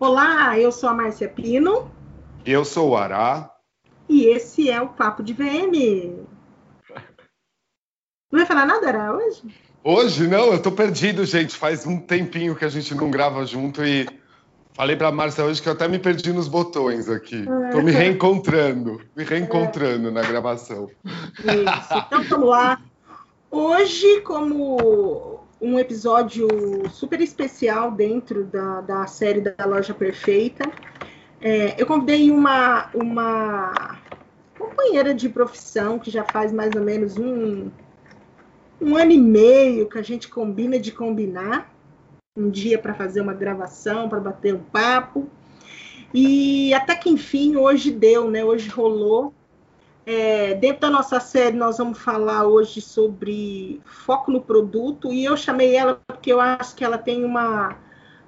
[0.00, 1.90] Olá, eu sou a Márcia Pino.
[2.46, 3.52] Eu sou o Ará.
[4.08, 6.24] E esse é o Papo de VM.
[8.30, 9.42] Não vai falar nada, Ará, hoje?
[9.82, 11.56] Hoje não, eu tô perdido, gente.
[11.56, 14.08] Faz um tempinho que a gente não grava junto e
[14.72, 17.44] falei pra Márcia hoje que eu até me perdi nos botões aqui.
[17.66, 17.70] É.
[17.70, 20.12] Tô me reencontrando, me reencontrando é.
[20.12, 20.88] na gravação.
[21.04, 22.80] Isso, então vamos lá.
[23.50, 26.48] Hoje, como um episódio
[26.90, 30.70] super especial dentro da, da série da Loja Perfeita.
[31.40, 33.98] É, eu convidei uma, uma
[34.58, 37.70] companheira de profissão que já faz mais ou menos um,
[38.80, 41.72] um ano e meio que a gente combina de combinar
[42.36, 45.28] um dia para fazer uma gravação, para bater um papo.
[46.14, 48.44] E até que enfim, hoje deu, né?
[48.44, 49.34] Hoje rolou.
[50.10, 55.36] É, dentro da nossa série, nós vamos falar hoje sobre foco no produto, e eu
[55.36, 57.76] chamei ela porque eu acho que ela tem uma,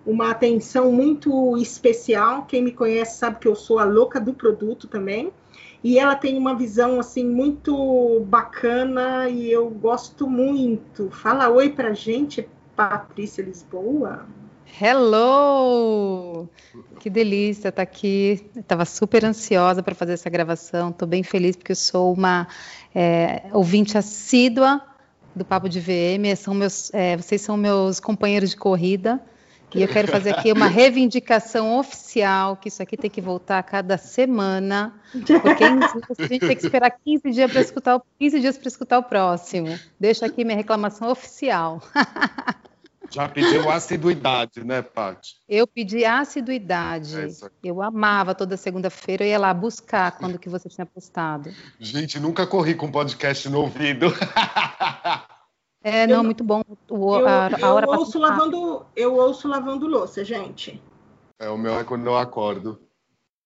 [0.05, 2.45] uma atenção muito especial.
[2.45, 5.33] Quem me conhece sabe que eu sou a louca do produto também.
[5.83, 11.11] E ela tem uma visão assim muito bacana e eu gosto muito.
[11.11, 14.27] Fala oi pra gente, Patrícia Lisboa.
[14.79, 16.49] Hello!
[16.99, 18.47] Que delícia estar aqui.
[18.55, 20.91] Estava super ansiosa para fazer essa gravação.
[20.91, 22.47] Estou bem feliz porque eu sou uma
[22.95, 24.83] é, ouvinte assídua
[25.35, 26.37] do Papo de VM.
[26.37, 29.21] São meus, é, vocês são meus companheiros de corrida.
[29.75, 33.63] E eu quero fazer aqui uma reivindicação oficial, que isso aqui tem que voltar a
[33.63, 38.67] cada semana, porque a gente tem que esperar 15 dias para escutar, 15 dias para
[38.67, 39.79] escutar o próximo.
[39.99, 41.81] Deixa aqui minha reclamação oficial.
[43.11, 45.35] Já pediu assiduidade, né, Paty?
[45.49, 47.17] Eu pedi assiduidade.
[47.19, 51.51] É eu amava toda segunda-feira, eu ia lá buscar quando que você tinha postado.
[51.79, 54.07] Gente, nunca corri com podcast no ouvido.
[55.83, 56.63] É, não, eu, muito bom.
[56.91, 60.79] O, eu, a, a eu hora ouço lavando, eu ouço lavando louça, gente.
[61.39, 62.79] É, o meu é quando eu acordo.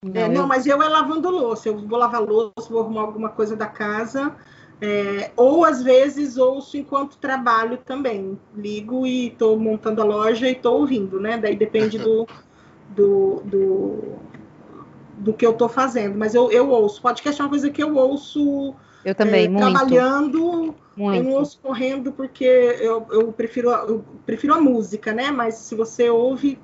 [0.04, 1.68] Não, é, não, mas eu é lavando louça.
[1.68, 4.36] Eu vou lavar louça, vou arrumar alguma coisa da casa.
[4.84, 8.38] É, ou às vezes ouço enquanto trabalho também.
[8.54, 11.38] Ligo e estou montando a loja e estou ouvindo, né?
[11.38, 12.26] Daí depende do,
[12.94, 14.04] do, do,
[15.18, 16.18] do que eu estou fazendo.
[16.18, 17.00] Mas eu, eu ouço.
[17.00, 19.70] Podcast é uma coisa que eu ouço eu também, é, muito.
[19.70, 20.74] trabalhando.
[20.94, 21.16] Muito.
[21.16, 25.30] Eu não ouço correndo porque eu, eu, prefiro, eu prefiro a música, né?
[25.30, 26.58] Mas se você ouve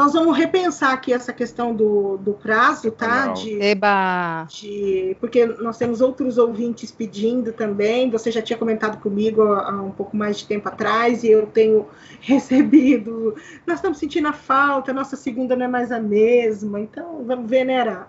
[0.00, 3.26] nós vamos repensar aqui essa questão do, do prazo, tá?
[3.34, 4.46] De, Eba!
[4.48, 8.08] De, porque nós temos outros ouvintes pedindo também.
[8.08, 11.86] Você já tinha comentado comigo há um pouco mais de tempo atrás e eu tenho
[12.18, 13.34] recebido.
[13.66, 16.80] Nós estamos sentindo a falta, nossa segunda não é mais a mesma.
[16.80, 18.08] Então, vamos venerar.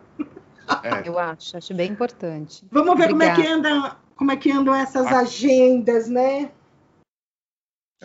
[0.83, 1.05] É.
[1.05, 2.65] Eu acho, acho bem importante.
[2.71, 6.51] Vamos ver como é que anda, como é que andam essas agendas, né?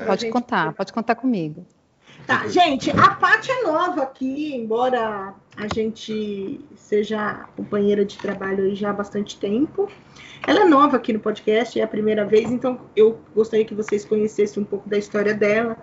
[0.04, 1.64] Pode contar, pode contar comigo.
[2.26, 8.74] Tá, gente, a Paty é nova aqui, embora a gente seja companheira de trabalho aí
[8.74, 9.88] já há bastante tempo.
[10.44, 14.04] Ela é nova aqui no podcast, é a primeira vez, então eu gostaria que vocês
[14.04, 15.76] conhecessem um pouco da história dela.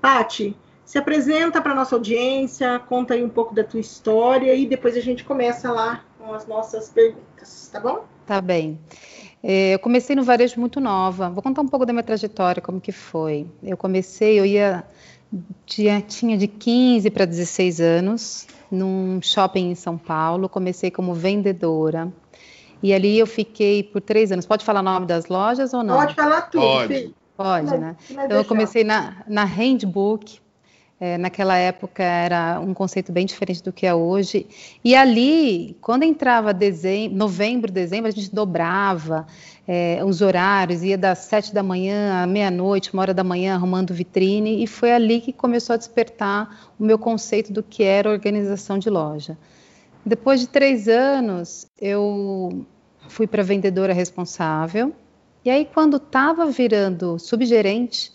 [0.00, 4.96] Paty, se apresenta para nossa audiência, conta aí um pouco da tua história e depois
[4.96, 8.04] a gente começa lá com as nossas perguntas, tá bom?
[8.26, 8.78] Tá bem.
[9.42, 11.30] É, eu comecei no varejo muito nova.
[11.30, 13.46] Vou contar um pouco da minha trajetória, como que foi.
[13.62, 14.84] Eu comecei, eu ia
[15.66, 20.48] tinha, tinha de 15 para 16 anos, num shopping em São Paulo.
[20.48, 22.12] Comecei como vendedora.
[22.82, 24.46] E ali eu fiquei por três anos.
[24.46, 25.96] Pode falar o nome das lojas ou não?
[25.96, 27.14] Pode falar tudo, Pode.
[27.36, 27.96] Pode, né?
[28.10, 30.40] Então eu comecei na, na Handbook.
[31.02, 34.46] É, naquela época era um conceito bem diferente do que é hoje.
[34.84, 39.26] E ali, quando entrava dezembro, novembro, dezembro, a gente dobrava
[39.66, 43.94] é, os horários, ia das sete da manhã à meia-noite, uma hora da manhã, arrumando
[43.94, 48.78] vitrine, e foi ali que começou a despertar o meu conceito do que era organização
[48.78, 49.38] de loja.
[50.04, 52.66] Depois de três anos, eu
[53.08, 54.92] fui para vendedora responsável,
[55.42, 58.12] e aí quando estava virando subgerente,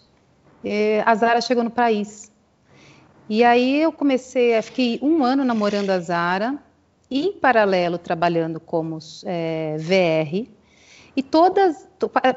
[0.63, 2.34] é, a Zara chegou no país.
[3.27, 6.57] E aí eu comecei, fiquei um ano namorando a Zara,
[7.09, 10.47] em paralelo trabalhando como é, VR,
[11.15, 11.87] e todas,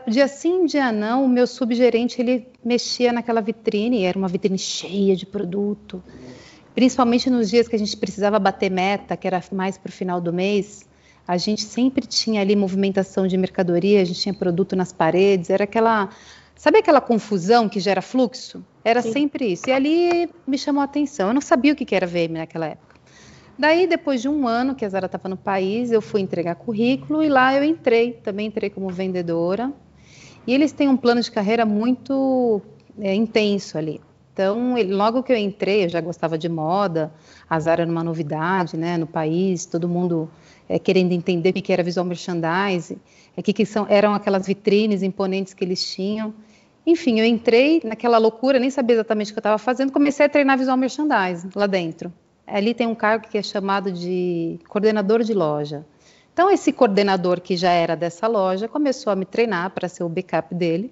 [0.06, 5.17] dia sim, dia não, o meu subgerente ele mexia naquela vitrine, era uma vitrine cheia
[5.17, 6.02] de produto.
[6.76, 10.20] Principalmente nos dias que a gente precisava bater meta, que era mais para o final
[10.20, 10.87] do mês,
[11.26, 15.64] a gente sempre tinha ali movimentação de mercadoria, a gente tinha produto nas paredes, era
[15.64, 16.08] aquela.
[16.58, 18.64] Sabe aquela confusão que gera fluxo?
[18.84, 19.12] Era Sim.
[19.12, 19.70] sempre isso.
[19.70, 21.28] E ali me chamou a atenção.
[21.28, 22.96] Eu não sabia o que era VM naquela época.
[23.56, 27.22] Daí, depois de um ano que a Zara estava no país, eu fui entregar currículo
[27.22, 29.72] e lá eu entrei, também entrei como vendedora.
[30.44, 32.60] E eles têm um plano de carreira muito
[33.00, 34.00] é, intenso ali.
[34.32, 37.12] Então, ele, logo que eu entrei, eu já gostava de moda,
[37.49, 40.28] a Zara era uma novidade, né, no país, todo mundo
[40.69, 42.99] é, querendo entender o que era visual merchandising,
[43.37, 46.32] é, que, que são, eram aquelas vitrines imponentes que eles tinham.
[46.90, 50.29] Enfim, eu entrei naquela loucura, nem sabia exatamente o que eu estava fazendo, comecei a
[50.29, 52.11] treinar visual merchandising lá dentro.
[52.46, 55.85] Ali tem um cargo que é chamado de coordenador de loja.
[56.32, 60.08] Então, esse coordenador que já era dessa loja começou a me treinar para ser o
[60.08, 60.90] backup dele.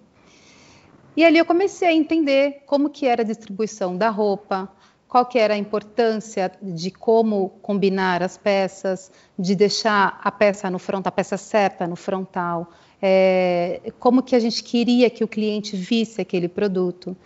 [1.16, 4.69] E ali eu comecei a entender como que era a distribuição da roupa,
[5.08, 10.78] qual que era a importância de como combinar as peças, de deixar a peça no
[10.78, 12.70] frontal, a peça certa no frontal,
[13.00, 17.16] é, como que a gente queria que o cliente visse aquele produto.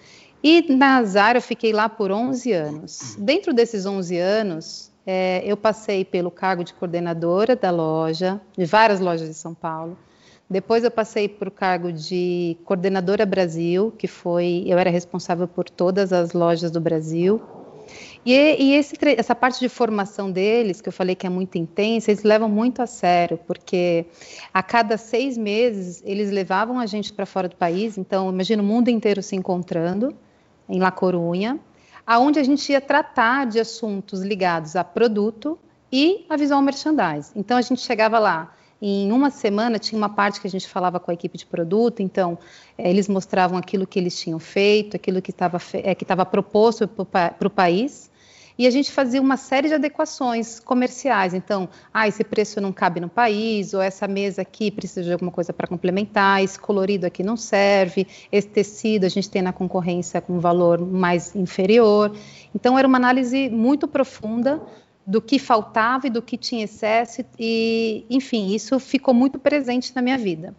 [0.42, 3.16] E na Zara eu fiquei lá por 11 anos.
[3.18, 9.00] Dentro desses 11 anos, é, eu passei pelo cargo de coordenadora da loja, de várias
[9.00, 9.96] lojas de São Paulo.
[10.48, 16.12] Depois eu passei por cargo de coordenadora Brasil, que foi, eu era responsável por todas
[16.12, 17.40] as lojas do Brasil.
[18.24, 22.10] E, e esse, essa parte de formação deles, que eu falei que é muito intensa,
[22.10, 24.06] eles levam muito a sério, porque
[24.52, 27.96] a cada seis meses eles levavam a gente para fora do país.
[27.96, 30.14] Então, imagina o mundo inteiro se encontrando
[30.68, 31.58] em La Corunha,
[32.06, 35.58] aonde a gente ia tratar de assuntos ligados a produto
[35.90, 37.32] e a visual merchandising.
[37.34, 40.98] Então, a gente chegava lá em uma semana tinha uma parte que a gente falava
[40.98, 42.38] com a equipe de produto, então
[42.78, 47.50] é, eles mostravam aquilo que eles tinham feito, aquilo que estava é, proposto para o
[47.50, 48.09] país,
[48.60, 51.32] e a gente fazia uma série de adequações comerciais.
[51.32, 55.30] Então, ah, esse preço não cabe no país, ou essa mesa aqui precisa de alguma
[55.30, 60.20] coisa para complementar, esse colorido aqui não serve, esse tecido a gente tem na concorrência
[60.20, 62.14] com um valor mais inferior.
[62.54, 64.60] Então, era uma análise muito profunda
[65.06, 70.02] do que faltava e do que tinha excesso, e, enfim, isso ficou muito presente na
[70.02, 70.54] minha vida.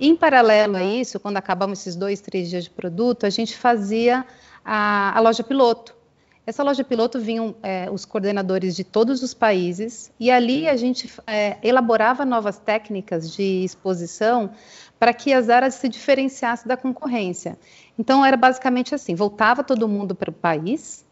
[0.00, 4.24] Em paralelo a isso, quando acabamos esses dois, três dias de produto, a gente fazia
[4.64, 6.00] a, a loja piloto.
[6.44, 11.12] Essa loja piloto vinham é, os coordenadores de todos os países e ali a gente
[11.24, 14.50] é, elaborava novas técnicas de exposição
[14.98, 17.56] para que as áreas se diferenciassem da concorrência.
[17.96, 21.04] Então era basicamente assim: voltava todo mundo para o país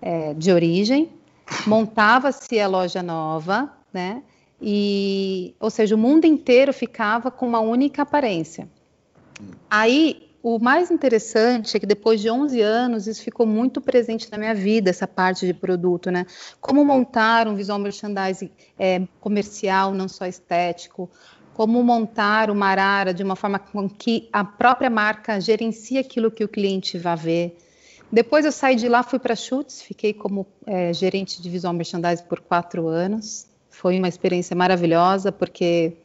[0.00, 1.10] é, de origem,
[1.66, 4.22] montava-se a loja nova, né?
[4.60, 8.68] E, ou seja, o mundo inteiro ficava com uma única aparência.
[9.70, 14.38] Aí, o mais interessante é que depois de 11 anos, isso ficou muito presente na
[14.38, 16.24] minha vida, essa parte de produto, né?
[16.60, 21.10] Como montar um visual merchandising é, comercial, não só estético,
[21.54, 26.44] como montar uma arara de uma forma com que a própria marca gerencie aquilo que
[26.44, 27.58] o cliente vai ver,
[28.10, 32.24] depois eu saí de lá, fui para Chutes, fiquei como é, gerente de visual merchandising
[32.24, 33.46] por quatro anos.
[33.68, 35.98] Foi uma experiência maravilhosa, porque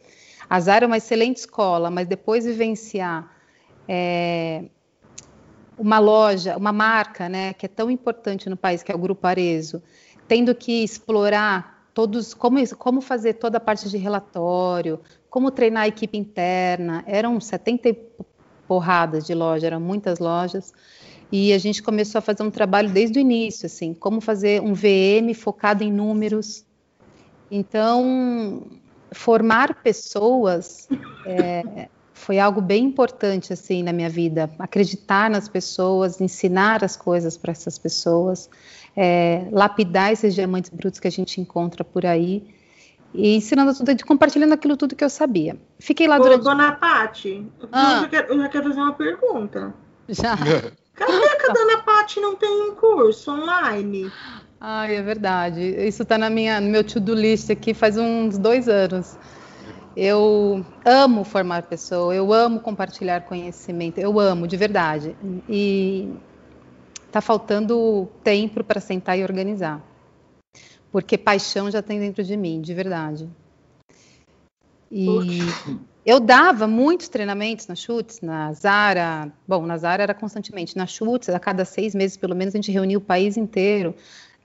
[0.49, 3.31] a Zara é uma excelente escola, mas depois vivenciar
[3.87, 4.65] é,
[5.77, 9.25] uma loja, uma marca, né, que é tão importante no país, que é o Grupo
[9.25, 9.81] Arezo,
[10.27, 14.99] tendo que explorar todos, como, como fazer toda a parte de relatório,
[15.29, 17.95] como treinar a equipe interna, eram 70
[18.67, 20.73] porradas de loja, eram muitas lojas.
[21.31, 24.73] E a gente começou a fazer um trabalho desde o início, assim, como fazer um
[24.73, 26.63] VM focado em números.
[27.49, 28.63] Então,
[29.11, 30.87] formar pessoas
[31.25, 31.89] é,
[32.23, 34.49] foi algo bem importante, assim, na minha vida.
[34.57, 38.49] Acreditar nas pessoas, ensinar as coisas para essas pessoas,
[38.95, 42.47] é, lapidar esses diamantes brutos que a gente encontra por aí
[43.13, 45.57] e ensinando tudo, compartilhando aquilo tudo que eu sabia.
[45.79, 46.43] Fiquei lá Ô, durante...
[46.43, 47.95] Dona Paty, ah.
[47.95, 49.73] eu, já quero, eu já quero fazer uma pergunta.
[50.07, 50.37] Já.
[50.95, 54.11] Cadê que a Dona Paty não tem um curso online?
[54.61, 55.59] Ai, é verdade.
[55.59, 59.17] Isso está na minha, no meu to-do list aqui faz uns dois anos.
[59.95, 65.15] Eu amo formar pessoa, eu amo compartilhar conhecimento, eu amo, de verdade.
[65.47, 66.09] E
[67.05, 69.81] está faltando tempo para sentar e organizar.
[70.91, 73.29] Porque paixão já tem dentro de mim, de verdade.
[74.91, 75.39] E
[76.05, 79.31] eu dava muitos treinamentos na Chutes, na Zara.
[79.47, 80.75] Bom, na Zara era constantemente.
[80.75, 83.95] Na Chutes, a cada seis meses, pelo menos, a gente reunia o país inteiro.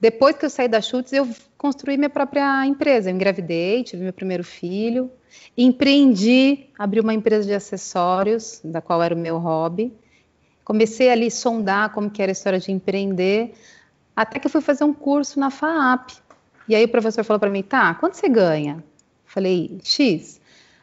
[0.00, 3.10] Depois que eu saí da Chutes, eu construí minha própria empresa.
[3.10, 5.10] Eu engravidei, tive meu primeiro filho,
[5.56, 9.92] empreendi, abri uma empresa de acessórios, da qual era o meu hobby.
[10.64, 13.54] Comecei ali a sondar como que era a história de empreender,
[14.14, 16.12] até que eu fui fazer um curso na FAAP.
[16.68, 18.84] E aí o professor falou para mim, tá, quanto você ganha?
[19.24, 20.40] Falei, X.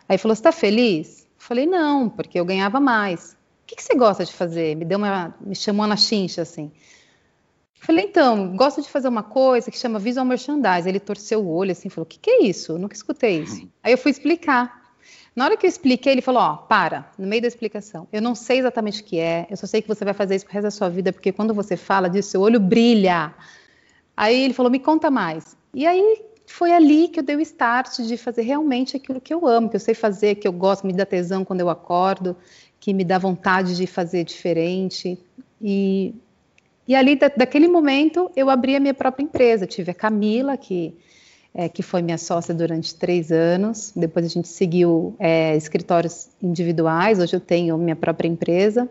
[0.07, 1.27] Aí falou: Você está feliz?
[1.37, 3.33] Falei: Não, porque eu ganhava mais.
[3.33, 4.75] O que, que, você gosta de fazer?
[4.75, 6.71] Me deu uma, me chamou na chincha assim.
[7.85, 10.89] Falei: Então, gosto de fazer uma coisa que chama visual merchandising.
[10.89, 12.71] Ele torceu o olho assim, falou: O que, que é isso?
[12.71, 13.67] Eu nunca escutei isso.
[13.83, 14.83] Aí eu fui explicar.
[15.35, 18.07] Na hora que eu expliquei, ele falou: Ó, para, no meio da explicação.
[18.11, 20.45] Eu não sei exatamente o que é, eu só sei que você vai fazer isso
[20.45, 23.33] pro resto da sua vida, porque quando você fala disso, seu olho brilha.
[24.17, 25.55] Aí ele falou: Me conta mais.
[25.71, 29.47] E aí foi ali que eu dei o start de fazer realmente aquilo que eu
[29.47, 32.35] amo, que eu sei fazer, que eu gosto, me dá tesão quando eu acordo,
[32.79, 35.19] que me dá vontade de fazer diferente.
[35.61, 36.15] E,
[36.87, 39.65] e ali, da, daquele momento, eu abri a minha própria empresa.
[39.65, 40.93] Tive a Camila, que,
[41.53, 43.91] é, que foi minha sócia durante três anos.
[43.95, 47.19] Depois a gente seguiu é, escritórios individuais.
[47.19, 48.87] Hoje eu tenho minha própria empresa.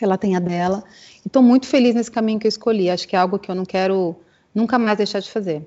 [0.00, 0.84] Ela tem a dela.
[1.24, 2.88] E estou muito feliz nesse caminho que eu escolhi.
[2.88, 4.14] Acho que é algo que eu não quero
[4.54, 5.66] nunca mais deixar de fazer.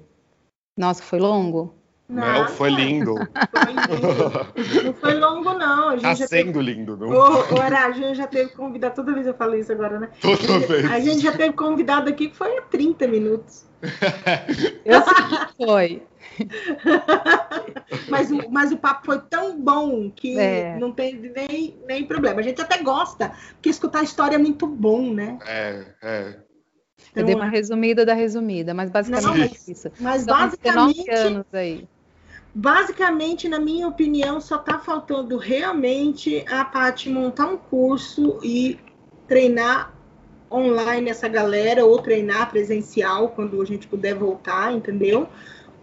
[0.77, 1.74] Nossa, foi longo?
[2.12, 3.15] Não, foi lindo.
[3.51, 4.84] Foi lindo.
[4.84, 5.89] Não foi longo, não.
[5.89, 6.74] A gente tá já sendo teve...
[6.74, 7.08] lindo, não?
[7.08, 10.10] O, o Ara, a gente já teve convidado, toda vez eu falo isso agora, né?
[10.20, 10.91] Toda vez.
[10.91, 13.65] A gente já teve convidado aqui que foi há 30 minutos.
[14.86, 16.03] Eu sei que foi.
[18.10, 20.77] mas, mas o papo foi tão bom que É.
[20.77, 22.39] não tem nem, nem problema.
[22.39, 25.38] A gente até gosta, porque escutar história é muito bom, né?
[25.48, 26.27] É, é.
[26.30, 26.44] Eu
[27.12, 29.91] Então, dei uma resumida da resumida, mas basicamente Não, mas- é isso.
[30.00, 31.88] Mas São 19 basicamente, anos aí.
[32.53, 38.77] Basicamente, na minha opinião, só está faltando realmente a Paty montar um curso e
[39.27, 39.93] treinar
[40.51, 45.29] online essa galera, ou treinar presencial quando a gente puder voltar, entendeu?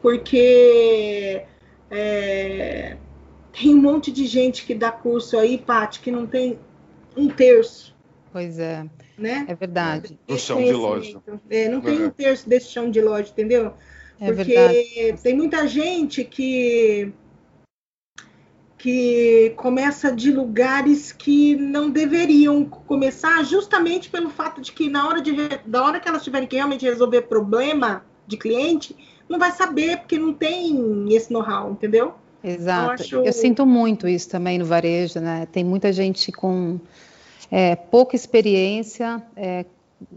[0.02, 1.42] Porque
[1.90, 2.96] é,
[3.52, 6.58] tem um monte de gente que dá curso aí, Paty, que não tem
[7.16, 7.96] um terço,
[8.30, 8.84] Pois é,
[9.16, 9.46] né?
[9.48, 10.18] é verdade.
[10.28, 11.18] No chão de loja.
[11.25, 11.42] Conhecimento.
[11.48, 12.06] É, não tem É.
[12.06, 13.72] um terço desse chão de loja, entendeu?
[14.20, 15.22] É Porque verdade.
[15.22, 17.12] tem muita gente que
[18.76, 25.20] que começa de lugares que não deveriam começar, justamente pelo fato de que na hora
[25.20, 25.32] de
[25.66, 28.94] da hora que elas tiverem que realmente resolver problema de cliente,
[29.28, 32.14] não vai saber porque não tem esse know-how, entendeu?
[32.42, 33.02] Exato.
[33.02, 35.46] acho- Eu sinto muito isso também no varejo, né?
[35.50, 36.78] Tem muita gente com
[37.50, 39.64] é, pouca experiência, é,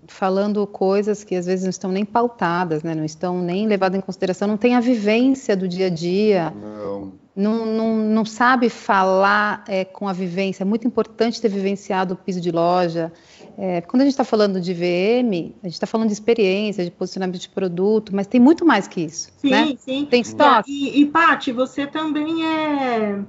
[0.08, 2.94] falando coisas que às vezes não estão nem pautadas, né?
[2.94, 7.14] Não estão nem levadas em consideração, não tem a vivência do dia a dia, Não.
[7.36, 10.64] não, não, não sabe falar é, com a vivência.
[10.64, 13.12] É muito importante ter vivenciado o piso de loja.
[13.58, 16.92] É, quando a gente está falando de VM, a gente está falando de experiência, de
[16.92, 19.74] posicionamento de produto, mas tem muito mais que isso, Sim, né?
[19.78, 20.06] sim.
[20.10, 20.72] Tem estoque.
[20.72, 23.20] E, e Paty, você também é,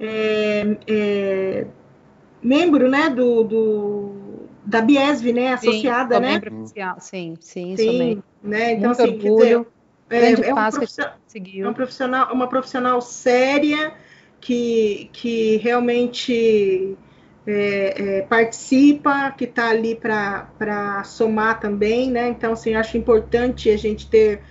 [0.00, 1.66] é- é
[2.42, 4.23] membro, né, do, do-
[4.64, 6.40] da Biesv, né, associada, sou né?
[6.60, 6.96] oficial.
[6.98, 8.24] Sim, sim, Sim, membro.
[8.42, 8.72] né?
[8.72, 9.66] Então, Muito assim, orgulho.
[10.10, 11.14] dizer, é, é um profissional,
[11.56, 13.94] é um profissional, uma profissional séria
[14.40, 16.96] que, que realmente
[17.46, 22.28] é, é, participa, que está ali para somar também, né?
[22.28, 24.42] Então, assim, acho importante a gente ter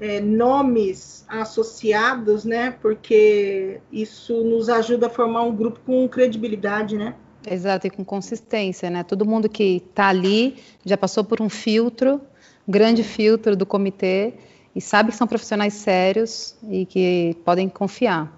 [0.00, 2.76] é, nomes associados, né?
[2.82, 7.14] Porque isso nos ajuda a formar um grupo com credibilidade, né?
[7.46, 9.02] Exato, e com consistência, né?
[9.02, 12.20] Todo mundo que está ali já passou por um filtro,
[12.68, 14.34] um grande filtro do comitê,
[14.74, 18.30] e sabe que são profissionais sérios e que podem confiar.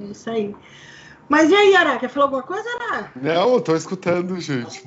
[0.00, 0.54] É isso aí.
[1.28, 1.98] Mas e aí, Ara?
[1.98, 3.12] Quer falar alguma coisa, Ara?
[3.14, 4.82] Não, eu tô escutando, gente.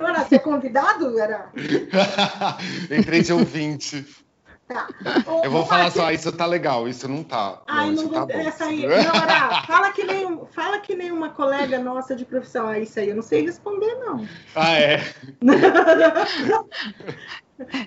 [0.00, 1.50] Ara, você é convidado, Ara?
[2.90, 4.06] Entrei de ouvinte.
[4.66, 4.88] Tá.
[5.42, 7.62] Eu vou falar só, isso tá legal, isso não tá.
[7.66, 8.28] Ai, isso não tá vou.
[8.28, 8.34] bom.
[8.34, 8.86] Essa aí.
[8.86, 12.66] Não, fala que, nem, fala que nem uma colega nossa de profissão.
[12.68, 14.26] Ah, isso aí eu não sei responder, não.
[14.54, 15.00] Ah, é.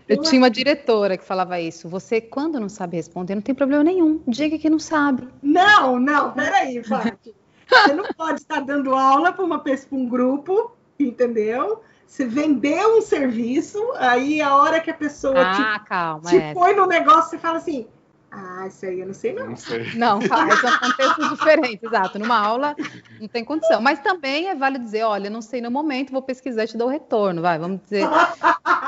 [0.07, 1.89] Eu tinha uma diretora que falava isso.
[1.89, 4.21] Você, quando não sabe responder, não tem problema nenhum.
[4.25, 5.27] Diga que não sabe.
[5.41, 7.35] Não, não, peraí, Paty.
[7.69, 11.81] Você não pode estar dando aula para uma pessoa, pra um grupo, entendeu?
[12.07, 16.21] Você vendeu um serviço, aí a hora que a pessoa Ah, calma.
[16.21, 16.53] te, te é.
[16.53, 17.85] põe no negócio, você fala assim:
[18.31, 19.47] Ah, isso aí eu não sei, não.
[19.49, 19.85] Não sei.
[19.93, 22.17] Não, calma, são contextos diferentes, exato.
[22.17, 22.75] Numa aula
[23.19, 23.81] não tem condição.
[23.81, 26.87] Mas também é válido dizer, olha, não sei no momento, vou pesquisar e te dou
[26.87, 27.41] o retorno.
[27.41, 28.07] Vai, vamos dizer.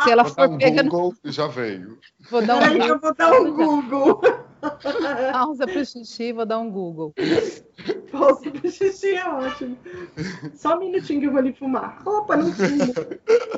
[0.03, 1.99] Se ela Vou dar for um pegando, Google e já veio.
[2.31, 4.21] vou dar um Peraí eu vou dar um Google.
[5.31, 7.13] Pausa para o xixi, vou dar um Google.
[8.11, 9.77] Pausa pro xixi é ótimo.
[10.55, 12.01] Só um minutinho que eu vou ali fumar.
[12.05, 12.93] Opa, não fumo.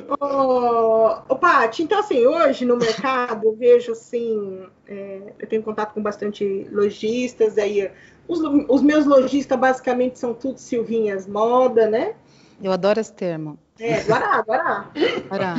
[0.20, 5.94] Ô, ô Paty, então assim, hoje no mercado eu vejo assim, é, eu tenho contato
[5.94, 7.90] com bastante lojistas, aí
[8.28, 8.40] os,
[8.70, 12.14] os meus lojistas basicamente são tudo Silvinhas Moda, né?
[12.62, 13.58] Eu adoro esse termo.
[13.80, 14.92] É, Guará, Guará.
[15.28, 15.56] Para.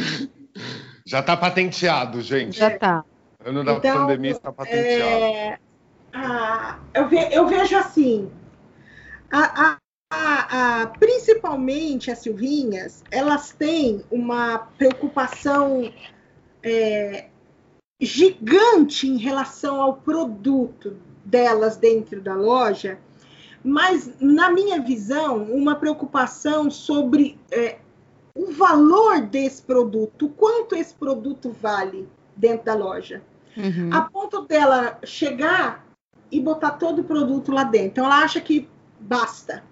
[1.04, 2.58] Já tá patenteado, gente.
[2.58, 3.04] Já tá.
[3.44, 5.24] Ano da Então, pandemia está patenteado.
[5.24, 5.58] É,
[6.94, 8.30] eu, ve- eu vejo assim,
[9.30, 9.78] a-
[10.12, 15.92] a- principalmente as Silvinhas, elas têm uma preocupação
[16.62, 17.28] é,
[18.00, 22.98] gigante em relação ao produto delas dentro da loja,
[23.64, 27.78] mas na minha visão, uma preocupação sobre é,
[28.34, 33.22] o valor desse produto, quanto esse produto vale dentro da loja.
[33.56, 33.90] Uhum.
[33.92, 35.86] A ponto dela chegar
[36.30, 37.88] e botar todo o produto lá dentro.
[37.88, 38.68] Então, ela acha que
[38.98, 39.62] basta.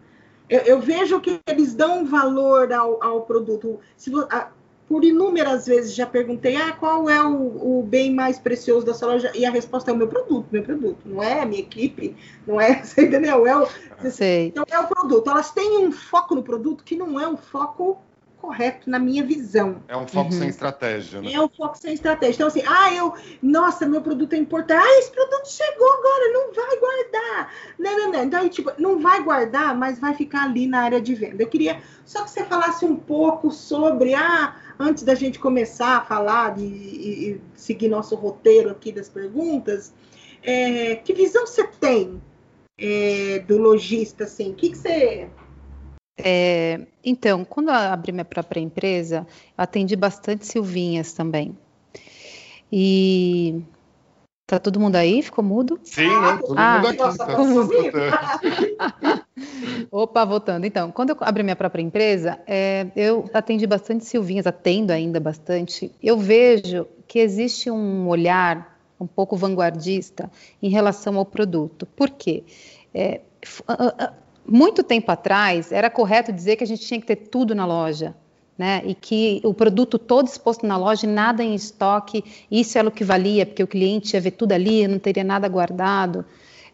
[0.48, 3.80] Eu, eu vejo que eles dão valor ao, ao produto.
[3.96, 4.50] Se, a,
[4.90, 9.12] por inúmeras vezes já perguntei, ah, qual é o, o, bem mais precioso da sua
[9.12, 9.30] loja?
[9.36, 10.98] E a resposta é o meu produto, meu produto.
[11.04, 13.46] Não é a minha equipe, não é, você entendeu?
[13.46, 13.68] É o,
[14.10, 14.48] Sei.
[14.48, 15.30] Então é o produto.
[15.30, 17.98] Elas têm um foco no produto que não é um foco
[18.40, 19.82] correto na minha visão.
[19.86, 20.38] É um foco uhum.
[20.38, 21.32] sem estratégia, né?
[21.32, 22.34] É um foco sem estratégia.
[22.34, 24.82] Então, assim, ah, eu, nossa, meu produto é importante.
[24.82, 27.54] Ah, esse produto chegou agora, não vai guardar.
[27.78, 28.24] Não, não, não.
[28.24, 31.42] Então, tipo, não vai guardar, mas vai ficar ali na área de venda.
[31.42, 36.00] Eu queria só que você falasse um pouco sobre, ah, antes da gente começar a
[36.00, 39.92] falar de, e, e seguir nosso roteiro aqui das perguntas,
[40.42, 42.20] é, que visão você tem
[42.76, 44.50] é, do lojista, assim?
[44.50, 45.28] O que, que você
[46.18, 49.26] é, então, quando eu abri minha própria empresa,
[49.56, 51.56] eu atendi bastante Silvinhas também.
[52.72, 53.62] E
[54.46, 55.22] tá todo mundo aí?
[55.22, 55.80] Ficou mudo?
[55.82, 56.38] Sim, né?
[56.44, 56.98] Todo ah, mundo aqui.
[56.98, 57.70] Nossa, tá mundo.
[59.90, 60.66] Opa, voltando.
[60.66, 65.90] Então, quando eu abri minha própria empresa, é, eu atendi bastante Silvinhas, atendo ainda bastante.
[66.02, 70.30] Eu vejo que existe um olhar um pouco vanguardista
[70.62, 71.86] em relação ao produto.
[71.86, 72.44] Por quê?
[72.94, 73.22] É,
[74.46, 78.14] muito tempo atrás, era correto dizer que a gente tinha que ter tudo na loja.
[78.58, 82.90] Né, e que o produto todo exposto na loja, nada em estoque, isso era o
[82.90, 86.26] que valia, porque o cliente ia ver tudo ali, não teria nada guardado.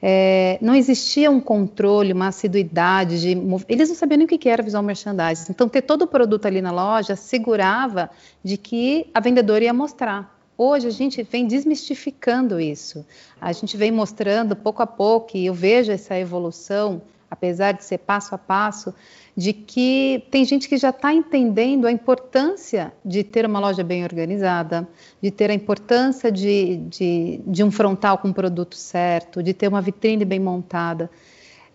[0.02, 3.38] É, não existia um controle, uma assiduidade de.
[3.68, 5.46] Eles não sabiam nem o que era visual merchandising.
[5.50, 8.11] Então, ter todo o produto ali na loja segurava
[8.42, 10.37] de que a vendedora ia mostrar.
[10.58, 13.04] Hoje a gente vem desmistificando isso.
[13.40, 17.99] A gente vem mostrando pouco a pouco, e eu vejo essa evolução apesar de ser
[17.99, 18.95] passo a passo,
[19.37, 24.02] de que tem gente que já está entendendo a importância de ter uma loja bem
[24.02, 24.89] organizada,
[25.21, 29.69] de ter a importância de, de, de um frontal com o produto certo, de ter
[29.69, 31.10] uma vitrine bem montada.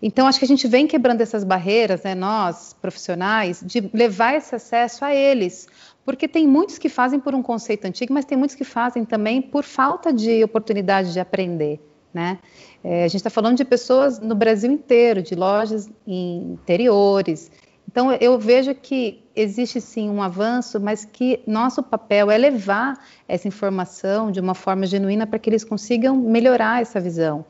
[0.02, 4.52] Então, acho que a gente vem quebrando essas barreiras, né, nós, profissionais, de levar esse
[4.52, 5.68] acesso a eles,
[6.04, 9.40] porque tem muitos que fazem por um conceito antigo, mas tem muitos que fazem também
[9.40, 11.80] por falta de oportunidade de aprender.
[12.12, 12.38] Né?
[12.84, 17.50] É, a gente está falando de pessoas no Brasil inteiro, de lojas interiores.
[17.90, 23.48] Então, eu vejo que existe sim um avanço, mas que nosso papel é levar essa
[23.48, 27.44] informação de uma forma genuína para que eles consigam melhorar essa visão.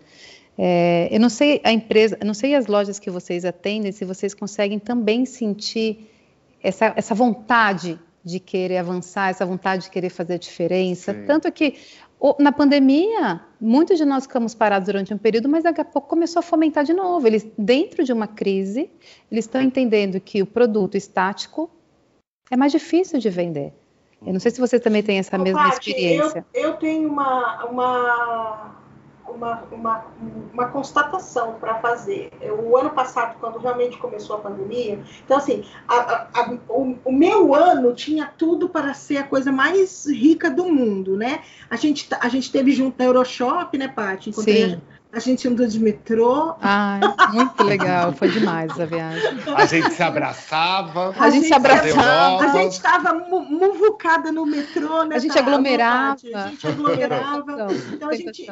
[0.56, 4.34] É, eu não sei a empresa, não sei as lojas que vocês atendem, se vocês
[4.34, 6.10] conseguem também sentir
[6.62, 11.12] essa, essa vontade de querer avançar, essa vontade de querer fazer a diferença.
[11.12, 11.24] Sim.
[11.26, 11.74] Tanto que
[12.38, 16.40] na pandemia, muitos de nós ficamos parados durante um período, mas daqui a pouco começou
[16.40, 17.26] a fomentar de novo.
[17.26, 18.88] Eles, dentro de uma crise,
[19.30, 21.68] eles estão entendendo que o produto estático
[22.50, 23.72] é mais difícil de vender.
[24.24, 26.46] Eu não sei se você também tem essa mesma experiência.
[26.54, 28.81] Eu, eu tenho uma, uma
[29.34, 30.04] uma, uma,
[30.52, 32.30] uma constatação para fazer.
[32.62, 37.12] O ano passado, quando realmente começou a pandemia, então, assim, a, a, a, o, o,
[37.12, 41.42] meu ano tinha tudo para ser a coisa mais rica do mundo, né?
[41.70, 44.30] A gente, a gente teve junto na Euroshop, né, Paty?
[44.30, 44.80] Encontrei Sim.
[45.12, 46.54] A gente andou de metrô.
[46.62, 46.98] Ah,
[47.34, 49.22] muito legal, foi demais a viagem.
[49.54, 51.14] A gente se abraçava.
[51.18, 52.42] A, a gente se abraçava.
[52.42, 55.16] A gente estava muvucada no metrô, né?
[55.16, 56.16] A gente aglomerava.
[56.34, 57.68] A gente aglomerava.
[57.92, 58.46] Então, a gente,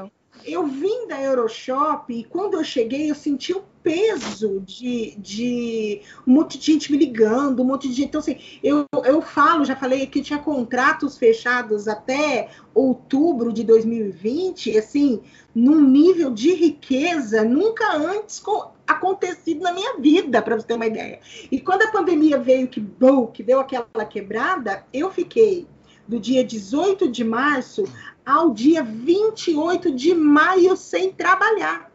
[0.44, 6.34] eu vim da Euroshop e quando eu cheguei eu senti o peso de, de um
[6.34, 8.08] monte de gente me ligando, um monte de gente.
[8.08, 14.76] Então, assim, eu, eu falo, já falei que tinha contratos fechados até outubro de 2020,
[14.76, 15.22] assim,
[15.54, 18.42] num nível de riqueza nunca antes
[18.86, 21.20] acontecido na minha vida, para você ter uma ideia.
[21.50, 25.66] E quando a pandemia veio, que, bom, que deu aquela quebrada, eu fiquei
[26.10, 27.84] do dia 18 de março
[28.24, 31.90] ao dia 28 de maio sem trabalhar.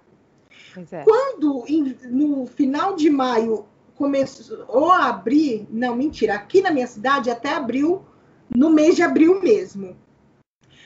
[0.92, 1.04] É.
[1.04, 7.30] Quando em, no final de maio começou a abrir, não, mentira, aqui na minha cidade
[7.30, 8.04] até abriu
[8.54, 9.96] no mês de abril mesmo.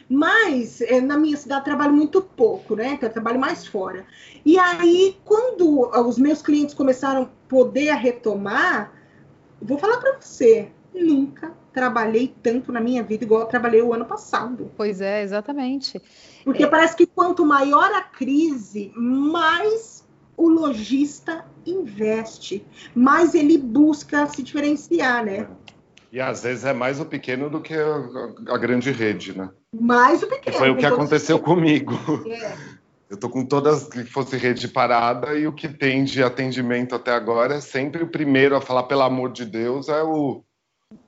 [0.08, 2.98] Mas é, na minha cidade trabalho muito pouco, né?
[2.98, 4.06] Que eu trabalho mais fora.
[4.44, 8.92] E aí, quando os meus clientes começaram a poder retomar,
[9.62, 14.06] vou falar para você, nunca trabalhei tanto na minha vida igual eu trabalhei o ano
[14.06, 14.72] passado.
[14.76, 16.02] Pois é, exatamente.
[16.44, 16.68] Porque é...
[16.68, 20.06] parece que quanto maior a crise, mais
[20.36, 25.48] o lojista investe, mais ele busca se diferenciar, né?
[26.12, 29.50] E às vezes é mais o pequeno do que a, a grande rede, né?
[29.80, 30.56] Mais o pequeno.
[30.56, 31.94] E foi o que aconteceu comigo.
[32.28, 32.80] É.
[33.10, 37.12] Eu tô com todas que fosse rede parada e o que tem de atendimento até
[37.12, 40.44] agora é sempre o primeiro a falar, pelo amor de Deus, é o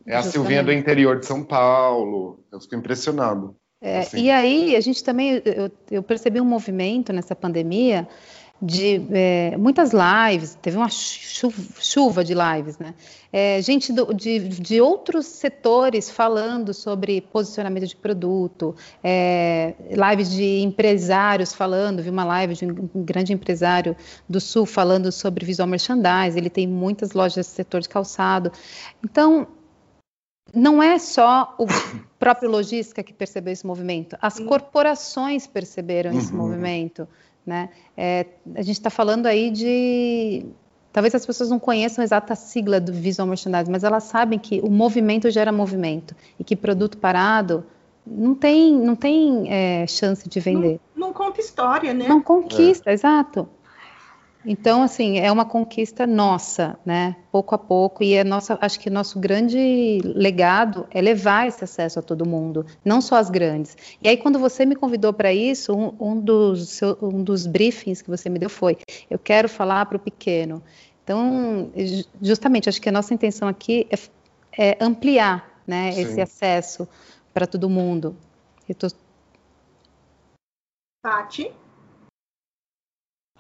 [0.05, 2.39] é a Silvinha do interior de São Paulo.
[2.51, 3.55] Eu fico impressionado.
[3.81, 4.23] É, assim.
[4.23, 8.07] E aí, a gente também, eu, eu, percebi um movimento nessa pandemia
[8.61, 12.93] de é, muitas lives, teve uma chuva, de lives, né?
[13.33, 20.59] É, gente do, de, de, outros setores falando sobre posicionamento de produto, é, lives de
[20.59, 23.95] empresários falando, vi uma live de um grande empresário
[24.29, 28.51] do Sul falando sobre visual merchandising, ele tem muitas lojas do setor de calçado.
[29.03, 29.47] Então,
[30.53, 31.65] não é só o
[32.19, 36.17] próprio logística que percebeu esse movimento, as corporações perceberam uhum.
[36.17, 37.07] esse movimento.
[37.45, 37.69] Né?
[37.97, 40.45] É, a gente está falando aí de.
[40.93, 44.59] Talvez as pessoas não conheçam a exata sigla do visual merchandising, mas elas sabem que
[44.59, 47.65] o movimento gera movimento e que produto parado
[48.05, 50.79] não tem, não tem é, chance de vender.
[50.93, 52.07] Não, não, conta história, né?
[52.07, 52.93] Não conquista, é.
[52.93, 53.47] exato.
[54.43, 57.15] Então, assim, é uma conquista nossa, né?
[57.31, 61.63] Pouco a pouco, e é nossa, acho que o nosso grande legado é levar esse
[61.63, 63.77] acesso a todo mundo, não só as grandes.
[64.01, 68.09] E aí, quando você me convidou para isso, um, um, dos, um dos briefings que
[68.09, 68.77] você me deu foi:
[69.09, 70.63] eu quero falar para o pequeno.
[71.03, 71.71] Então,
[72.21, 73.87] justamente, acho que a nossa intenção aqui
[74.57, 76.87] é, é ampliar né, esse acesso
[77.33, 78.15] para todo mundo.
[78.67, 78.87] Eu tô...
[81.03, 81.51] Pati?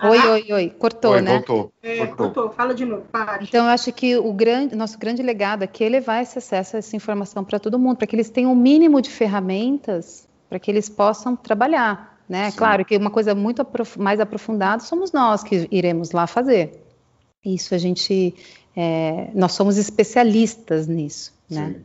[0.03, 0.69] Oi, ah, oi, oi.
[0.69, 1.33] Cortou, oi, né?
[1.33, 1.71] Voltou.
[1.83, 2.31] É, cortou.
[2.31, 2.51] cortou.
[2.51, 3.45] Fala de novo, pare.
[3.45, 6.95] Então, eu acho que o grande, nosso grande legado aqui é levar esse acesso, essa
[6.95, 10.69] informação para todo mundo, para que eles tenham o um mínimo de ferramentas para que
[10.69, 12.19] eles possam trabalhar.
[12.27, 12.49] Né?
[12.49, 12.57] Sim.
[12.57, 16.83] Claro que uma coisa muito aprof mais aprofundada somos nós que iremos lá fazer.
[17.43, 18.35] Isso a gente,
[18.75, 21.75] é, nós somos especialistas nisso, né?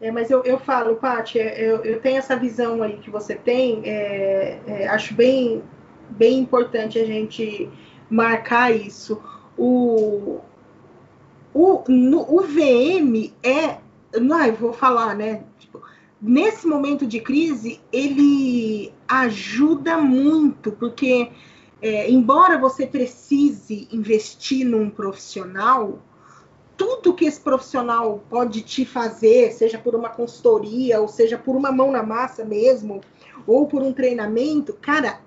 [0.00, 3.36] É, mas eu, eu falo, Paty, é, eu, eu tenho essa visão aí que você
[3.36, 5.62] tem, é, é, acho bem
[6.16, 7.68] bem importante a gente
[8.10, 9.20] marcar isso.
[9.56, 10.40] O,
[11.52, 13.78] o, no, o VM é,
[14.20, 15.44] não, eu vou falar, né?
[15.58, 15.82] Tipo,
[16.20, 21.30] nesse momento de crise, ele ajuda muito, porque
[21.80, 25.98] é, embora você precise investir num profissional,
[26.76, 31.72] tudo que esse profissional pode te fazer, seja por uma consultoria, ou seja por uma
[31.72, 33.00] mão na massa mesmo,
[33.46, 35.20] ou por um treinamento, cara,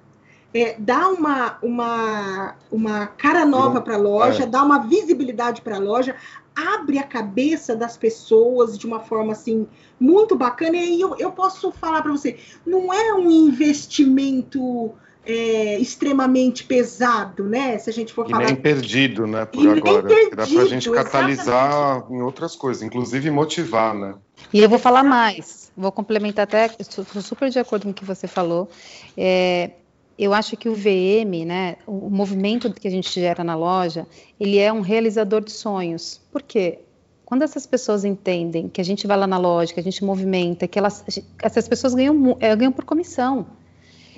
[0.56, 4.48] é, dá uma, uma, uma cara nova para a loja, é.
[4.48, 6.16] dá uma visibilidade para a loja,
[6.56, 9.68] abre a cabeça das pessoas de uma forma assim
[10.00, 10.78] muito bacana.
[10.78, 14.94] E aí eu, eu posso falar para você, não é um investimento
[15.26, 17.78] é, extremamente pesado, né?
[17.78, 18.46] Se a gente for e falar.
[18.46, 19.44] Nem perdido, né?
[19.44, 20.04] Por e agora.
[20.04, 22.14] Perdido, Dá para a gente catalisar exatamente.
[22.14, 24.16] em outras coisas, inclusive motivar, né?
[24.54, 28.06] E eu vou falar mais, vou complementar até, estou super de acordo com o que
[28.06, 28.70] você falou.
[29.18, 29.72] É,
[30.18, 34.08] eu acho que o VM, né, o movimento que a gente gera na loja,
[34.40, 36.22] ele é um realizador de sonhos.
[36.32, 36.80] Por quê?
[37.26, 40.68] Quando essas pessoas entendem que a gente vai lá na loja, que a gente movimenta,
[40.68, 41.04] que elas,
[41.42, 43.48] essas pessoas ganham, é, ganham por comissão.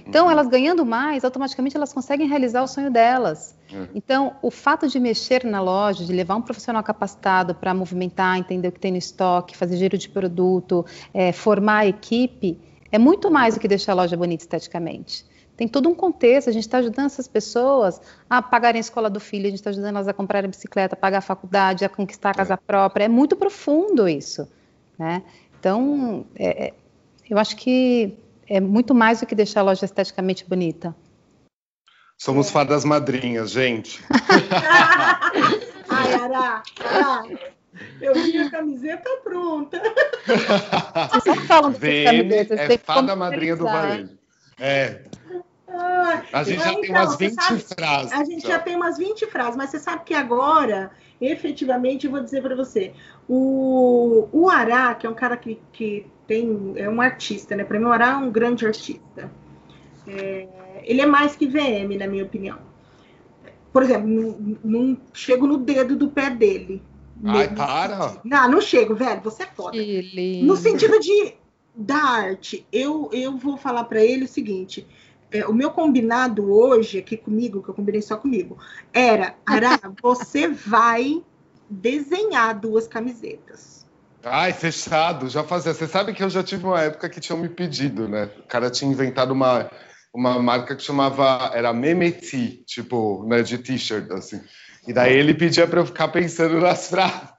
[0.05, 0.31] Então, uhum.
[0.31, 3.55] elas ganhando mais, automaticamente elas conseguem realizar o sonho delas.
[3.71, 3.88] Uhum.
[3.95, 8.67] Então, o fato de mexer na loja, de levar um profissional capacitado para movimentar, entender
[8.69, 12.60] o que tem no estoque, fazer giro de produto, é, formar a equipe,
[12.91, 15.25] é muito mais do que deixar a loja bonita esteticamente.
[15.58, 19.20] Tem todo um contexto, a gente está ajudando essas pessoas a pagarem a escola do
[19.20, 22.30] filho, a gente está ajudando elas a comprarem bicicleta, a pagar a faculdade, a conquistar
[22.30, 22.58] a casa é.
[22.58, 23.06] própria.
[23.06, 24.48] É muito profundo isso,
[25.00, 25.24] né?
[25.60, 26.74] Então, é, é,
[27.28, 28.15] eu acho que
[28.48, 30.96] é muito mais do que deixar a loja esteticamente bonita.
[32.20, 34.04] Somos fadas madrinhas, gente.
[35.89, 37.24] Ai, Ará, Ará,
[38.00, 39.82] eu vi a camiseta pronta.
[41.13, 42.60] Vocês não falam de camisetas.
[42.60, 44.17] É fada madrinha do varejo.
[44.60, 45.02] É,
[45.67, 48.12] a gente já então, tem umas 20 sabe, frases.
[48.13, 48.49] A gente já.
[48.49, 52.56] já tem umas 20 frases, mas você sabe que agora, efetivamente, eu vou dizer para
[52.56, 52.93] você,
[53.27, 57.63] o, o Ará, que é um cara que, que tem, é um artista, né?
[57.63, 59.30] Para mim, o Ará é um grande artista.
[60.08, 60.47] É,
[60.84, 62.60] ele é mais que VM, na minha opinião.
[63.73, 66.82] Por exemplo, não, não chego no dedo do pé dele.
[67.23, 68.21] Ai, para!
[68.23, 69.77] Não, não chego, velho, você é foda.
[70.43, 71.36] No sentido de
[71.75, 74.88] da arte, eu, eu vou falar para ele o seguinte:
[75.32, 78.58] é, o meu combinado hoje aqui comigo, que eu combinei só comigo,
[78.94, 81.24] era, Ara, você vai
[81.70, 83.86] desenhar duas camisetas.
[84.24, 85.74] Ai, fechado, já fazia.
[85.74, 88.30] Você sabe que eu já tive uma época que tinham me pedido, né?
[88.40, 89.70] O cara tinha inventado uma,
[90.13, 94.42] uma marca que chamava, era Memeti, tipo, né, de t-shirt, assim.
[94.88, 97.37] E daí ele pedia para eu ficar pensando nas frases.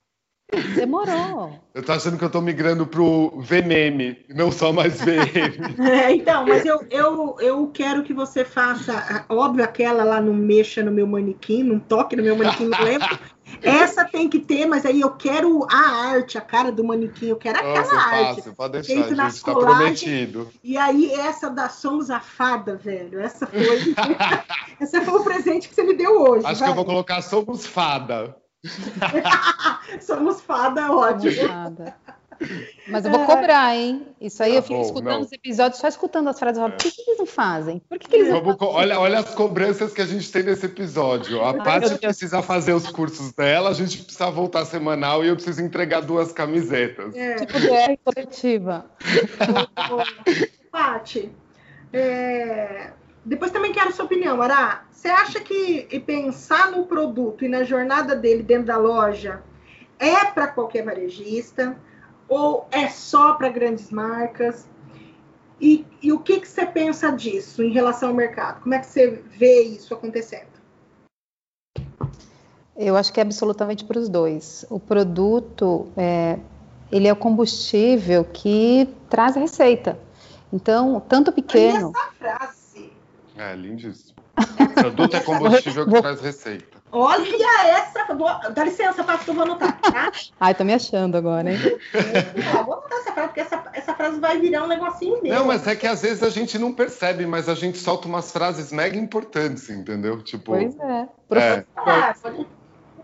[0.74, 1.60] Demorou.
[1.74, 5.76] Eu tô achando que eu tô migrando pro VMM, não só mais VM.
[5.78, 10.82] É, então, mas eu, eu, eu quero que você faça, óbvio, aquela lá não mexa
[10.82, 13.06] no meu manequim, não toque no meu manequim, não lembro.
[13.62, 17.36] Essa tem que ter, mas aí eu quero a arte, a cara do manequim, eu
[17.36, 18.36] quero aquela Nossa, arte.
[18.36, 20.50] Fácil, pode deixar, gente, tá prometido.
[20.62, 23.94] E aí, essa da Somos a Fada, velho, essa foi,
[24.80, 26.46] essa foi o presente que você me deu hoje.
[26.46, 26.68] Acho vai.
[26.68, 28.36] que eu vou colocar Somos Fada.
[30.00, 31.32] Somos fada, ótimo.
[31.32, 31.96] Somos fada.
[32.86, 34.06] Mas eu vou cobrar, hein?
[34.20, 35.20] Isso aí Tá eu fico bom, escutando não.
[35.22, 36.58] os episódios, só escutando as frases.
[36.58, 37.82] Eu falo, por que, que eles não fazem?
[37.88, 40.44] Por que, que eles não Vamos co- olha, olha as cobranças que a gente tem
[40.44, 41.44] nesse episódio.
[41.44, 45.60] A Paty precisa fazer os cursos dela, a gente precisa voltar semanal e eu preciso
[45.62, 47.12] entregar duas camisetas.
[47.16, 47.34] É.
[47.34, 48.86] Tipo DR coletiva.
[50.70, 51.32] Pati,
[51.92, 52.92] é,
[53.28, 54.84] depois também quero sua opinião, Ará.
[54.90, 59.42] Você acha que e pensar no produto e na jornada dele dentro da loja
[59.98, 61.76] é para qualquer varejista
[62.26, 64.66] ou é só para grandes marcas?
[65.60, 68.62] E, e o que, que você pensa disso em relação ao mercado?
[68.62, 70.48] Como é que você vê isso acontecendo?
[72.74, 74.64] Eu acho que é absolutamente para os dois.
[74.70, 76.38] O produto, é,
[76.90, 79.98] ele é o combustível que traz a receita.
[80.52, 81.92] Então, tanto pequeno.
[81.94, 82.57] Essa frase.
[83.38, 84.18] É, lindíssimo.
[84.74, 86.78] Produto é combustível que traz receita.
[86.90, 88.14] Olha essa.
[88.50, 90.10] Dá licença, Paty, que eu vou anotar, tá?
[90.40, 91.58] Ai, tô me achando agora, hein?
[92.56, 95.34] Ó, vou anotar essa frase, porque essa, essa frase vai virar um negocinho meu.
[95.34, 98.32] Não, mas é que às vezes a gente não percebe, mas a gente solta umas
[98.32, 100.22] frases mega importantes, entendeu?
[100.22, 101.08] Tipo, Pois é.
[101.32, 102.14] é, Ah,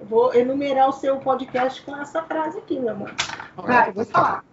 [0.03, 3.15] Vou enumerar o seu podcast com essa frase aqui, meu amor.
[3.57, 4.45] Vai, vou falar.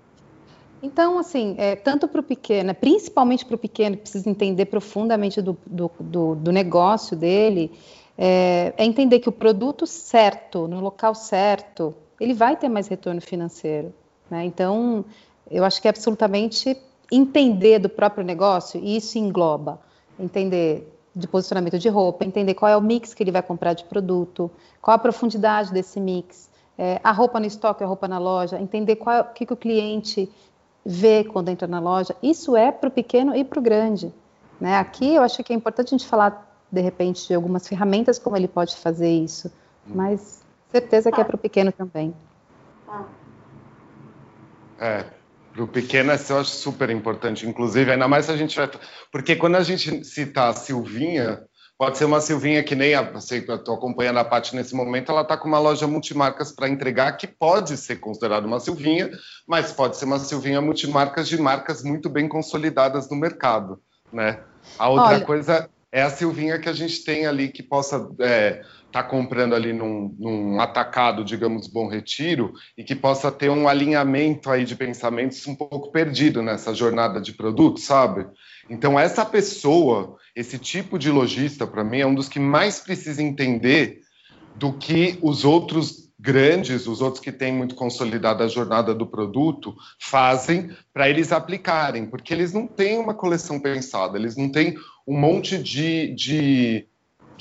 [0.83, 5.41] Então, assim, é, tanto para o pequeno, principalmente para o pequeno, que precisa entender profundamente
[5.41, 7.71] do, do, do, do negócio dele,
[8.17, 13.21] é, é entender que o produto certo, no local certo, ele vai ter mais retorno
[13.21, 13.93] financeiro.
[14.29, 14.45] Né?
[14.45, 15.05] Então,
[15.49, 16.75] eu acho que é absolutamente
[17.11, 19.79] entender do próprio negócio, e isso engloba
[20.19, 23.83] entender de posicionamento de roupa, entender qual é o mix que ele vai comprar de
[23.83, 24.49] produto,
[24.81, 28.95] qual a profundidade desse mix, é, a roupa no estoque, a roupa na loja, entender
[28.95, 30.29] qual, é o que, que o cliente
[30.85, 32.15] vê quando entra na loja.
[32.21, 34.11] Isso é para o pequeno e para o grande.
[34.59, 34.77] Né?
[34.77, 38.37] Aqui eu acho que é importante a gente falar, de repente, de algumas ferramentas como
[38.37, 39.51] ele pode fazer isso,
[39.85, 40.41] mas
[40.71, 42.13] certeza que é para o pequeno também.
[44.79, 45.05] É,
[45.53, 48.69] para o pequeno eu acho super importante, inclusive, ainda mais se a gente vai.
[49.11, 51.41] Porque quando a gente cita a Silvinha,
[51.81, 53.19] pode ser uma Silvinha que nem a.
[53.19, 56.51] Sei que eu estou acompanhando a Paty nesse momento, ela está com uma loja multimarcas
[56.51, 59.09] para entregar, que pode ser considerada uma Silvinha,
[59.47, 63.81] mas pode ser uma Silvinha multimarcas de marcas muito bem consolidadas no mercado.
[64.13, 64.39] Né?
[64.77, 68.07] A outra Olha- coisa é a Silvinha que a gente tem ali que possa.
[68.19, 73.67] É, tá comprando ali num, num atacado, digamos, Bom Retiro, e que possa ter um
[73.67, 78.27] alinhamento aí de pensamentos um pouco perdido nessa jornada de produto, sabe?
[78.69, 83.21] Então, essa pessoa, esse tipo de lojista, para mim, é um dos que mais precisa
[83.21, 84.01] entender
[84.55, 89.75] do que os outros grandes, os outros que têm muito consolidada a jornada do produto,
[89.99, 94.75] fazem para eles aplicarem, porque eles não têm uma coleção pensada, eles não têm
[95.07, 96.87] um monte de, de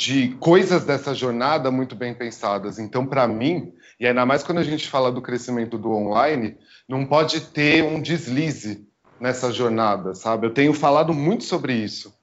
[0.01, 2.79] de coisas dessa jornada muito bem pensadas.
[2.79, 6.57] Então, para mim, e ainda mais quando a gente fala do crescimento do online,
[6.89, 8.89] não pode ter um deslize
[9.21, 10.47] nessa jornada, sabe?
[10.47, 12.15] Eu tenho falado muito sobre isso.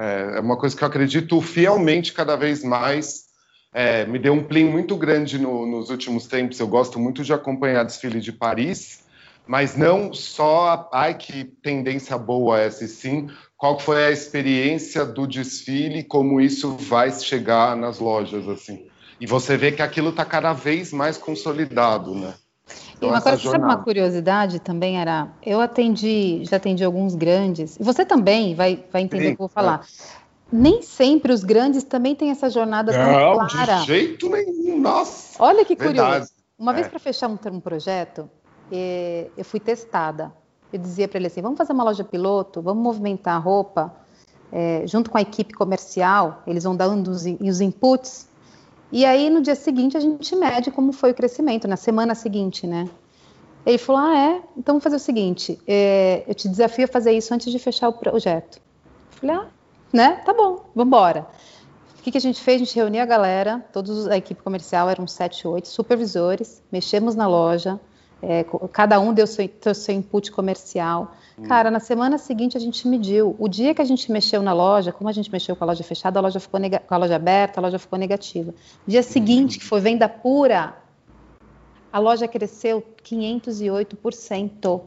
[0.00, 3.28] É é uma coisa que eu acredito fielmente cada vez mais.
[3.72, 6.58] É, me deu um plim muito grande no- nos últimos tempos.
[6.58, 9.04] Eu gosto muito de acompanhar desfile de Paris,
[9.46, 15.26] mas não só, ai que tendência boa essa, e sim qual foi a experiência do
[15.26, 18.86] desfile, como isso vai chegar nas lojas, assim.
[19.20, 22.34] E você vê que aquilo está cada vez mais consolidado, né?
[23.00, 23.82] Então, uma coisa, sabe uma jornada.
[23.82, 29.28] curiosidade também, era, eu atendi, já atendi alguns grandes, e você também vai, vai entender
[29.28, 29.86] Sim, o que eu vou falar.
[30.52, 33.76] Nem sempre os grandes também têm essa jornada tão Não, clara.
[33.76, 35.42] de jeito nenhum, nossa.
[35.42, 35.94] Olha que curioso.
[35.96, 36.26] Verdade.
[36.58, 36.90] Uma vez É.
[36.90, 38.28] para fechar um, um projeto,
[38.70, 40.30] eh, eu fui testada.
[40.72, 43.94] Eu dizia para ele assim: vamos fazer uma loja piloto, vamos movimentar a roupa
[44.52, 48.28] eh, junto com a equipe comercial, eles vão dando os, os inputs.
[48.92, 52.66] E aí no dia seguinte a gente mede como foi o crescimento, na semana seguinte,
[52.66, 52.88] né?
[53.64, 54.36] Ele falou: ah, é?
[54.56, 57.88] Então vamos fazer o seguinte: eh, eu te desafio a fazer isso antes de fechar
[57.88, 58.56] o projeto.
[58.56, 59.46] Eu falei: ah,
[59.92, 60.22] né?
[60.24, 61.26] Tá bom, vamos embora.
[61.98, 62.56] O que, que a gente fez?
[62.56, 67.28] A gente reuniu a galera, todos a equipe comercial, eram sete, oito supervisores, mexemos na
[67.28, 67.78] loja,
[68.22, 71.12] é, cada um deu seu, seu input comercial.
[71.48, 73.34] Cara, na semana seguinte a gente mediu.
[73.38, 75.82] O dia que a gente mexeu na loja, como a gente mexeu com a loja
[75.82, 78.54] fechada, a loja ficou com a loja aberta, a loja ficou negativa.
[78.86, 80.76] Dia seguinte, que foi venda pura,
[81.92, 84.82] a loja cresceu 508%.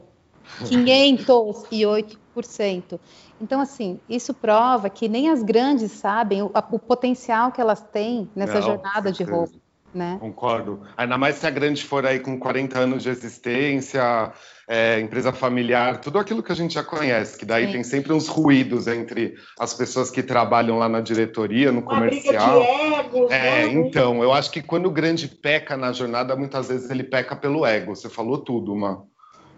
[0.62, 3.00] 508%.
[3.40, 8.30] Então, assim, isso prova que nem as grandes sabem o, o potencial que elas têm
[8.34, 9.63] nessa Não, jornada de roupa.
[9.94, 10.16] Né?
[10.18, 10.82] Concordo.
[10.96, 14.32] Ainda mais se a grande for aí com 40 anos de existência,
[14.66, 17.72] é, empresa familiar, tudo aquilo que a gente já conhece, que daí Sim.
[17.72, 22.60] tem sempre uns ruídos entre as pessoas que trabalham lá na diretoria, no Uma comercial.
[22.60, 23.72] Briga de egos, é, né?
[23.72, 27.64] então, eu acho que quando o grande peca na jornada, muitas vezes ele peca pelo
[27.64, 27.94] ego.
[27.94, 29.04] Você falou tudo, uma.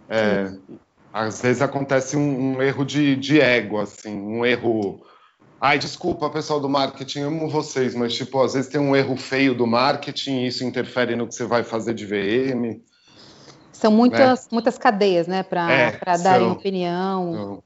[0.09, 0.53] É,
[1.13, 5.01] às vezes acontece um, um erro de, de ego, assim, um erro
[5.67, 9.53] Ai, desculpa, pessoal do marketing, amo vocês, mas, tipo, às vezes tem um erro feio
[9.53, 12.81] do marketing e isso interfere no que você vai fazer de VM.
[13.73, 14.49] São muitas, né?
[14.53, 17.33] muitas cadeias, né, para é, darem opinião.
[17.33, 17.63] São,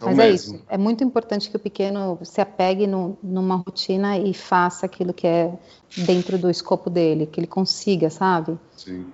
[0.00, 0.24] são mas é mesmo.
[0.24, 4.86] é isso, é muito importante que o pequeno se apegue no, numa rotina e faça
[4.86, 5.52] aquilo que é
[5.94, 8.58] dentro do escopo dele, que ele consiga, sabe?
[8.74, 9.12] Sim.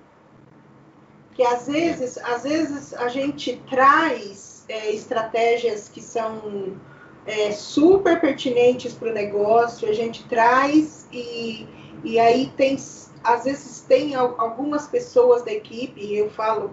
[1.35, 6.79] Que às vezes, às vezes a gente traz é, estratégias que são
[7.25, 11.67] é, super pertinentes para o negócio, a gente traz e,
[12.03, 12.75] e aí tem,
[13.23, 16.71] às vezes tem algumas pessoas da equipe, eu falo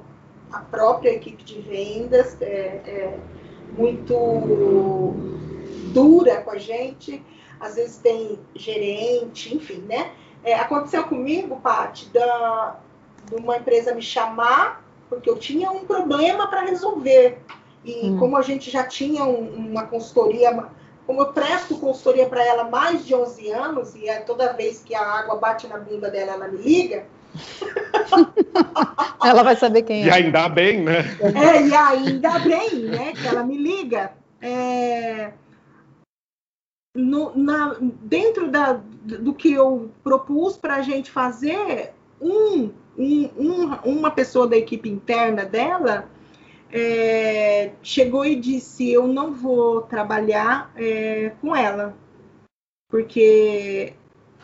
[0.52, 2.46] a própria equipe de vendas, é,
[2.86, 3.18] é
[3.76, 5.14] muito
[5.92, 7.22] dura com a gente,
[7.60, 10.12] às vezes tem gerente, enfim, né?
[10.42, 12.78] É, aconteceu comigo, Paty, da,
[13.26, 17.38] de uma empresa me chamar, porque eu tinha um problema para resolver.
[17.84, 18.18] E hum.
[18.18, 20.66] como a gente já tinha um, uma consultoria,
[21.06, 24.82] como eu presto consultoria para ela há mais de 11 anos, e é toda vez
[24.82, 27.06] que a água bate na bunda dela, ela me liga.
[29.24, 30.06] ela vai saber quem é.
[30.06, 31.04] E ainda bem, né?
[31.20, 33.12] É, e ainda bem, né?
[33.12, 34.12] Que ela me liga.
[34.40, 35.32] É,
[36.98, 43.74] no, na, dentro da, do que eu propus para a gente fazer, um, um, um,
[43.84, 46.08] uma pessoa da equipe interna dela
[46.72, 51.94] é, chegou e disse: Eu não vou trabalhar é, com ela,
[52.90, 53.94] porque.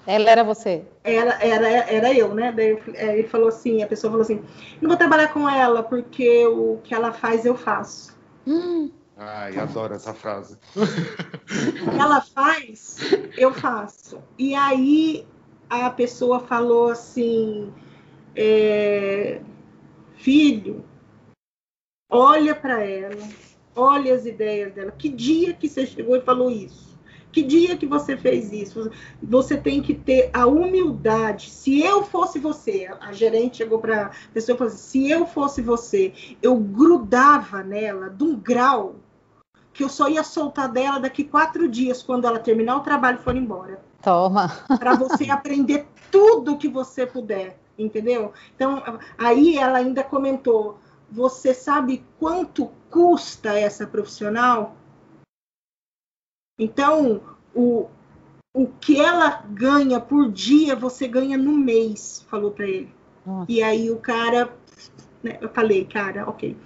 [0.07, 0.85] Ela era você?
[1.03, 2.53] Era, era, era eu, né?
[2.53, 4.43] Daí ele falou assim: a pessoa falou assim:
[4.81, 8.17] Não vou trabalhar com ela, porque o que ela faz eu faço.
[8.47, 8.91] Hum.
[9.17, 10.59] Ai, adoro essa frase.
[10.77, 12.99] O que ela faz,
[13.39, 14.21] eu faço.
[14.37, 15.27] E aí
[15.71, 17.73] a pessoa falou assim:
[18.35, 19.41] é,
[20.17, 20.85] Filho,
[22.15, 23.29] olha para ela,
[23.75, 24.93] olha as ideias dela.
[24.93, 26.95] Que dia que você chegou e falou isso?
[27.33, 28.93] Que dia que você fez isso?
[29.21, 31.51] Você tem que ter a humildade.
[31.51, 35.27] Se eu fosse você, a gerente chegou para a pessoa e falou assim: se eu
[35.27, 38.95] fosse você, eu grudava nela de um grau
[39.73, 43.25] que eu só ia soltar dela daqui quatro dias, quando ela terminar o trabalho e
[43.25, 43.81] for embora.
[44.01, 44.49] Toma.
[44.79, 48.33] Para você aprender tudo que você puder, entendeu?
[48.55, 48.81] Então,
[49.19, 50.79] aí ela ainda comentou:
[51.15, 54.75] você sabe quanto custa essa profissional?
[56.59, 57.23] Então,
[57.55, 57.89] o,
[58.53, 62.93] o que ela ganha por dia, você ganha no mês, falou para ele.
[63.25, 63.47] Nossa.
[63.51, 64.53] E aí o cara,
[65.23, 66.57] né, eu falei, cara, ok.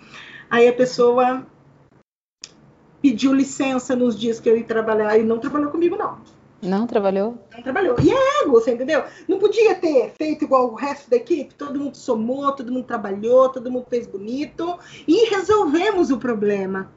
[0.48, 1.46] Aí a pessoa
[3.02, 6.18] pediu licença nos dias que eu ia trabalhar e não trabalhou comigo, não.
[6.60, 7.38] Não trabalhou?
[7.54, 7.96] Não trabalhou.
[8.02, 9.04] E é ego, você entendeu?
[9.28, 13.48] Não podia ter feito igual o resto da equipe, todo mundo somou, todo mundo trabalhou,
[13.48, 16.90] todo mundo fez bonito e resolvemos o problema.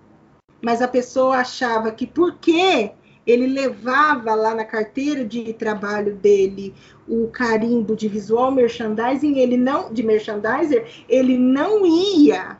[0.61, 2.91] Mas a pessoa achava que porque
[3.25, 6.73] ele levava lá na carteira de trabalho dele
[7.07, 12.59] o carimbo de visual merchandising, ele não de merchandiser, ele não ia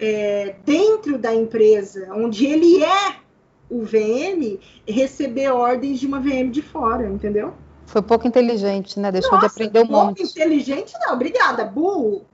[0.00, 3.27] é, dentro da empresa onde ele é
[3.70, 7.54] o VM receber ordens de uma VM de fora, entendeu?
[7.86, 9.10] Foi pouco inteligente, né?
[9.10, 10.22] Deixou Nossa, de aprender um pouco monte.
[10.22, 11.14] inteligente, não.
[11.14, 12.26] Obrigada, burro.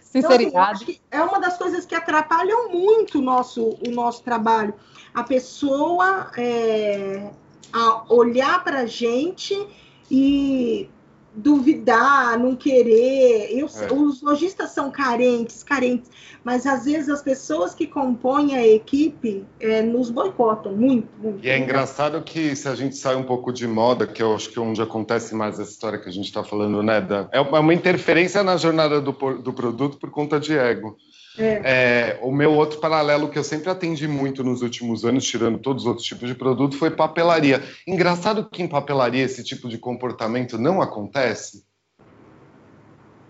[0.00, 0.84] Sinceridade.
[0.84, 4.74] Então, assim, é uma das coisas que atrapalham muito o nosso, o nosso trabalho.
[5.12, 7.30] A pessoa é,
[7.72, 9.66] a olhar para a gente
[10.10, 10.88] e
[11.34, 13.48] duvidar, não querer.
[13.50, 13.92] Eu, é.
[13.92, 16.10] Os lojistas são carentes, carentes,
[16.44, 21.44] mas às vezes as pessoas que compõem a equipe é, nos boicotam muito, muito.
[21.44, 24.50] E é engraçado que se a gente sai um pouco de moda, que eu acho
[24.50, 27.00] que é onde acontece mais essa história que a gente está falando, né?
[27.00, 30.96] Da, é uma interferência na jornada do, do produto por conta de ego.
[31.38, 31.60] É.
[31.64, 35.82] É, o meu outro paralelo que eu sempre atendi muito nos últimos anos, tirando todos
[35.82, 37.62] os outros tipos de produto, foi papelaria.
[37.86, 41.64] Engraçado que em papelaria esse tipo de comportamento não acontece.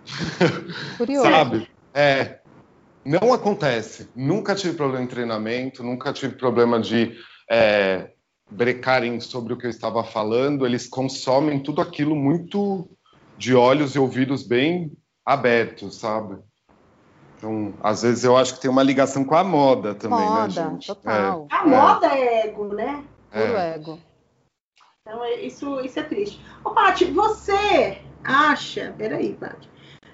[0.98, 1.30] Curioso.
[1.30, 1.68] Sabe?
[1.94, 2.40] É,
[3.04, 4.08] não acontece.
[4.14, 7.16] Nunca tive problema em treinamento, nunca tive problema de
[7.50, 8.10] é,
[8.50, 12.88] brecarem sobre o que eu estava falando, eles consomem tudo aquilo muito
[13.36, 14.92] de olhos e ouvidos bem
[15.24, 16.38] abertos, sabe?
[17.36, 20.46] Então, às vezes eu acho que tem uma ligação com a moda também, né, moda,
[20.46, 20.86] né, gente?
[20.86, 21.46] Total.
[21.50, 21.54] É.
[21.54, 23.04] A moda é ego, né?
[23.30, 23.74] Puro é.
[23.74, 23.98] ego.
[25.02, 26.40] Então, é, isso, isso é triste.
[26.64, 28.94] Ô, Paty, você acha.
[28.96, 29.68] Peraí, Paty.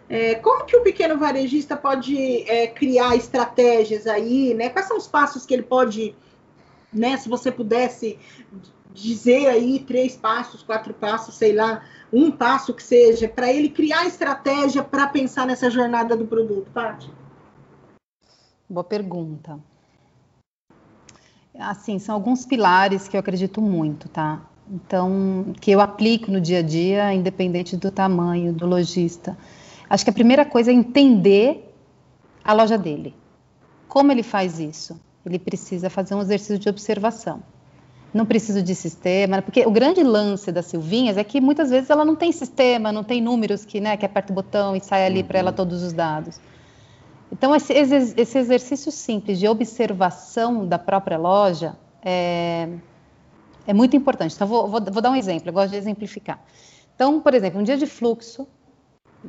[0.09, 4.69] É, como que o pequeno varejista pode é, criar estratégias aí, né?
[4.69, 6.17] Quais são os passos que ele pode,
[6.93, 7.17] né?
[7.17, 8.19] Se você pudesse
[8.95, 11.83] dizer aí três passos, quatro passos, sei lá,
[12.13, 17.11] um passo que seja, para ele criar estratégia para pensar nessa jornada do produto, Paty?
[18.69, 19.59] Boa pergunta.
[21.59, 24.41] Assim, são alguns pilares que eu acredito muito, tá?
[24.71, 29.37] Então, que eu aplico no dia a dia, independente do tamanho do lojista.
[29.89, 31.75] Acho que a primeira coisa é entender
[32.45, 33.15] a loja dele.
[33.89, 35.01] Como ele faz isso?
[35.27, 37.43] Ele precisa fazer um exercício de observação.
[38.13, 42.05] Não precisa de sistema, porque o grande lance das Silvinhas é que muitas vezes ela
[42.05, 45.21] não tem sistema, não tem números que, né, que aperta o botão e sai ali
[45.21, 45.27] uhum.
[45.27, 46.41] para ela todos os dados.
[47.31, 52.69] Então, esse, esse, exercício simples de observação da própria loja é,
[53.65, 54.35] é muito importante.
[54.35, 56.43] Então, vou, vou, vou dar um exemplo, eu gosto de exemplificar.
[56.97, 58.49] Então, por exemplo, um dia de fluxo,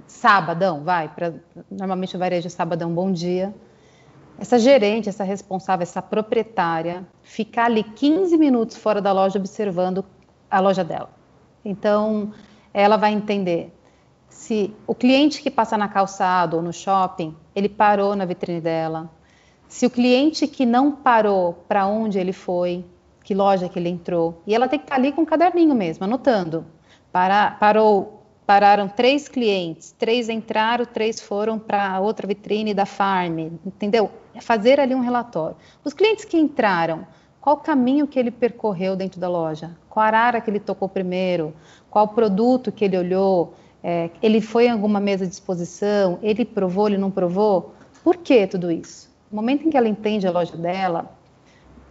[0.07, 1.34] sabadão, vai, pra,
[1.69, 3.53] normalmente o varejo sabadão, bom dia.
[4.41, 10.03] Essa gerente, essa responsável, essa proprietária, ficar ali 15 minutos fora da loja observando
[10.49, 11.11] a loja dela.
[11.63, 12.33] Então,
[12.73, 13.71] ela vai entender
[14.27, 19.11] se o cliente que passa na calçada ou no shopping, ele parou na vitrine dela.
[19.67, 22.83] Se o cliente que não parou, para onde ele foi,
[23.23, 24.41] que loja que ele entrou.
[24.47, 26.65] E ela tem que estar ali com o caderninho mesmo, anotando.
[27.11, 28.20] Para, parou,
[28.52, 34.12] pararam três clientes, três entraram, três foram para outra vitrine da farm, entendeu?
[34.36, 35.56] É fazer ali um relatório.
[35.86, 37.08] Os clientes que entraram,
[37.39, 39.72] qual o caminho que ele percorreu dentro da loja?
[39.89, 41.54] Qual arara que ele tocou primeiro?
[41.89, 43.54] Qual produto que ele olhou?
[43.82, 46.20] É, ele foi em alguma mesa de exposição?
[46.22, 47.74] Ele provou, ele não provou?
[48.04, 49.10] Por que tudo isso?
[49.32, 51.10] No momento em que ela entende a loja dela,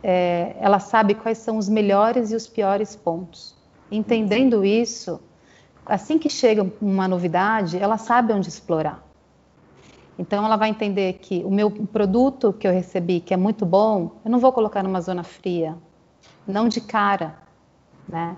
[0.02, 3.56] é, ela sabe quais são os melhores e os piores pontos.
[3.90, 5.18] Entendendo isso,
[5.84, 9.04] assim que chega uma novidade, ela sabe onde explorar.
[10.18, 14.12] Então, ela vai entender que o meu produto que eu recebi, que é muito bom,
[14.24, 15.76] eu não vou colocar numa zona fria,
[16.46, 17.38] não de cara,
[18.08, 18.36] né?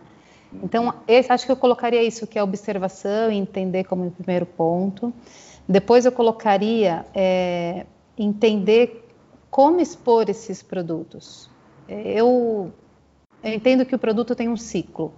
[0.63, 5.13] Então, esse, acho que eu colocaria isso, que é observação e entender como primeiro ponto.
[5.67, 7.87] Depois eu colocaria é,
[8.17, 9.09] entender
[9.51, 11.51] como expor esses produtos
[11.89, 12.73] eu,
[13.43, 15.13] eu entendo que o produto tem um ciclo.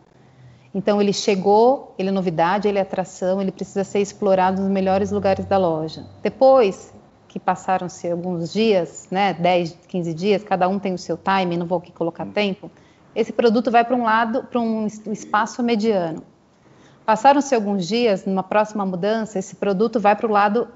[0.75, 5.12] Então ele chegou, ele é novidade, ele é atração, ele precisa ser explorado nos melhores
[5.12, 6.05] lugares da loja.
[6.22, 6.93] Depois
[7.29, 11.66] que passaram-se alguns dias, né, 10, 15 dias, cada um tem o seu time, não
[11.66, 12.70] vou aqui colocar tempo,
[13.14, 16.22] esse produto vai para um lado, para um espaço mediano.
[17.07, 20.68] Passaram-se alguns dias, numa próxima mudança, esse produto vai para o lado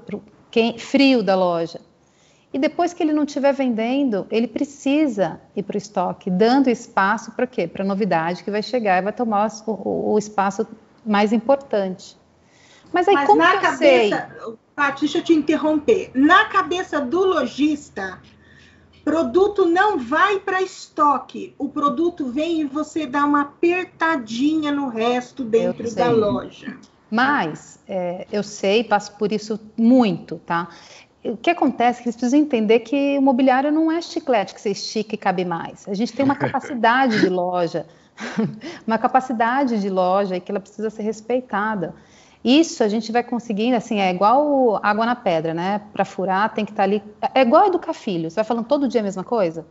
[0.79, 1.81] frio da loja.
[2.59, 7.31] E depois que ele não estiver vendendo, ele precisa ir para o estoque, dando espaço
[7.31, 7.69] para quê?
[7.69, 10.67] Para a novidade que vai chegar e vai tomar o, o espaço
[11.07, 12.17] mais importante.
[12.93, 14.55] Mas aí Mas como na cabeça, sei?
[14.75, 16.11] Paty, deixa eu te interromper.
[16.15, 18.19] Na cabeça do lojista,
[19.05, 21.55] produto não vai para estoque.
[21.59, 26.77] O produto vem e você dá uma apertadinha no resto dentro da loja.
[27.09, 30.69] Mas é, eu sei, passo por isso muito, tá?
[31.29, 34.61] O que acontece é que eles precisam entender que o mobiliário não é chiclete que
[34.61, 35.87] você estica e cabe mais.
[35.87, 37.87] A gente tem uma capacidade de loja,
[38.87, 41.95] uma capacidade de loja e que ela precisa ser respeitada.
[42.45, 45.83] Isso a gente vai conseguindo, assim, é igual água na pedra, né?
[45.93, 47.03] Para furar tem que estar tá ali.
[47.35, 48.31] É igual educar filho.
[48.31, 49.67] Você vai falando todo dia a mesma coisa?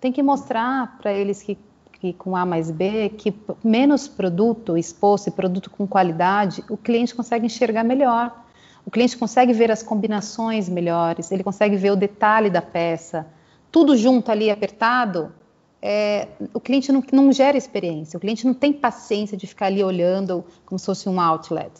[0.00, 1.58] Tem que mostrar para eles que,
[1.94, 3.34] que com A mais B, que
[3.64, 8.41] menos produto exposto e produto com qualidade, o cliente consegue enxergar melhor.
[8.84, 13.26] O cliente consegue ver as combinações melhores, ele consegue ver o detalhe da peça.
[13.70, 15.32] Tudo junto ali, apertado,
[15.80, 19.82] é, o cliente não, não, gera experiência, o cliente não tem paciência de ficar ali
[19.82, 21.72] olhando como se fosse um outlet.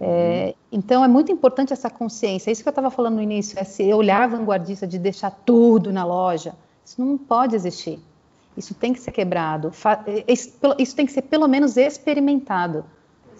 [0.00, 0.78] É, uhum.
[0.78, 2.50] Então é muito importante essa consciência.
[2.50, 5.92] É isso que eu estava falando no início, é se olhar vanguardista de deixar tudo
[5.92, 6.54] na loja.
[6.84, 8.00] Isso não pode existir.
[8.56, 9.72] Isso tem que ser quebrado.
[10.06, 12.84] É, isso tem que ser pelo menos experimentado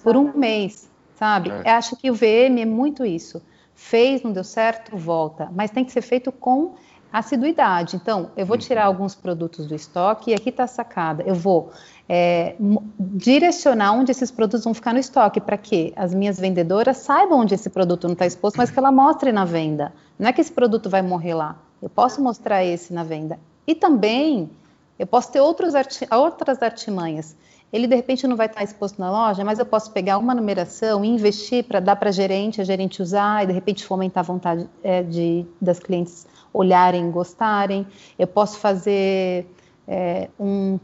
[0.03, 1.51] por um mês sabe?
[1.51, 1.63] É.
[1.65, 3.43] Eu acho que o VM é muito isso.
[3.75, 5.51] Fez, não deu certo, volta.
[5.55, 6.75] Mas tem que ser feito com
[7.13, 7.97] assiduidade.
[7.97, 8.89] Então, eu vou tirar uhum.
[8.89, 11.23] alguns produtos do estoque e aqui está a sacada.
[11.27, 11.71] Eu vou
[12.09, 12.55] é,
[12.99, 17.55] direcionar onde esses produtos vão ficar no estoque para que as minhas vendedoras saibam onde
[17.55, 19.93] esse produto não está exposto, mas que ela mostre na venda.
[20.19, 21.57] Não é que esse produto vai morrer lá.
[21.81, 23.39] Eu posso mostrar esse na venda.
[23.67, 24.51] E também
[24.99, 27.37] Eu posso ter outros arti outras artimanhas.
[27.73, 31.05] Ele de repente não vai estar exposto na loja, mas eu posso pegar uma numeração
[31.05, 34.27] e investir para dar para a gerente, a gerente usar e de repente fomentar a
[34.27, 37.87] vontade é, de, das clientes olharem, gostarem.
[38.19, 39.47] Eu posso fazer
[39.87, 40.79] é, um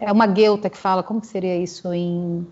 [0.00, 2.46] é uma guelta que fala, como que seria isso em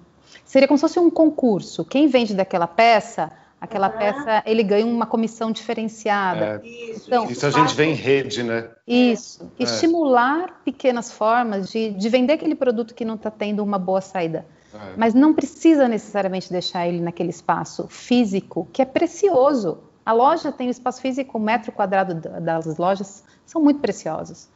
[0.45, 1.85] seria como se fosse um concurso.
[1.85, 3.33] Quem vende daquela peça
[3.65, 3.99] Aquela uhum.
[3.99, 6.61] peça, ele ganha uma comissão diferenciada.
[6.63, 8.69] É, isso, então, isso a gente vê em rede, né?
[8.87, 9.51] Isso.
[9.59, 9.65] É.
[9.65, 14.47] Estimular pequenas formas de, de vender aquele produto que não está tendo uma boa saída.
[14.75, 14.95] É.
[14.97, 19.79] Mas não precisa necessariamente deixar ele naquele espaço físico, que é precioso.
[20.05, 24.49] A loja tem o espaço físico, o metro quadrado das lojas são muito preciosos.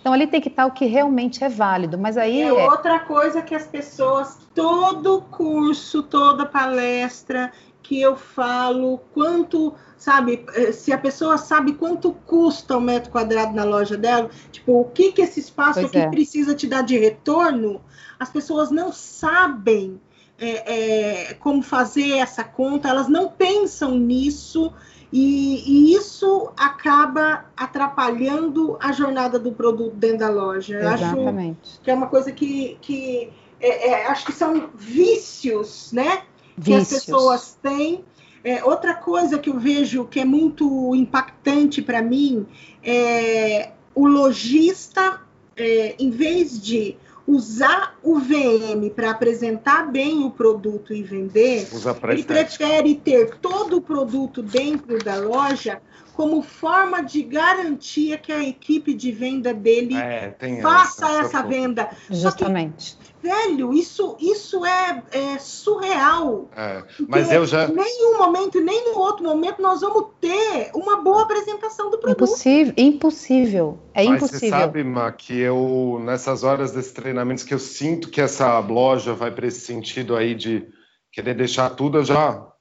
[0.00, 3.40] Então ali tem que estar o que realmente é válido, mas aí é outra coisa
[3.40, 7.52] que as pessoas todo curso, toda palestra
[7.82, 13.54] que eu falo quanto, sabe, eh, se a pessoa sabe quanto custa um metro quadrado
[13.54, 16.08] na loja dela, tipo, o que, que esse espaço pois aqui é.
[16.08, 17.80] precisa te dar de retorno,
[18.18, 20.00] as pessoas não sabem
[20.38, 24.72] é, é, como fazer essa conta, elas não pensam nisso.
[25.12, 30.78] E, e, isso acaba atrapalhando a jornada do produto dentro da loja.
[30.78, 31.58] Exatamente.
[31.62, 33.30] Acho que é uma coisa que, que
[33.60, 36.22] é, é, acho que são vícios, né?
[36.60, 38.04] Que as pessoas têm.
[38.44, 42.46] É, outra coisa que eu vejo que é muito impactante para mim
[42.82, 45.20] é o lojista,
[45.56, 46.96] é, em vez de
[47.26, 51.68] usar o VM para apresentar bem o produto e vender,
[52.10, 55.80] ele prefere ter todo o produto dentro da loja
[56.14, 61.88] como forma de garantia que a equipe de venda dele é, faça essa, essa venda.
[62.10, 66.50] Justamente velho, isso, isso é, é surreal.
[66.56, 67.68] É, mas eu já.
[67.68, 71.98] Nem em um momento, nem no outro momento, nós vamos ter uma boa apresentação do
[71.98, 72.24] produto.
[72.24, 73.78] Impossível, impossível.
[73.94, 74.40] É mas impossível.
[74.40, 79.14] Você sabe, Ma, que eu, nessas horas desses treinamentos, que eu sinto que essa loja
[79.14, 80.66] vai para esse sentido aí de
[81.12, 82.51] querer deixar tudo, eu já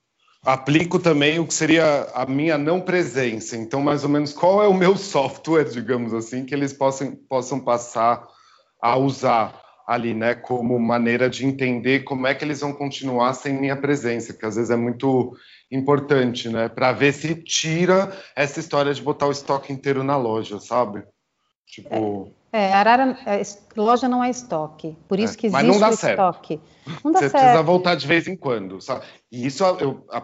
[0.43, 3.55] aplico também o que seria a minha não presença.
[3.55, 7.59] Então, mais ou menos, qual é o meu software, digamos assim, que eles possam, possam
[7.59, 8.25] passar
[8.81, 13.53] a usar ali, né, como maneira de entender como é que eles vão continuar sem
[13.53, 15.35] minha presença, que às vezes é muito
[15.69, 20.59] importante, né, para ver se tira essa história de botar o estoque inteiro na loja,
[20.59, 21.03] sabe?
[21.67, 22.31] Tipo.
[22.37, 23.41] É, é Arara, é,
[23.77, 26.19] loja não é estoque, por isso é, que existe mas não dá certo.
[26.19, 26.61] estoque.
[27.03, 27.41] Não dá Você certo.
[27.41, 29.05] precisa voltar de vez em quando, sabe?
[29.31, 29.63] E isso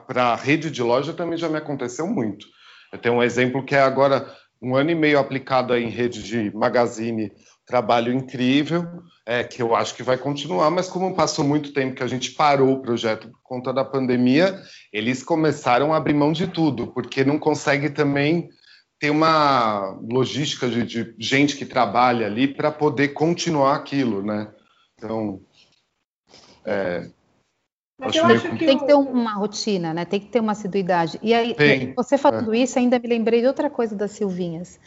[0.07, 2.45] para a rede de loja também já me aconteceu muito.
[2.91, 6.55] Eu tenho um exemplo que é agora um ano e meio aplicado em rede de
[6.55, 7.31] magazine
[7.67, 8.87] trabalho incrível,
[9.25, 12.31] é, que eu acho que vai continuar, mas como passou muito tempo que a gente
[12.31, 14.57] parou o projeto por conta da pandemia,
[14.91, 18.47] eles começaram a abrir mão de tudo, porque não consegue também
[18.99, 24.51] ter uma logística de, de gente que trabalha ali para poder continuar aquilo, né?
[24.97, 25.39] Então,
[26.65, 27.09] é,
[28.01, 30.05] acho acho que tem que ter uma rotina, né?
[30.05, 31.19] Tem que ter uma assiduidade.
[31.21, 32.59] E aí, tem, você falando é.
[32.59, 34.79] isso, ainda me lembrei de outra coisa das Silvinhas.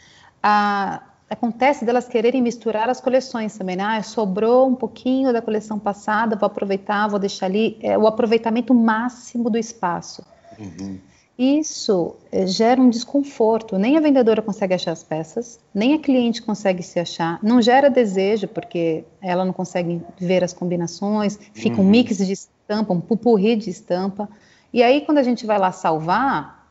[0.43, 3.83] A, acontece delas quererem misturar as coleções também, né?
[3.83, 7.77] Ah, sobrou um pouquinho da coleção passada, vou aproveitar, vou deixar ali.
[7.81, 10.25] É o aproveitamento máximo do espaço.
[10.59, 10.99] Uhum.
[11.41, 13.75] Isso é, gera um desconforto.
[13.75, 17.39] Nem a vendedora consegue achar as peças, nem a cliente consegue se achar.
[17.41, 21.87] Não gera desejo, porque ela não consegue ver as combinações, fica uhum.
[21.87, 24.29] um mix de estampa, um pupurri de estampa.
[24.71, 26.69] E aí, quando a gente vai lá salvar,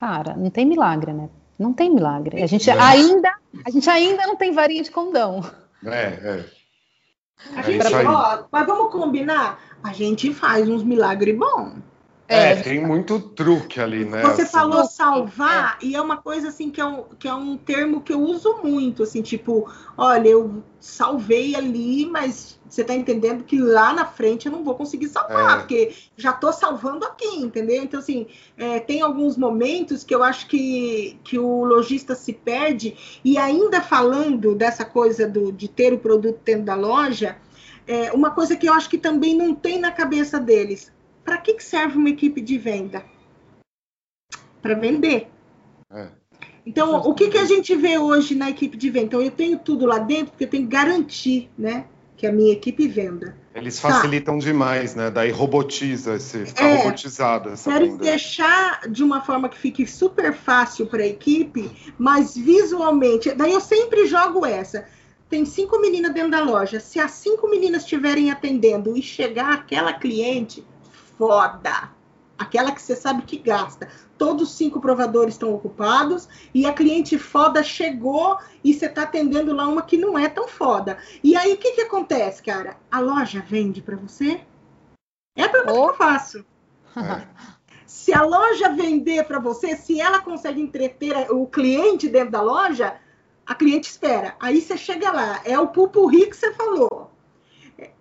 [0.00, 1.28] cara, não tem milagre, né?
[1.56, 2.42] Não tem milagre.
[2.42, 3.32] A gente ainda,
[3.64, 5.48] a gente ainda não tem varinha de condão.
[5.84, 6.44] É, é.
[7.54, 9.60] A gente, é ó, mas vamos combinar?
[9.80, 11.74] A gente faz uns milagres bons.
[12.28, 14.20] É, é, tem muito truque ali, né?
[14.20, 14.52] Você assim.
[14.52, 15.86] falou salvar, é.
[15.86, 18.60] e é uma coisa assim que é, um, que é um termo que eu uso
[18.62, 19.66] muito, assim, tipo,
[19.96, 24.74] olha, eu salvei ali, mas você tá entendendo que lá na frente eu não vou
[24.74, 25.60] conseguir salvar, é.
[25.60, 27.82] porque já tô salvando aqui, entendeu?
[27.82, 28.26] Então, assim,
[28.58, 33.80] é, tem alguns momentos que eu acho que, que o lojista se perde, e ainda
[33.80, 37.38] falando dessa coisa do, de ter o produto dentro da loja,
[37.86, 40.92] é, uma coisa que eu acho que também não tem na cabeça deles
[41.28, 43.04] para que, que serve uma equipe de venda?
[44.62, 45.28] Para vender.
[45.92, 46.08] É.
[46.64, 49.04] Então, o que, que a gente vê hoje na equipe de venda?
[49.04, 51.84] Então, eu tenho tudo lá dentro, porque eu tenho que garantir, né?
[52.16, 53.36] Que a minha equipe venda.
[53.54, 54.44] Eles facilitam tá.
[54.46, 55.10] demais, né?
[55.10, 58.04] Daí robotiza esse, fica é, robotizada essa Quero venda.
[58.04, 63.34] deixar de uma forma que fique super fácil para a equipe, mas visualmente.
[63.34, 64.88] Daí eu sempre jogo essa.
[65.28, 66.80] Tem cinco meninas dentro da loja.
[66.80, 70.64] Se as cinco meninas estiverem atendendo e chegar aquela cliente,
[71.18, 71.90] foda.
[72.38, 73.88] aquela que você sabe que gasta.
[74.16, 79.52] Todos os cinco provadores estão ocupados e a cliente foda chegou e você está atendendo
[79.52, 80.98] lá uma que não é tão foda.
[81.22, 82.76] E aí o que, que acontece, cara?
[82.88, 84.40] A loja vende para você?
[85.36, 85.84] É a pergunta oh.
[85.86, 86.46] que eu faço.
[87.84, 92.96] se a loja vender para você, se ela consegue entreter o cliente dentro da loja,
[93.44, 94.36] a cliente espera.
[94.38, 97.10] Aí você chega lá, é o pupurri que você falou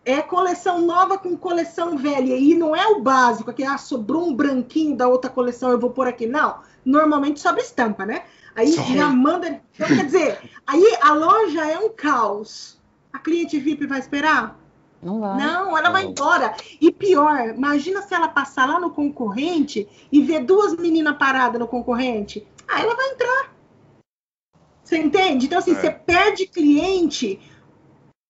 [0.03, 2.35] é coleção nova com coleção velha.
[2.35, 5.91] E não é o básico, que ah, sobrou um branquinho da outra coleção, eu vou
[5.91, 6.25] por aqui.
[6.25, 8.23] Não, normalmente sobra estampa, né?
[8.55, 9.61] Aí já manda.
[9.75, 12.81] Então, quer dizer, aí a loja é um caos.
[13.13, 14.59] A cliente VIP vai esperar?
[15.01, 15.37] Não vai.
[15.37, 16.55] Não, ela vai embora.
[16.81, 21.67] E pior, imagina se ela passar lá no concorrente e ver duas meninas paradas no
[21.67, 22.47] concorrente.
[22.67, 23.55] Aí ela vai entrar.
[24.83, 25.45] Você entende?
[25.45, 25.75] Então, assim, é.
[25.75, 27.39] você perde cliente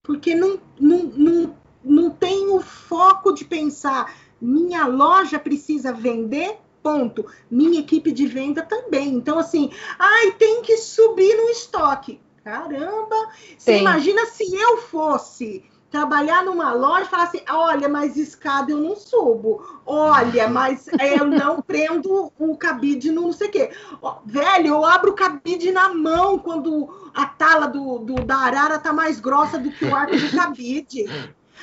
[0.08, 7.26] porque não, não, não, não tem o foco de pensar, minha loja precisa vender, ponto.
[7.50, 9.08] Minha equipe de venda também.
[9.08, 12.18] Então, assim, ai, tem que subir no estoque.
[12.42, 13.32] Caramba!
[13.58, 18.78] Você imagina se eu fosse trabalhar numa loja e falar assim: olha, mas escada eu
[18.78, 23.70] não subo, olha, mas eu não prendo o cabide no não sei o quê.
[24.24, 28.92] Velho, eu abro o cabide na mão quando a tala do, do da arara tá
[28.92, 31.04] mais grossa do que o arco do cabide.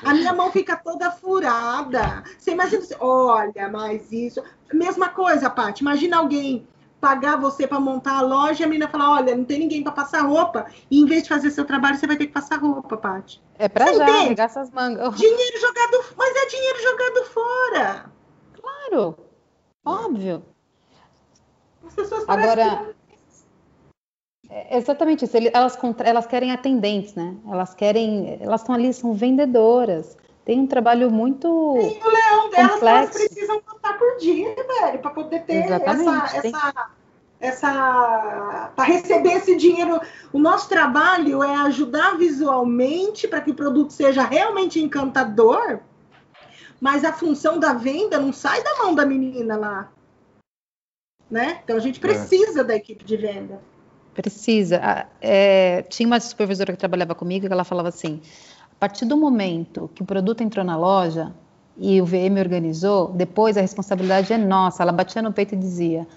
[0.03, 2.23] A minha mão fica toda furada.
[2.37, 4.43] Você imagina, olha, mas isso.
[4.73, 5.81] Mesma coisa, Paty.
[5.81, 6.67] Imagina alguém
[7.05, 10.21] pagar você para montar a loja a menina falar: olha, não tem ninguém para passar
[10.21, 10.65] roupa.
[10.89, 13.39] E em vez de fazer seu trabalho, você vai ter que passar roupa, Paty.
[13.59, 15.13] É para já, pegar essas mangas.
[15.15, 18.05] Dinheiro jogado, mas é dinheiro jogado fora.
[18.59, 19.17] Claro,
[19.85, 20.43] óbvio.
[21.85, 22.95] As pessoas Agora,
[24.49, 25.37] é exatamente isso.
[25.53, 27.35] Elas, elas querem atendentes, né?
[27.47, 30.17] Elas querem, elas estão ali, são vendedoras.
[30.45, 31.47] Tem um trabalho muito.
[31.81, 36.41] Sim, o leão delas elas precisam contar por dia, velho, para poder ter exatamente, essa,
[36.41, 36.51] tem...
[36.55, 36.91] essa,
[37.45, 39.99] essa para receber esse dinheiro.
[40.33, 45.79] O nosso trabalho é ajudar visualmente para que o produto seja realmente encantador,
[46.79, 49.91] mas a função da venda não sai da mão da menina lá.
[51.29, 51.59] Né?
[51.63, 52.01] Então a gente é.
[52.01, 52.63] precisa é.
[52.63, 53.59] da equipe de venda.
[54.13, 55.07] Precisa.
[55.19, 58.21] É, tinha uma supervisora que trabalhava comigo que ela falava assim:
[58.71, 61.33] a partir do momento que o produto entrou na loja
[61.77, 64.83] e o VM organizou, depois a responsabilidade é nossa.
[64.83, 66.07] Ela batia no peito e dizia: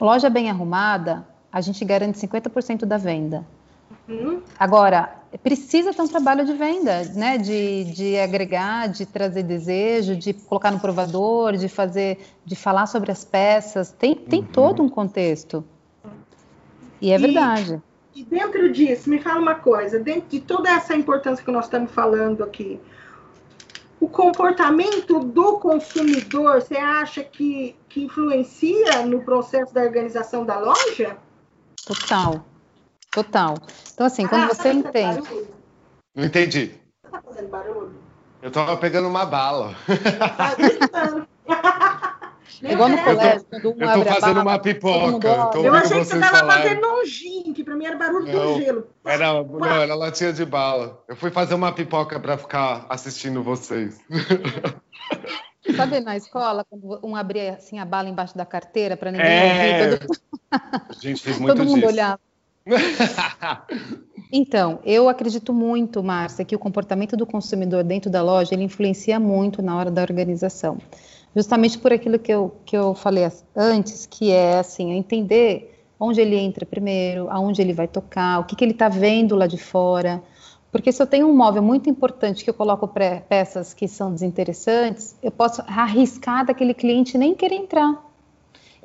[0.00, 3.44] loja bem arrumada, a gente garante 50% da venda.
[4.08, 4.40] Uhum.
[4.58, 7.36] Agora, precisa ter um trabalho de venda, né?
[7.38, 13.10] De, de agregar, de trazer desejo, de colocar no provador, de fazer, de falar sobre
[13.12, 13.90] as peças.
[13.92, 14.46] Tem, tem uhum.
[14.46, 15.64] todo um contexto.
[17.00, 17.82] E é e, verdade.
[18.14, 21.92] E dentro disso, me fala uma coisa, dentro de toda essa importância que nós estamos
[21.92, 22.80] falando aqui,
[24.00, 31.16] o comportamento do consumidor, você acha que, que influencia no processo da organização da loja?
[31.84, 32.44] Total,
[33.12, 33.54] total.
[33.92, 35.46] Então, assim, quando ah, você tá entende.
[36.14, 36.74] Não entendi.
[37.02, 37.94] Você tá fazendo barulho?
[38.40, 39.74] Eu tava pegando uma bala.
[42.62, 45.28] É igual no colégio, quando um Eu tô fazendo uma pipoca.
[45.62, 48.60] Eu achei que você estava fazendo um gin, que para mim era barulho não, do
[48.60, 48.86] gelo.
[49.04, 51.02] Era, não, era latinha de bala.
[51.06, 54.00] Eu fui fazer uma pipoca para ficar assistindo vocês.
[55.76, 59.82] Sabe na escola, quando um abria assim, a bala embaixo da carteira para ninguém é...
[59.84, 59.98] ouvir?
[59.98, 60.18] Todo...
[60.50, 61.92] A gente fez muito Todo mundo disso.
[61.92, 62.20] olhava.
[64.30, 69.18] Então, eu acredito muito, Márcia, que o comportamento do consumidor dentro da loja ele influencia
[69.18, 70.76] muito na hora da organização
[71.34, 76.36] justamente por aquilo que eu, que eu falei antes, que é assim, entender onde ele
[76.36, 80.22] entra primeiro, aonde ele vai tocar, o que, que ele está vendo lá de fora.
[80.70, 82.88] Porque se eu tenho um móvel muito importante que eu coloco
[83.28, 88.04] peças que são desinteressantes, eu posso arriscar daquele cliente nem querer entrar.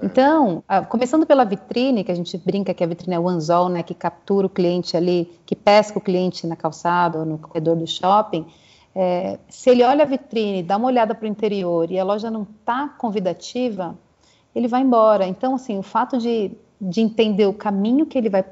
[0.01, 3.83] Então, começando pela vitrine, que a gente brinca que a vitrine é o anzol, né,
[3.83, 7.85] que captura o cliente ali, que pesca o cliente na calçada ou no corredor do
[7.85, 8.45] shopping,
[8.95, 12.29] é, se ele olha a vitrine, dá uma olhada para o interior e a loja
[12.29, 13.97] não está convidativa,
[14.55, 15.25] ele vai embora.
[15.25, 18.43] Então, assim, o fato de, de entender o caminho que ele vai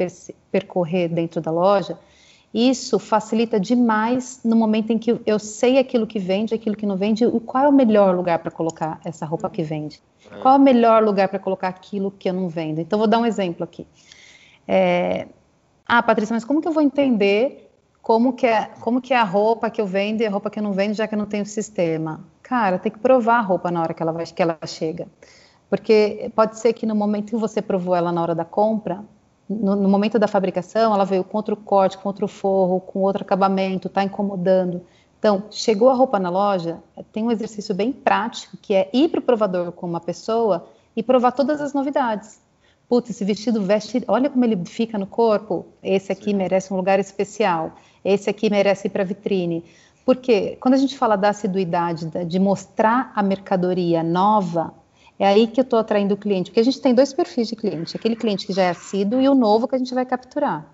[0.51, 1.97] percorrer dentro da loja,
[2.53, 6.97] isso facilita demais no momento em que eu sei aquilo que vende, aquilo que não
[6.97, 10.01] vende, e qual é o melhor lugar para colocar essa roupa que vende.
[10.41, 12.79] Qual é o melhor lugar para colocar aquilo que eu não vendo.
[12.79, 13.85] Então, vou dar um exemplo aqui.
[14.67, 15.27] É,
[15.85, 17.70] ah, Patrícia, mas como que eu vou entender
[18.01, 20.59] como que é, como que é a roupa que eu vendo e a roupa que
[20.59, 22.21] eu não vendo, já que eu não tenho sistema.
[22.41, 25.07] Cara, tem que provar a roupa na hora que ela, vai, que ela chega.
[25.69, 29.03] Porque pode ser que no momento que você provou ela na hora da compra,
[29.47, 33.23] no, no momento da fabricação, ela veio contra o corte, contra o forro, com outro
[33.23, 34.81] acabamento, está incomodando.
[35.19, 36.79] Então, chegou a roupa na loja,
[37.13, 41.03] tem um exercício bem prático, que é ir para o provador com uma pessoa e
[41.03, 42.41] provar todas as novidades.
[42.91, 45.65] Putz, esse vestido veste, olha como ele fica no corpo.
[45.81, 46.33] Esse aqui Sim.
[46.33, 47.71] merece um lugar especial.
[48.03, 49.63] Esse aqui merece ir para vitrine.
[50.05, 54.73] Porque quando a gente fala da assiduidade, de mostrar a mercadoria nova,
[55.17, 56.51] é aí que eu estou atraindo o cliente.
[56.51, 59.29] Porque a gente tem dois perfis de cliente: aquele cliente que já é assíduo e
[59.29, 60.65] o novo que a gente vai capturar.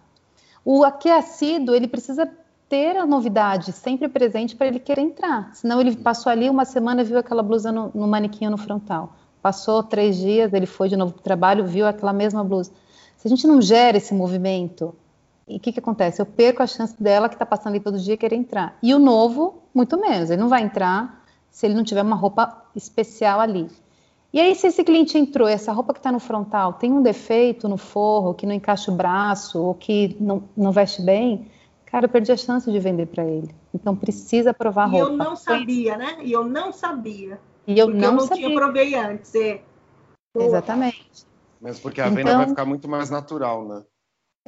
[0.66, 2.28] O aqui é assíduo, ele precisa
[2.68, 5.52] ter a novidade sempre presente para ele querer entrar.
[5.54, 9.16] Senão ele passou ali uma semana e viu aquela blusa no, no manequim no frontal.
[9.42, 12.72] Passou três dias, ele foi de novo para o trabalho, viu aquela mesma blusa.
[13.18, 14.94] Se a gente não gera esse movimento,
[15.48, 16.22] o que, que acontece?
[16.22, 18.78] Eu perco a chance dela que está passando ali todo dia querer entrar.
[18.84, 20.30] E o novo, muito menos.
[20.30, 23.68] Ele não vai entrar se ele não tiver uma roupa especial ali.
[24.34, 27.68] E aí, se esse cliente entrou, essa roupa que está no frontal tem um defeito
[27.70, 31.48] no forro, que não encaixa o braço, ou que não, não veste bem,
[31.86, 33.50] cara, eu perdi a chance de vender para ele.
[33.74, 35.08] Então precisa provar a roupa.
[35.08, 36.18] E eu não sabia, né?
[36.22, 37.40] E eu não sabia.
[37.68, 39.36] E eu não, eu não tinha provei antes.
[39.36, 39.62] É.
[40.34, 41.28] Exatamente.
[41.60, 43.84] Mas porque a então, venda vai ficar muito mais natural, né?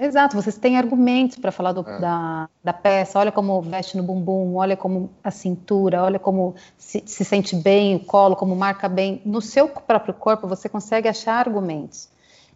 [0.01, 1.99] Exato, vocês têm argumentos para falar do, é.
[1.99, 3.19] da, da peça.
[3.19, 7.97] Olha como veste no bumbum, olha como a cintura, olha como se, se, sente bem
[7.97, 9.21] o colo, como marca bem.
[9.25, 12.09] No seu próprio corpo, você consegue achar argumentos.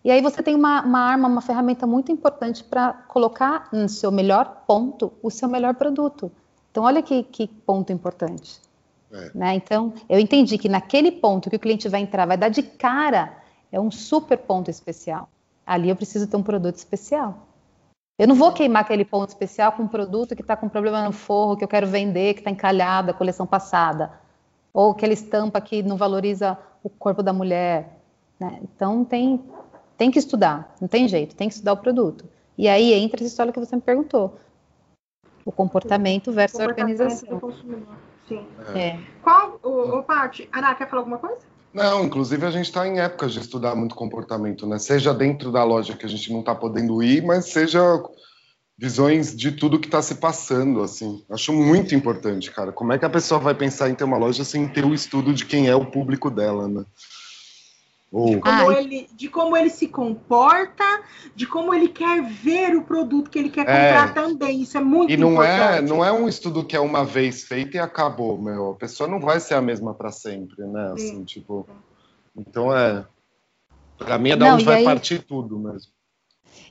[0.06, 4.10] E aí você tem uma, uma arma, uma ferramenta muito importante para colocar no seu
[4.10, 6.32] melhor ponto o seu melhor produto.
[6.72, 8.62] Então, olha que, que ponto importante.
[9.14, 9.32] É.
[9.36, 9.56] Né?
[9.56, 13.38] Então, eu entendi que naquele ponto que o cliente vai entrar, vai dar de cara,
[13.72, 15.30] é um super ponto especial.
[15.66, 17.48] Ali eu preciso ter um produto especial.
[18.18, 21.12] Eu não vou queimar aquele ponto especial com um produto que está com problema no
[21.12, 24.12] forro, que eu quero vender, que está encalhado a coleção passada.
[24.74, 28.00] Ou aquela estampa que não valoriza o corpo da mulher.
[28.40, 28.60] Né?
[28.64, 29.44] Então tem,
[29.98, 32.26] tem que estudar, não tem jeito, tem que estudar o produto.
[32.58, 34.38] E aí entra essa história que você me perguntou.
[35.46, 37.40] O comportamento versus a organização.
[38.28, 38.46] Sim.
[38.76, 39.00] É.
[39.22, 41.40] Qual, o, o Paty, Ana, quer falar alguma coisa?
[41.74, 44.78] Não, inclusive a gente está em épocas de estudar muito comportamento, né?
[44.78, 47.82] Seja dentro da loja que a gente não está podendo ir, mas seja
[48.78, 51.24] visões de tudo que está se passando, assim.
[51.30, 52.72] Acho muito importante, cara.
[52.72, 55.34] Como é que a pessoa vai pensar em ter uma loja sem ter o estudo
[55.34, 56.86] de quem é o público dela, né?
[58.14, 60.84] De, como ele, de como ele se comporta,
[61.36, 64.62] de como ele quer ver o produto que ele quer comprar é, também.
[64.62, 65.78] Isso é muito e não é, importante.
[65.80, 68.70] É, não é um estudo que é uma vez feito e acabou, meu.
[68.70, 70.92] A pessoa não vai ser a mesma para sempre, né?
[70.94, 71.24] Assim, Sim.
[71.24, 71.68] tipo.
[72.38, 73.04] Então é.
[73.98, 75.92] Para mim é da não, onde vai aí, partir tudo mesmo.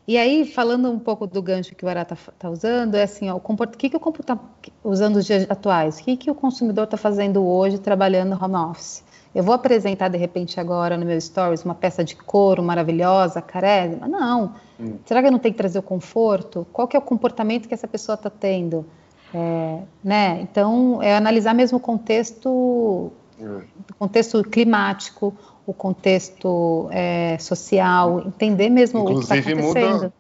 [0.06, 3.28] E aí, falando um pouco do gancho que o Ará está tá usando, é assim,
[3.28, 3.74] ó, o comport...
[3.76, 5.98] que, que o computador tá usando os dias atuais?
[5.98, 9.04] O que, que o consumidor está fazendo hoje trabalhando no home office?
[9.34, 14.06] Eu vou apresentar de repente agora no meu stories uma peça de couro maravilhosa, carésima?
[14.06, 14.54] Não.
[14.78, 14.98] Hum.
[15.06, 16.66] Será que eu não tenho que trazer o conforto?
[16.72, 18.84] Qual que é o comportamento que essa pessoa está tendo?
[19.32, 20.40] É, né?
[20.42, 23.10] Então, é analisar mesmo o contexto,
[23.40, 23.62] hum.
[23.90, 25.34] o contexto climático,
[25.66, 29.94] o contexto é, social, entender mesmo Inclusive, o que está acontecendo.
[30.02, 30.12] Muda,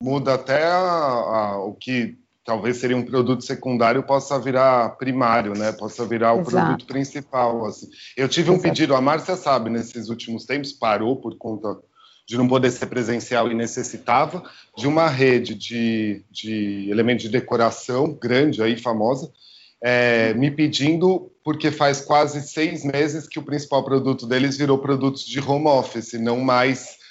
[0.00, 5.72] muda até a, a, o que talvez seria um produto secundário possa virar primário, né?
[5.72, 6.50] Possa virar o Exato.
[6.50, 7.66] produto principal.
[7.66, 7.88] Assim.
[8.16, 8.68] Eu tive um Exato.
[8.68, 11.78] pedido, a Márcia sabe, nesses últimos tempos parou por conta
[12.26, 14.42] de não poder ser presencial e necessitava
[14.76, 19.30] de uma rede de, de elementos de decoração grande aí famosa,
[19.82, 25.26] é, me pedindo porque faz quase seis meses que o principal produto deles virou produtos
[25.26, 27.01] de home office, não mais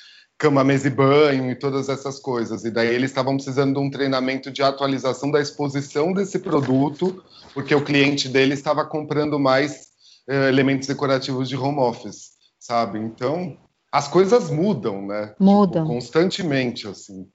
[0.41, 2.65] cama, mesa e banho e todas essas coisas.
[2.65, 7.23] E daí eles estavam precisando de um treinamento de atualização da exposição desse produto,
[7.53, 9.89] porque o cliente dele estava comprando mais
[10.27, 12.97] uh, elementos decorativos de home office, sabe?
[12.97, 13.55] Então,
[13.91, 15.35] as coisas mudam, né?
[15.39, 15.83] Mudam.
[15.83, 17.29] Tipo, constantemente, assim.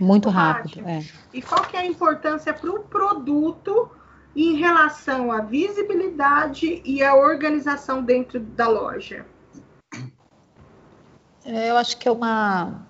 [0.00, 1.04] Muito rápido, é.
[1.34, 3.90] E qual que é a importância para o produto
[4.34, 9.26] em relação à visibilidade e à organização dentro da loja?
[11.46, 12.82] É, eu acho que é uma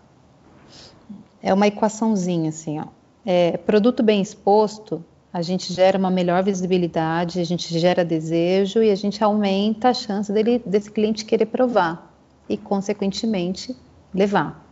[1.43, 2.87] é uma equaçãozinha assim, ó.
[3.25, 8.91] É, produto bem exposto, a gente gera uma melhor visibilidade, a gente gera desejo e
[8.91, 12.15] a gente aumenta a chance dele, desse cliente querer provar
[12.49, 13.77] e, consequentemente,
[14.15, 14.65] levar.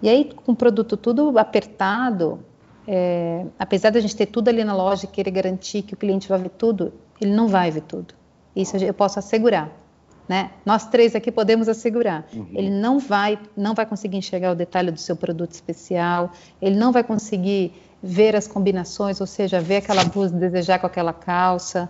[0.00, 2.38] E aí, com o produto tudo apertado,
[2.86, 6.28] é, apesar da gente ter tudo ali na loja e querer garantir que o cliente
[6.28, 8.14] vai ver tudo, ele não vai ver tudo.
[8.54, 9.81] Isso eu posso assegurar
[10.28, 10.50] né?
[10.64, 12.26] Nós três aqui podemos assegurar.
[12.32, 12.48] Uhum.
[12.54, 16.92] Ele não vai, não vai conseguir enxergar o detalhe do seu produto especial, ele não
[16.92, 21.88] vai conseguir ver as combinações, ou seja, ver aquela blusa, desejar com aquela calça.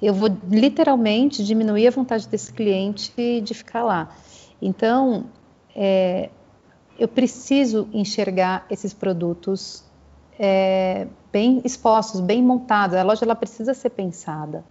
[0.00, 4.08] Eu vou literalmente diminuir a vontade desse cliente de ficar lá.
[4.62, 5.26] Então,
[5.76, 6.30] é,
[6.98, 9.84] eu preciso enxergar esses produtos
[10.38, 12.96] é, bem expostos, bem montados.
[12.96, 14.64] A loja ela precisa ser pensada.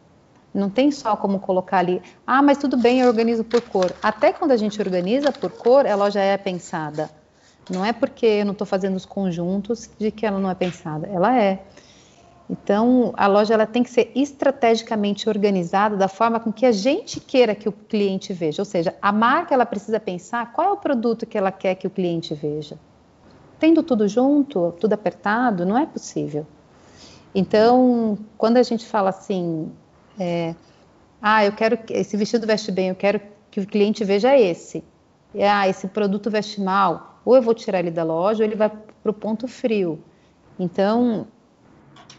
[0.59, 3.93] Não tem só como colocar ali, ah, mas tudo bem, eu organizo por cor.
[4.03, 7.09] Até quando a gente organiza por cor, ela já é pensada.
[7.69, 11.07] Não é porque eu não estou fazendo os conjuntos de que ela não é pensada.
[11.07, 11.63] Ela é.
[12.49, 17.19] Então, a loja ela tem que ser estrategicamente organizada da forma com que a gente
[17.19, 18.63] queira que o cliente veja.
[18.63, 21.85] Ou seja, a marca ela precisa pensar qual é o produto que ela quer que
[21.85, 22.75] o cliente veja.
[23.59, 26.47] Tendo tudo junto, tudo apertado, não é possível.
[27.35, 29.71] Então, quando a gente fala assim,
[30.19, 30.53] é,
[31.21, 34.83] ah, eu quero esse vestido veste bem, eu quero que o cliente veja esse.
[35.35, 37.21] Ah, esse produto veste mal.
[37.25, 39.99] Ou eu vou tirar ele da loja, ou ele vai para o ponto frio.
[40.59, 41.27] Então,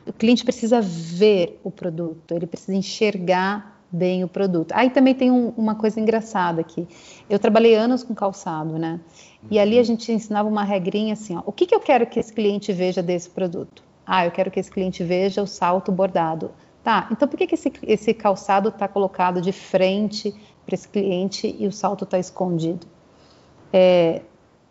[0.07, 4.73] o cliente precisa ver o produto, ele precisa enxergar bem o produto.
[4.73, 6.87] Aí também tem um, uma coisa engraçada aqui.
[7.29, 9.01] Eu trabalhei anos com calçado, né?
[9.51, 12.21] E ali a gente ensinava uma regrinha assim: ó, o que, que eu quero que
[12.21, 13.83] esse cliente veja desse produto?
[14.07, 16.51] Ah, eu quero que esse cliente veja o salto bordado.
[16.83, 21.55] Tá, então por que, que esse, esse calçado está colocado de frente para esse cliente
[21.59, 22.87] e o salto está escondido?
[23.73, 24.23] É,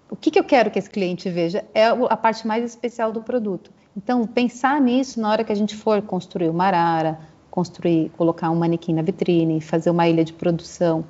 [0.10, 3.22] o que, que eu quero que esse cliente veja é a parte mais especial do
[3.22, 3.72] produto.
[3.96, 7.20] Então, pensar nisso na hora que a gente for construir uma arara,
[7.52, 11.06] construir, colocar um manequim na vitrine, fazer uma ilha de produção,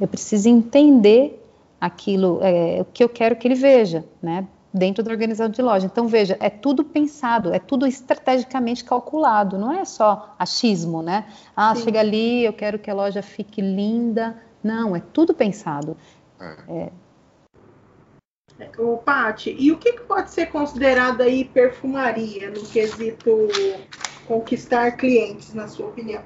[0.00, 1.42] eu preciso entender
[1.80, 4.46] aquilo, é, o que eu quero que ele veja, né?
[4.72, 5.86] Dentro da organização de loja.
[5.86, 11.26] Então, veja, é tudo pensado, é tudo estrategicamente calculado, não é só achismo, né?
[11.56, 11.84] Ah, Sim.
[11.84, 14.40] chega ali, eu quero que a loja fique linda.
[14.62, 15.96] Não, é tudo pensado.
[16.40, 16.56] É.
[16.68, 16.92] é.
[18.76, 23.48] O Pati, e o que, que pode ser considerado aí perfumaria no quesito
[24.26, 26.22] conquistar clientes, na sua opinião?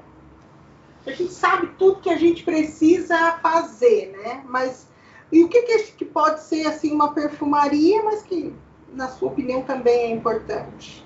[1.05, 4.43] A gente sabe tudo que a gente precisa fazer, né?
[4.47, 4.87] Mas
[5.33, 8.53] e o que, que, que pode ser assim uma perfumaria, mas que,
[8.93, 11.03] na sua opinião, também é importante?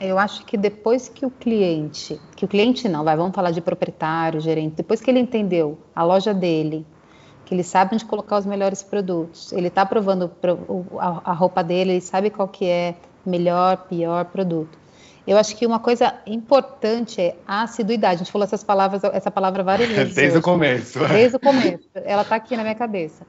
[0.00, 3.60] Eu acho que depois que o cliente, que o cliente não, vai, vamos falar de
[3.60, 6.84] proprietário, gerente, depois que ele entendeu a loja dele,
[7.44, 10.32] que ele sabe onde colocar os melhores produtos, ele está provando
[10.98, 14.76] a roupa dele, ele sabe qual que é melhor, pior produto.
[15.26, 18.16] Eu acho que uma coisa importante é a assiduidade.
[18.16, 20.14] A gente falou essas palavras, essa palavra várias vezes.
[20.14, 20.38] Desde hoje.
[20.38, 20.98] o começo.
[21.08, 21.88] Desde o começo.
[21.94, 23.24] Ela está aqui na minha cabeça.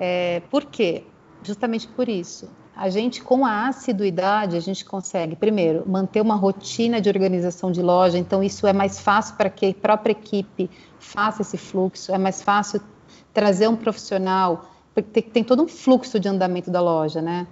[0.00, 1.04] É, por quê?
[1.42, 2.48] Justamente por isso.
[2.74, 7.82] A gente, com a assiduidade, a gente consegue, primeiro, manter uma rotina de organização de
[7.82, 12.16] loja, então isso é mais fácil para que a própria equipe faça esse fluxo, é
[12.16, 12.80] mais fácil
[13.34, 17.46] trazer um profissional, porque tem, todo um fluxo de andamento da loja, né?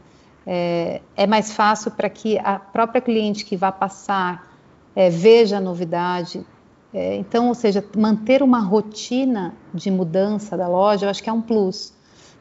[0.46, 4.50] É, é mais fácil para que a própria cliente que vai passar
[4.96, 6.44] é, veja a novidade.
[6.92, 11.32] É, então, ou seja, manter uma rotina de mudança da loja, eu acho que é
[11.32, 11.92] um plus.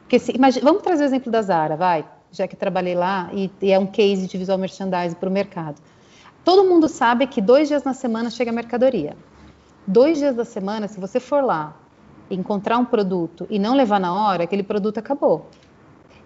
[0.08, 2.02] Porque se, imagine, vamos trazer o exemplo da Zara, vai,
[2.32, 5.82] já que trabalhei lá e, e é um case de visual merchandising para o mercado.
[6.42, 9.14] Todo mundo sabe que dois dias na semana chega a mercadoria.
[9.86, 11.76] Dois dias da semana, se você for lá
[12.30, 15.46] encontrar um produto e não levar na hora, aquele produto acabou.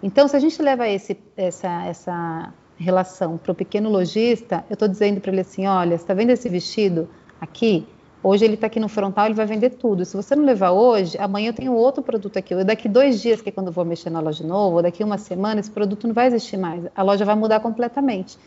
[0.01, 4.87] Então, se a gente leva esse, essa, essa relação para o pequeno lojista, eu estou
[4.87, 7.09] dizendo para ele assim: olha, está vendo esse vestido
[7.41, 7.85] aqui?
[8.23, 10.05] Hoje ele está aqui no frontal, ele vai vender tudo.
[10.05, 12.55] Se você não levar hoje, amanhã eu tenho outro produto aqui.
[12.63, 15.03] Daqui dois dias, que é quando eu vou mexer na loja de novo, ou daqui
[15.03, 16.85] uma semana, esse produto não vai existir mais.
[16.95, 18.37] A loja vai mudar completamente.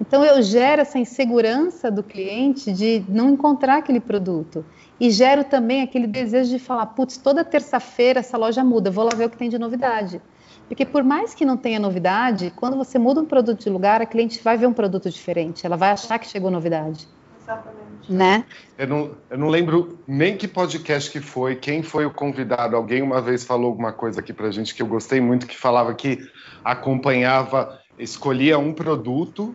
[0.00, 4.64] Então eu gero essa insegurança do cliente de não encontrar aquele produto.
[5.00, 9.10] E gero também aquele desejo de falar, putz, toda terça-feira essa loja muda, vou lá
[9.16, 10.22] ver o que tem de novidade.
[10.68, 14.06] Porque por mais que não tenha novidade, quando você muda um produto de lugar, a
[14.06, 17.08] cliente vai ver um produto diferente, ela vai achar que chegou novidade.
[17.44, 18.12] Exatamente.
[18.12, 18.44] Né?
[18.76, 22.74] Eu não, eu não lembro nem que podcast que foi, quem foi o convidado.
[22.74, 25.94] Alguém uma vez falou alguma coisa aqui pra gente que eu gostei muito, que falava
[25.94, 26.18] que
[26.64, 29.54] acompanhava, escolhia um produto,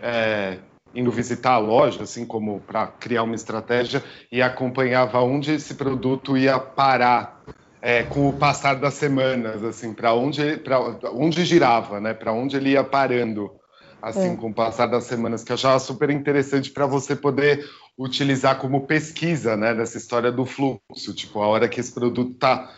[0.00, 0.58] é,
[0.94, 6.36] indo visitar a loja, assim como para criar uma estratégia, e acompanhava onde esse produto
[6.36, 7.40] ia parar
[7.80, 10.80] é, com o passar das semanas, assim, para onde, pra,
[11.12, 12.12] onde girava, né?
[12.12, 13.52] Para onde ele ia parando
[14.00, 14.36] assim, é.
[14.36, 17.68] com o passar das semanas, que eu achava super interessante para você poder
[17.98, 22.70] utilizar como pesquisa, né, dessa história do fluxo, tipo, a hora que esse produto está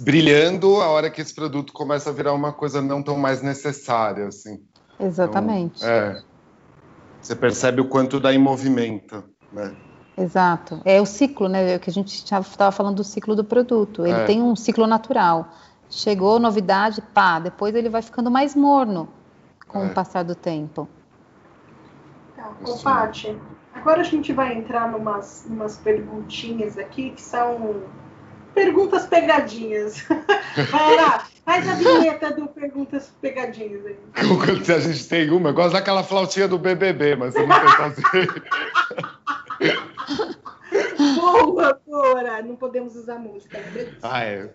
[0.00, 4.28] brilhando, a hora que esse produto começa a virar uma coisa não tão mais necessária,
[4.28, 4.60] assim.
[5.00, 5.78] Exatamente.
[5.78, 6.22] Então, é,
[7.20, 9.74] você percebe o quanto daí movimenta, né?
[10.16, 10.80] Exato.
[10.84, 11.74] É o ciclo, né?
[11.74, 14.04] É que a gente estava falando do ciclo do produto.
[14.04, 14.24] Ele é.
[14.24, 15.48] tem um ciclo natural.
[15.88, 19.08] Chegou novidade, pá, depois ele vai ficando mais morno
[19.68, 19.86] com é.
[19.86, 20.88] o passar do tempo.
[22.34, 23.38] Tá, ô, Paty,
[23.74, 27.82] agora a gente vai entrar numas, numas perguntinhas aqui que são
[28.54, 30.04] perguntas pegadinhas.
[30.70, 33.96] Vai lá, faz a vinheta do perguntas pegadinhas aí.
[34.64, 37.68] Se a gente tem uma, eu gosto daquela flautinha do BBB, mas eu não sei
[37.68, 38.42] fazer.
[41.14, 42.42] Boa, Cora!
[42.42, 43.58] Não podemos usar música.
[43.58, 43.94] Né?
[44.02, 44.50] Ah, é.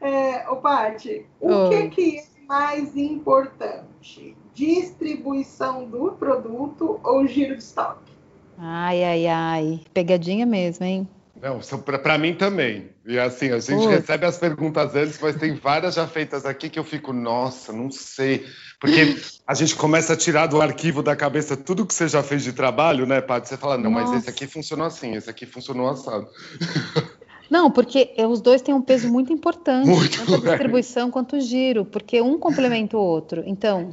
[0.00, 1.68] é ô, Paty, o oh.
[1.68, 4.36] que, que é mais importante?
[4.52, 8.12] Distribuição do produto ou giro de estoque?
[8.58, 9.80] Ai, ai, ai.
[9.94, 11.08] Pegadinha mesmo, hein?
[11.40, 12.90] Não, para mim também.
[13.06, 16.78] E assim, a gente recebe as perguntas antes, mas tem várias já feitas aqui que
[16.78, 18.44] eu fico, nossa, não sei.
[18.80, 22.42] Porque a gente começa a tirar do arquivo da cabeça tudo que você já fez
[22.42, 23.48] de trabalho, né, Paty?
[23.48, 24.10] Você fala, não, nossa.
[24.10, 26.26] mas esse aqui funcionou assim, esse aqui funcionou assado.
[27.50, 31.10] Não, porque os dois têm um peso muito importante, muito, tanto a distribuição é.
[31.10, 33.42] quanto o giro, porque um complementa o outro.
[33.44, 33.92] Então,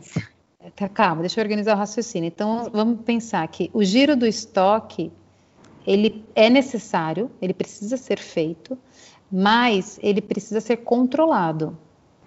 [0.76, 2.28] tá, calma, deixa eu organizar o raciocínio.
[2.28, 5.12] Então, vamos pensar que o giro do estoque
[5.86, 8.78] ele é necessário, ele precisa ser feito,
[9.32, 11.78] mas ele precisa ser controlado.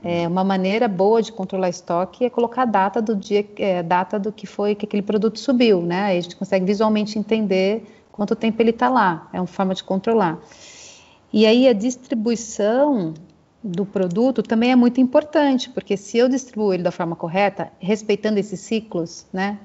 [0.03, 4.19] É, uma maneira boa de controlar estoque é colocar a data do dia, é, data
[4.19, 6.05] do que foi que aquele produto subiu, né?
[6.05, 9.29] Aí a gente consegue visualmente entender quanto tempo ele está lá.
[9.31, 10.39] É uma forma de controlar.
[11.33, 13.15] E aí a distribuição
[13.63, 18.39] do produto também é muito importante, porque se eu distribuo ele da forma correta, respeitando
[18.39, 19.59] esses ciclos, né?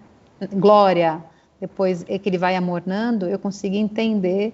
[0.54, 1.24] Glória,
[1.60, 4.54] depois é que ele vai amornando, eu consigo entender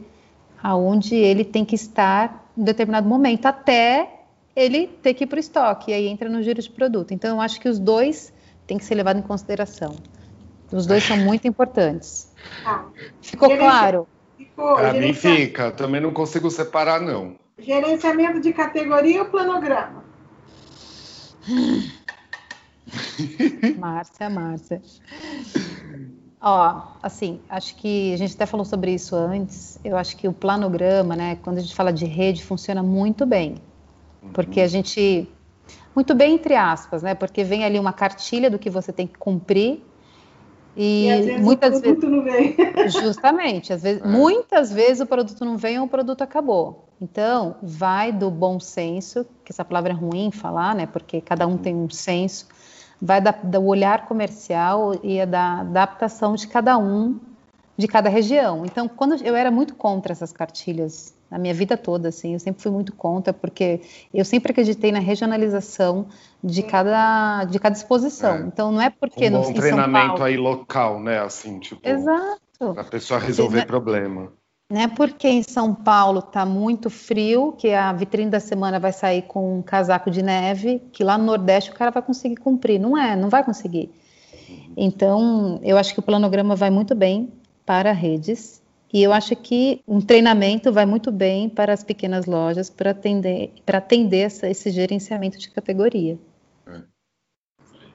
[0.61, 4.21] aonde ele tem que estar em determinado momento, até
[4.55, 7.13] ele ter que ir para o estoque, e aí entra no giro de produto.
[7.13, 8.31] Então, eu acho que os dois
[8.67, 9.95] têm que ser levados em consideração.
[10.71, 12.31] Os dois são muito importantes.
[12.65, 12.85] Ah,
[13.21, 14.07] Ficou claro?
[14.55, 17.35] Para mim fica, também não consigo separar, não.
[17.57, 20.03] Gerenciamento de categoria ou planograma?
[23.77, 24.81] Márcia, Márcia.
[26.41, 29.79] Ó, assim, acho que a gente até falou sobre isso antes.
[29.83, 33.55] Eu acho que o planograma, né, quando a gente fala de rede, funciona muito bem.
[34.33, 35.29] Porque a gente.
[35.95, 37.13] Muito bem, entre aspas, né?
[37.13, 39.83] Porque vem ali uma cartilha do que você tem que cumprir.
[40.75, 42.55] E, e às vezes muitas o produto vezes, não vem.
[42.89, 44.07] Justamente, às vezes, é.
[44.07, 46.87] muitas vezes o produto não vem ou o produto acabou.
[46.99, 50.85] Então, vai do bom senso, que essa palavra é ruim falar, né?
[50.85, 52.47] Porque cada um tem um senso
[53.01, 57.19] vai da, do olhar comercial e da adaptação de cada um,
[57.77, 58.65] de cada região.
[58.65, 62.61] Então, quando eu era muito contra essas cartilhas na minha vida toda, assim, eu sempre
[62.61, 63.81] fui muito contra, porque
[64.13, 66.07] eu sempre acreditei na regionalização
[66.43, 68.35] de cada, de cada exposição.
[68.35, 68.41] É.
[68.41, 72.77] Então, não é porque um bom treinamento aí local, né, assim, tipo, Exato.
[72.77, 74.33] a pessoa resolver problema.
[74.69, 78.93] Não é porque em São Paulo está muito frio que a vitrine da semana vai
[78.93, 82.79] sair com um casaco de neve, que lá no Nordeste o cara vai conseguir cumprir.
[82.79, 83.91] Não é, não vai conseguir.
[84.77, 87.33] Então, eu acho que o planograma vai muito bem
[87.65, 88.61] para redes
[88.93, 93.53] e eu acho que um treinamento vai muito bem para as pequenas lojas para atender,
[93.65, 96.19] para atender essa, esse gerenciamento de categoria.
[96.67, 96.81] É.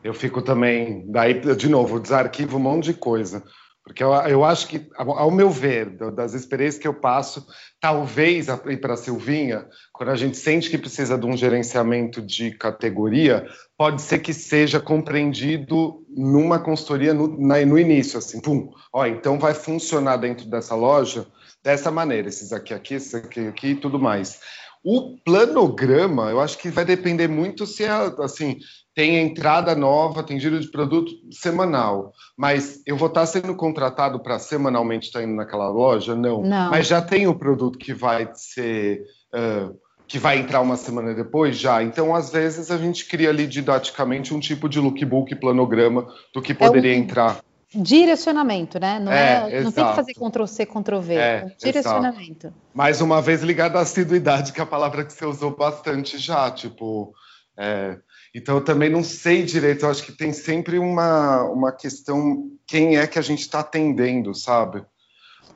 [0.02, 3.44] Eu fico também, daí de novo, desarquivo um monte de coisa.
[3.86, 7.46] Porque eu, eu, acho que, ao meu ver, das experiências que eu passo,
[7.80, 12.50] talvez, ir para a Silvinha, quando a gente sente que precisa de um gerenciamento de
[12.50, 13.46] categoria,
[13.78, 19.38] pode ser que seja compreendido numa consultoria no, na, no início, assim, pum, ó, então
[19.38, 21.24] vai funcionar dentro dessa loja
[21.62, 24.40] dessa maneira, esses aqui, aqui, esses aqui, aqui e tudo mais.
[24.88, 28.58] O planograma, eu acho que vai depender muito se é, assim,
[28.94, 34.38] tem entrada nova, tem giro de produto semanal, mas eu vou estar sendo contratado para
[34.38, 36.14] semanalmente estar indo naquela loja?
[36.14, 36.40] Não.
[36.40, 36.70] Não.
[36.70, 39.02] Mas já tem o produto que vai ser.
[39.34, 39.76] Uh,
[40.06, 41.82] que vai entrar uma semana depois já.
[41.82, 46.54] Então, às vezes, a gente cria ali didaticamente um tipo de lookbook, planograma do que
[46.54, 47.40] poderia é um entrar.
[47.76, 48.98] Direcionamento, né?
[48.98, 51.14] Não, é, é não tem que fazer Ctrl-C, Ctrl-V.
[51.14, 52.46] É, é direcionamento.
[52.46, 52.62] Exato.
[52.74, 56.50] Mais uma vez ligado à assiduidade, que é a palavra que você usou bastante já.
[56.50, 57.12] Tipo,
[57.58, 57.98] é,
[58.34, 62.98] então, eu também não sei direito, eu acho que tem sempre uma, uma questão, quem
[62.98, 64.84] é que a gente está atendendo, sabe?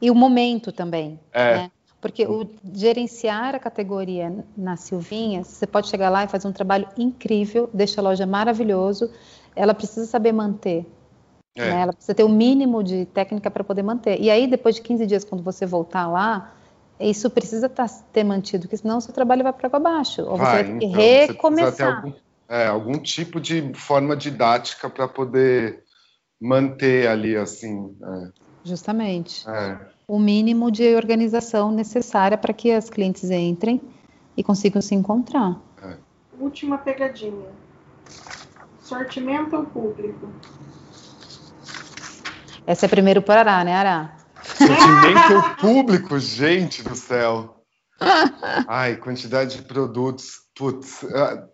[0.00, 1.56] E o momento também, é.
[1.56, 1.70] né?
[2.00, 6.88] Porque o gerenciar a categoria na Silvinha, você pode chegar lá e fazer um trabalho
[6.96, 9.12] incrível, deixa a loja maravilhoso,
[9.54, 10.86] ela precisa saber manter.
[11.56, 11.70] É.
[11.70, 11.82] Né?
[11.82, 14.20] Ela precisa ter o mínimo de técnica para poder manter.
[14.20, 16.52] E aí, depois de 15 dias, quando você voltar lá,
[16.98, 20.22] isso precisa tá, ter mantido, porque senão o seu trabalho vai para água abaixo.
[20.22, 22.04] Ou vai, você vai ter que então, recomeçar
[22.48, 25.84] é, algum tipo de forma didática para poder
[26.40, 27.96] manter ali assim.
[28.02, 28.28] É.
[28.64, 29.48] Justamente.
[29.48, 29.78] É.
[30.06, 33.80] O mínimo de organização necessária para que as clientes entrem
[34.36, 35.60] e consigam se encontrar.
[35.82, 35.96] É.
[36.38, 37.48] Última pegadinha.
[38.80, 40.28] Sortimento ao público.
[42.70, 44.16] Essa é primeiro por Ará, né, Ará?
[44.44, 47.64] Sortimento ao público, gente do céu.
[48.68, 50.42] Ai, quantidade de produtos.
[50.54, 51.04] Putz.
[51.12, 51.48] Ah,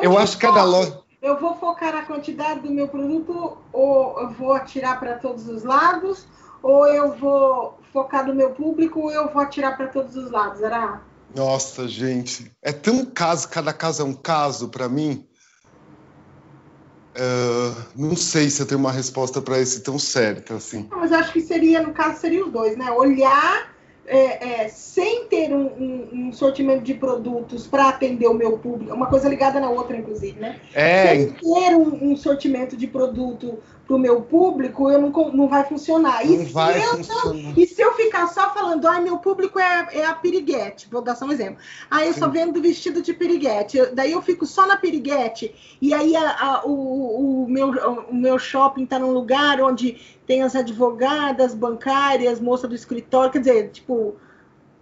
[0.00, 0.98] eu acho que cada loja.
[1.20, 5.64] Eu vou focar na quantidade do meu produto ou eu vou atirar para todos os
[5.64, 6.26] lados?
[6.62, 10.60] Ou eu vou focar no meu público ou eu vou atirar para todos os lados,
[10.60, 11.02] será?
[11.36, 12.50] Nossa, gente.
[12.62, 15.28] É tão caso, cada caso é um caso para mim.
[17.14, 20.88] Uh, não sei se eu tenho uma resposta para esse tão certa assim.
[20.90, 22.90] Mas acho que seria, no caso, seria os dois, né?
[22.90, 23.70] Olhar
[24.06, 28.94] é, é, sem ter um, um, um, sortimento de produtos para atender o meu público,
[28.94, 30.60] uma coisa ligada na outra, inclusive, né?
[30.74, 31.08] É.
[31.08, 35.64] Sem ter um, um sortimento de produto para o meu público, eu não, não vai
[35.64, 36.24] funcionar.
[36.24, 37.58] Não e, vai se funcionar.
[37.58, 41.16] e se eu ficar só falando, ai, meu público é, é a piriguete, vou dar
[41.16, 41.58] só um exemplo.
[41.90, 42.20] Aí eu Sim.
[42.20, 46.64] só vendo vestido de piriguete, daí eu fico só na piriguete, e aí a, a,
[46.64, 47.70] o, o, meu,
[48.08, 53.40] o meu shopping está num lugar onde tem as advogadas, bancárias, moça do escritório, quer
[53.40, 54.16] dizer, tipo,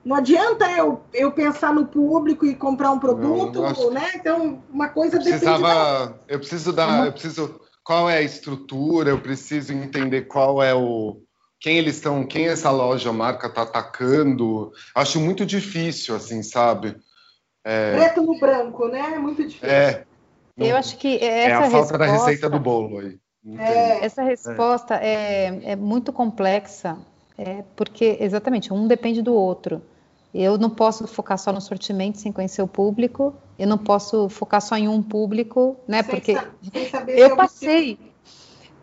[0.05, 4.11] não adianta eu, eu pensar no público e comprar um produto, não, né?
[4.15, 6.15] Então, uma coisa eu precisava, da...
[6.29, 11.23] Eu preciso dar, eu preciso qual é a estrutura, eu preciso entender qual é o
[11.61, 14.73] quem eles estão, quem essa loja, marca está atacando.
[14.95, 16.97] Acho muito difícil, assim, sabe?
[17.63, 17.97] É...
[17.97, 19.13] Preto no branco, né?
[19.15, 19.69] É muito difícil.
[19.69, 20.05] É.
[20.57, 20.67] Não...
[20.67, 21.99] Eu acho que essa é a falta resposta...
[21.99, 23.19] da receita do bolo aí.
[23.59, 24.05] É.
[24.05, 25.73] Essa resposta é.
[25.73, 26.99] é, muito complexa,
[27.37, 29.83] é, porque exatamente um depende do outro.
[30.33, 33.35] Eu não posso focar só no sortimento sem conhecer o público.
[33.61, 36.03] Eu não posso focar só em um público, né?
[36.03, 36.35] Sem porque
[37.09, 37.99] eu passei,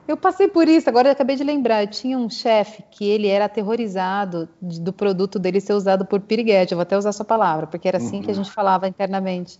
[0.08, 0.88] eu passei por isso.
[0.88, 1.82] Agora eu acabei de lembrar.
[1.82, 6.20] Eu tinha um chefe que ele era aterrorizado de, do produto dele ser usado por
[6.20, 6.74] piriguete.
[6.74, 8.22] Eu vou até usar a sua palavra, porque era assim uhum.
[8.22, 8.44] que a uhum.
[8.44, 9.60] gente falava internamente.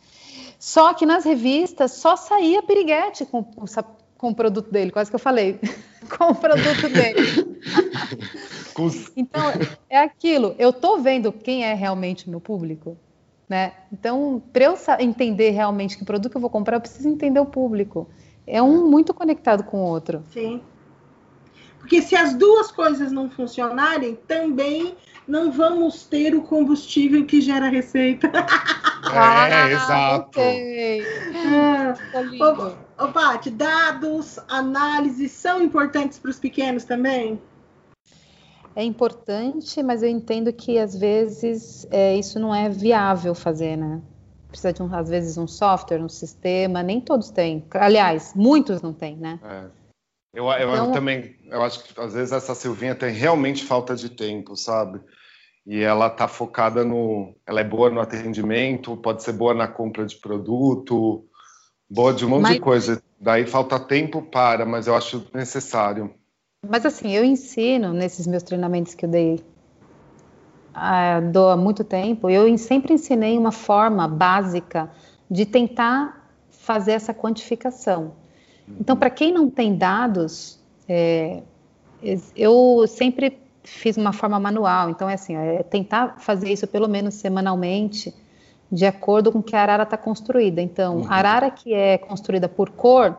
[0.60, 3.44] Só que nas revistas só saía piriguete com,
[4.16, 4.92] com o produto dele.
[4.92, 5.60] Quase que eu falei
[6.16, 7.58] com o produto dele.
[9.16, 9.42] Então,
[9.90, 10.54] é aquilo.
[10.60, 12.96] Eu estou vendo quem é realmente o meu público.
[13.50, 13.74] Né?
[13.92, 18.10] Então, para eu entender realmente que produto eu vou comprar, eu preciso entender o público.
[18.46, 20.24] É um muito conectado com o outro.
[20.32, 20.62] Sim.
[21.80, 24.96] Porque se as duas coisas não funcionarem, também
[25.28, 28.28] não vamos ter o combustível que gera receita.
[28.28, 30.28] É, ah, exato.
[30.30, 31.02] Okay.
[31.02, 31.94] É.
[32.44, 37.40] Ô, ô, Paty, dados, análises são importantes para os pequenos também?
[38.78, 44.00] É importante, mas eu entendo que às vezes é, isso não é viável fazer, né?
[44.50, 47.66] Precisa de, um, às vezes, um software, um sistema, nem todos têm.
[47.72, 49.40] Aliás, muitos não têm, né?
[49.44, 49.66] É.
[50.32, 54.10] Eu, eu então, também, eu acho que às vezes essa Silvinha tem realmente falta de
[54.10, 55.02] tempo, sabe?
[55.66, 57.36] E ela tá focada no.
[57.48, 61.26] Ela é boa no atendimento, pode ser boa na compra de produto,
[61.90, 63.04] boa de um monte mas, de coisa.
[63.20, 66.14] Daí falta tempo para, mas eu acho necessário.
[66.66, 69.44] Mas assim, eu ensino nesses meus treinamentos que eu dei
[70.74, 74.92] ah, dou há muito tempo, eu sempre ensinei uma forma básica
[75.30, 78.14] de tentar fazer essa quantificação.
[78.80, 81.42] Então, para quem não tem dados, é,
[82.36, 84.90] eu sempre fiz uma forma manual.
[84.90, 88.14] Então, é assim, é tentar fazer isso pelo menos semanalmente,
[88.72, 90.62] de acordo com que a arara está construída.
[90.62, 93.18] Então, a arara que é construída por cor,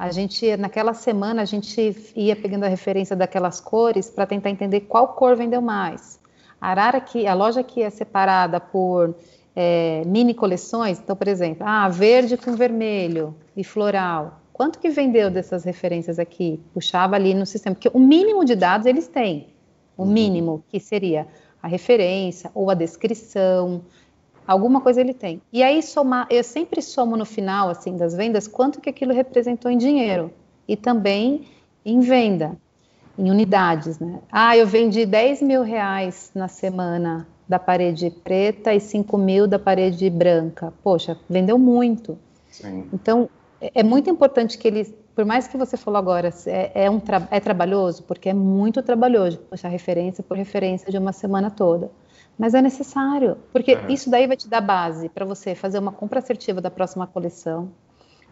[0.00, 4.80] a gente naquela semana a gente ia pegando a referência daquelas cores para tentar entender
[4.80, 6.18] qual cor vendeu mais.
[6.58, 9.14] A arara que a loja que é separada por
[9.54, 14.40] é, mini coleções, então por exemplo, ah, verde com vermelho e floral.
[14.54, 16.58] Quanto que vendeu dessas referências aqui?
[16.72, 19.48] Puxava ali no sistema, porque o mínimo de dados eles têm.
[19.98, 20.12] O uhum.
[20.12, 21.26] mínimo que seria
[21.62, 23.82] a referência ou a descrição,
[24.50, 25.40] alguma coisa ele tem.
[25.52, 29.70] E aí somar, eu sempre somo no final assim das vendas quanto que aquilo representou
[29.70, 30.32] em dinheiro
[30.66, 31.46] e também
[31.84, 32.56] em venda,
[33.16, 34.18] em unidades, né?
[34.30, 39.58] Ah, eu vendi 10 mil reais na semana da parede preta e 5 mil da
[39.58, 40.72] parede branca.
[40.82, 42.18] Poxa, vendeu muito.
[42.50, 42.88] Sim.
[42.92, 46.90] Então é, é muito importante que eles por mais que você falou agora, é, é
[46.90, 51.50] um tra é trabalhoso, porque é muito trabalhoso puxar referência por referência de uma semana
[51.50, 51.90] toda.
[52.40, 53.92] Mas é necessário, porque é.
[53.92, 57.70] isso daí vai te dar base para você fazer uma compra assertiva da próxima coleção,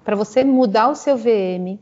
[0.03, 1.79] para você mudar o seu VM,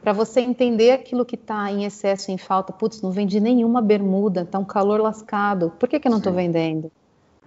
[0.00, 2.72] para você entender aquilo que está em excesso, em falta.
[2.72, 5.72] Putz, não vendi nenhuma bermuda, está um calor lascado.
[5.80, 6.92] Por que, que eu não estou vendendo?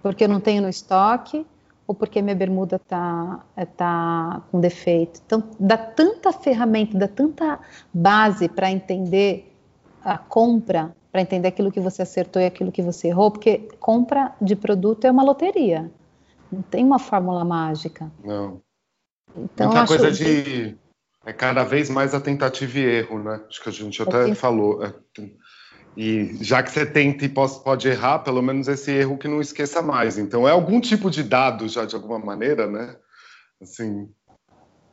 [0.02, 1.46] Porque eu não tenho no estoque
[1.86, 3.40] ou porque minha bermuda está
[3.78, 5.22] tá com defeito?
[5.24, 7.58] Então, dá tanta ferramenta, dá tanta
[7.94, 9.56] base para entender
[10.04, 14.34] a compra para entender aquilo que você acertou e aquilo que você errou, porque compra
[14.40, 15.90] de produto é uma loteria.
[16.50, 18.10] Não tem uma fórmula mágica.
[18.24, 18.60] Não.
[19.36, 20.76] Então, Muita coisa de.
[21.24, 23.40] É cada vez mais a tentativa e erro, né?
[23.46, 24.82] Acho que a gente até falou.
[24.82, 24.92] É,
[25.96, 29.82] E já que você tenta e pode errar, pelo menos esse erro que não esqueça
[29.82, 30.16] mais.
[30.16, 32.96] Então é algum tipo de dado já de alguma maneira, né?
[33.60, 34.08] Assim,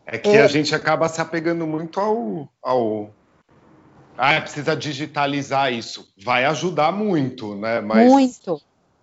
[0.06, 0.42] é que é.
[0.42, 3.14] a gente acaba se apegando muito ao, ao
[4.18, 6.08] ah, precisa digitalizar isso.
[6.24, 7.80] Vai ajudar muito, né?
[7.82, 8.62] Mas, muito.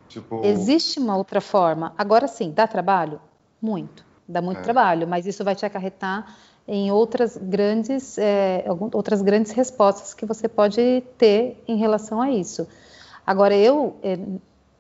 [0.09, 0.45] Tipo...
[0.45, 1.95] Existe uma outra forma.
[1.97, 3.21] Agora sim, dá trabalho?
[3.61, 4.05] Muito.
[4.29, 4.63] Dá muito é.
[4.63, 6.37] trabalho, mas isso vai te acarretar
[6.67, 12.67] em outras grandes, é, outras grandes respostas que você pode ter em relação a isso.
[13.27, 14.19] Agora, eu, é,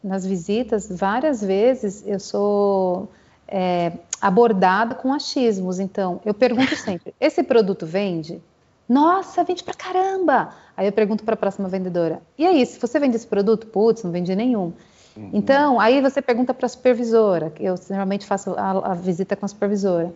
[0.02, 3.08] nas visitas, várias vezes eu sou
[3.46, 5.78] é, abordada com achismos.
[5.78, 8.42] Então, eu pergunto sempre: esse produto vende?
[8.88, 10.50] Nossa, vende pra caramba!
[10.76, 13.66] Aí eu pergunto para a próxima vendedora: e aí, se você vende esse produto?
[13.66, 14.72] Putz, não vende nenhum.
[15.16, 15.30] Uhum.
[15.32, 19.48] Então, aí você pergunta para a supervisora, eu normalmente faço a, a, visita com a
[19.48, 20.12] supervisora.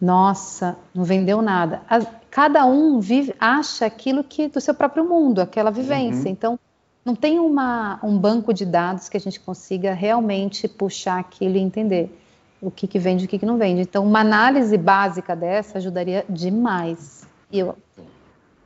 [0.00, 1.82] Nossa, não vendeu nada.
[1.88, 2.00] A,
[2.30, 6.24] cada um vive, acha aquilo que do seu próprio mundo, aquela vivência.
[6.24, 6.32] Uhum.
[6.32, 6.58] Então,
[7.04, 11.60] não tem uma, um banco de dados que a gente consiga realmente puxar aquilo e
[11.60, 12.18] entender
[12.60, 13.82] o que, que vende e o que, que não vende.
[13.82, 17.26] Então, uma análise básica dessa ajudaria demais.
[17.50, 17.76] E eu...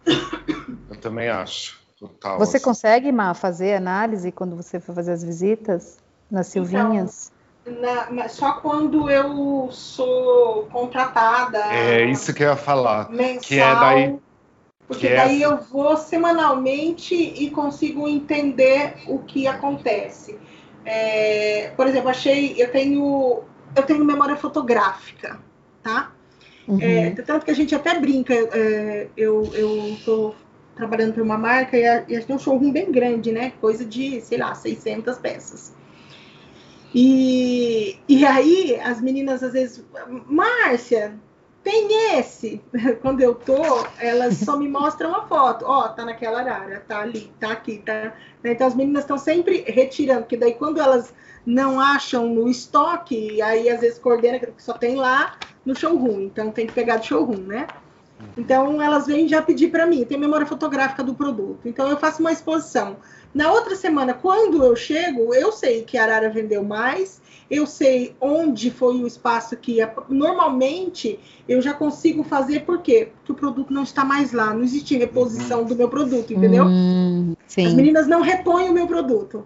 [0.91, 1.85] eu também acho.
[1.99, 2.65] Total, você assim.
[2.65, 5.99] consegue, Má, fazer análise quando você for fazer as visitas
[6.31, 7.33] nas então, Silvinhas?
[7.67, 11.59] Então, na, só quando eu sou contratada.
[11.73, 13.11] É isso que eu ia falar.
[13.11, 14.19] Mensal, que é daí.
[14.87, 15.47] Porque é daí é...
[15.47, 20.39] eu vou semanalmente e consigo entender o que acontece.
[20.85, 23.43] É, por exemplo, achei, eu tenho,
[23.75, 25.41] eu tenho memória fotográfica,
[25.83, 26.13] tá?
[26.69, 26.81] Uhum.
[26.81, 29.45] É, tanto que a gente até brinca, é, eu
[29.93, 30.35] estou
[30.75, 33.53] trabalhando para uma marca e a, e a gente um showroom bem grande, né?
[33.61, 35.75] Coisa de, sei lá, 600 peças.
[36.95, 39.85] E, e aí as meninas às vezes,
[40.27, 41.15] Márcia,
[41.63, 42.61] tem esse.
[43.01, 45.65] Quando eu tô, elas só me mostram a foto.
[45.67, 48.15] Ó, oh, tá naquela área, tá ali, tá aqui, tá.
[48.45, 51.13] Então as meninas estão sempre retirando, porque daí quando elas
[51.45, 56.51] não acham no estoque, aí às vezes coordena que só tem lá no showroom, então
[56.51, 57.67] tem que pegar do showroom, né?
[58.37, 61.61] Então elas vêm já pedir para mim, tem memória fotográfica do produto.
[61.67, 62.97] Então eu faço uma exposição.
[63.35, 67.21] Na outra semana, quando eu chego, eu sei que a Arara vendeu mais,
[67.51, 69.93] eu sei onde foi o espaço que ia.
[70.09, 73.09] Normalmente eu já consigo fazer, por quê?
[73.17, 76.65] Porque o produto não está mais lá, não existe reposição do meu produto, entendeu?
[76.65, 77.35] Hum,
[77.67, 79.45] As meninas não repõem o meu produto.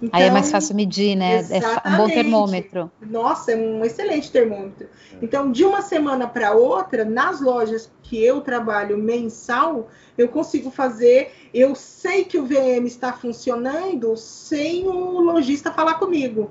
[0.00, 1.38] Então, Aí é mais então, fácil medir, né?
[1.50, 2.90] É um bom termômetro.
[3.00, 4.88] Nossa, é um excelente termômetro.
[5.22, 11.32] Então, de uma semana para outra, nas lojas que eu trabalho mensal, eu consigo fazer.
[11.52, 16.50] Eu sei que o VM está funcionando sem o lojista falar comigo.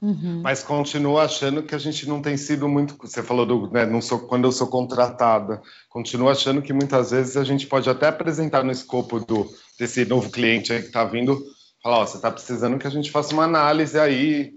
[0.00, 0.40] Uhum.
[0.42, 2.96] Mas continuo achando que a gente não tem sido muito.
[3.02, 5.60] Você falou do, né, não sou, quando eu sou contratada.
[5.90, 9.46] Continuo achando que muitas vezes a gente pode até apresentar no escopo do,
[9.78, 11.38] desse novo cliente aí que está vindo
[11.82, 14.54] falar, ó, você está precisando que a gente faça uma análise aí,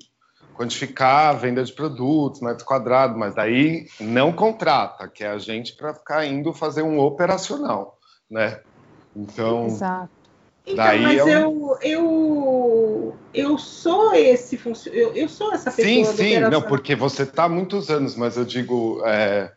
[0.54, 5.76] quantificar a venda de produtos, metro quadrado, mas daí não contrata, que é a gente
[5.76, 7.98] para ficar indo fazer um operacional,
[8.30, 8.60] né?
[9.16, 10.24] Então, Exato.
[10.66, 11.28] Então, Daí mas eu...
[11.28, 16.06] eu, eu, eu sou esse eu, eu sou essa pessoa.
[16.06, 19.52] Sim, sim, não, porque você está há muitos anos, mas eu digo, é,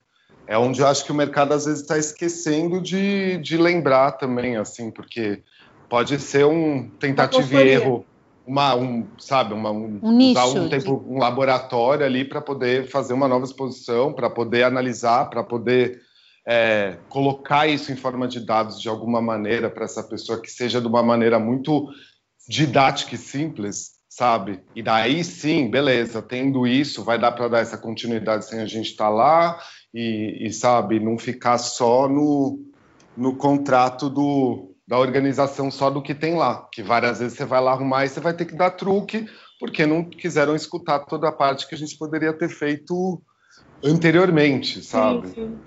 [0.49, 4.57] é onde eu acho que o mercado às vezes está esquecendo de, de lembrar também,
[4.57, 5.45] assim, porque
[5.89, 8.05] pode ser um tentativa e erro,
[8.47, 12.89] uma, um, sabe, uma, um, um nicho, usar um tempo, um laboratório ali para poder
[12.89, 16.01] fazer uma nova exposição, para poder analisar, para poder
[16.47, 20.81] é, colocar isso em forma de dados de alguma maneira para essa pessoa que seja
[20.81, 21.89] de uma maneira muito
[22.49, 24.61] didática e simples, sabe?
[24.75, 28.91] E daí sim, beleza, tendo isso, vai dar para dar essa continuidade sem a gente
[28.91, 29.59] estar tá lá
[29.93, 32.61] e, e, sabe, não ficar só no,
[33.17, 37.61] no contrato do, da organização só do que tem lá, que várias vezes você vai
[37.61, 39.27] lá arrumar e você vai ter que dar truque,
[39.59, 43.21] porque não quiseram escutar toda a parte que a gente poderia ter feito
[43.83, 45.29] anteriormente, sabe?
[45.29, 45.59] Sim, sim.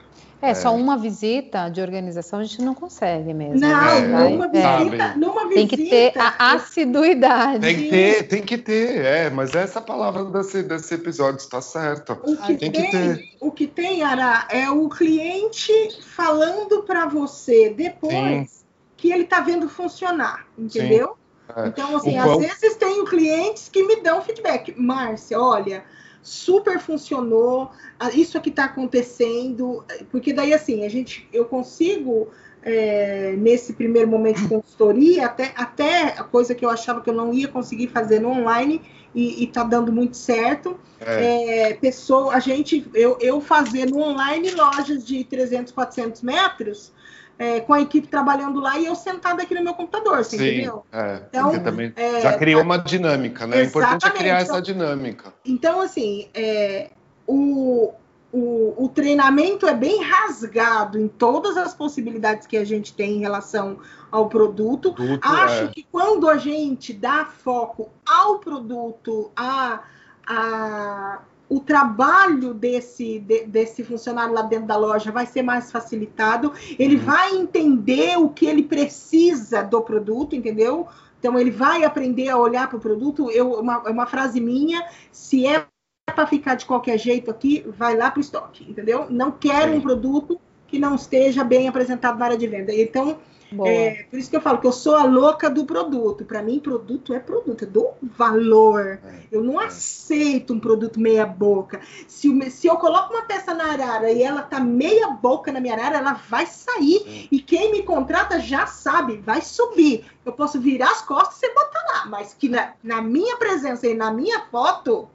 [0.41, 3.59] É, é, só uma visita de organização a gente não consegue mesmo.
[3.59, 4.29] Não, né?
[4.29, 5.55] numa, visita, numa visita.
[5.55, 7.59] Tem que ter a assiduidade.
[7.59, 12.13] Tem que ter, tem que ter, é, mas essa palavra desse, desse episódio está certa.
[12.13, 13.29] O que tem, tem, que ter.
[13.41, 15.73] O que tem, Ara, é o cliente
[16.15, 18.49] falando para você depois.
[18.49, 18.58] Sim
[18.99, 21.15] que ele está vendo funcionar, entendeu?
[21.55, 21.67] É.
[21.67, 24.75] Então, assim, às vezes tenho clientes que me dão feedback.
[24.77, 25.83] Márcia, olha,
[26.21, 27.71] super funcionou,
[28.13, 32.27] isso aqui está acontecendo, porque daí, assim, a gente, eu consigo,
[32.61, 37.15] é, nesse primeiro momento de consultoria, até, até a coisa que eu achava que eu
[37.15, 38.81] não ia conseguir fazer no online,
[39.15, 40.79] e, está dando muito certo.
[40.99, 41.69] É.
[41.69, 46.91] É, pessoa, a gente, eu, eu fazer no online lojas de 300, 400 metros,
[47.39, 50.45] é, com a equipe trabalhando lá e eu sentada aqui no meu computador, você Sim,
[50.45, 50.85] entendeu?
[50.91, 53.61] É, então, também é, já criou uma dinâmica, né?
[53.61, 55.33] O importante é criar essa dinâmica.
[55.45, 56.89] Então, assim, é,
[57.25, 57.93] o,
[58.33, 63.19] o, o, treinamento é bem rasgado em todas as possibilidades que a gente tem em
[63.19, 63.79] relação
[64.11, 64.93] ao produto.
[64.93, 65.67] produto Acho é.
[65.67, 69.83] que quando a gente dá foco ao produto, a,
[70.27, 76.53] a, o trabalho desse, de, desse funcionário lá dentro da loja vai ser mais facilitado,
[76.77, 77.03] ele uhum.
[77.03, 80.87] vai entender o que ele precisa do produto, entendeu?
[81.17, 83.31] Então ele vai aprender a olhar para o produto.
[83.31, 85.65] Eu, uma, uma frase minha, se é
[86.05, 89.07] para ficar de qualquer jeito aqui, vai lá para o estoque, entendeu?
[89.09, 92.73] Não quero um produto que não esteja bem apresentado na área de venda.
[92.73, 93.17] Então,
[93.65, 96.23] é, por isso que eu falo que eu sou a louca do produto.
[96.23, 98.99] Para mim, produto é produto, eu dou valor.
[99.03, 99.65] É, eu não é.
[99.65, 101.79] aceito um produto meia boca.
[102.07, 105.73] Se, se, eu coloco uma peça na arara e ela tá meia boca na minha
[105.73, 106.99] arara, ela vai sair.
[106.99, 107.27] Sim.
[107.31, 110.05] E quem me contrata já sabe, vai subir.
[110.25, 113.95] Eu posso virar as costas e botar lá, mas que na, na minha presença e
[113.95, 115.09] na minha foto,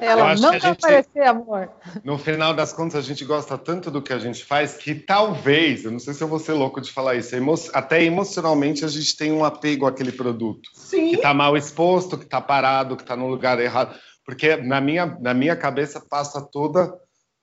[0.00, 1.70] ela não vai aparecer, amor.
[2.04, 5.84] No final das contas, a gente gosta tanto do que a gente faz que talvez,
[5.84, 8.88] eu não sei se eu vou ser louco de falar isso, emo até emocionalmente a
[8.88, 10.70] gente tem um apego àquele produto.
[10.74, 11.10] Sim.
[11.10, 13.96] Que está mal exposto, que está parado, que está no lugar errado.
[14.24, 16.92] Porque na minha, na minha cabeça passa toda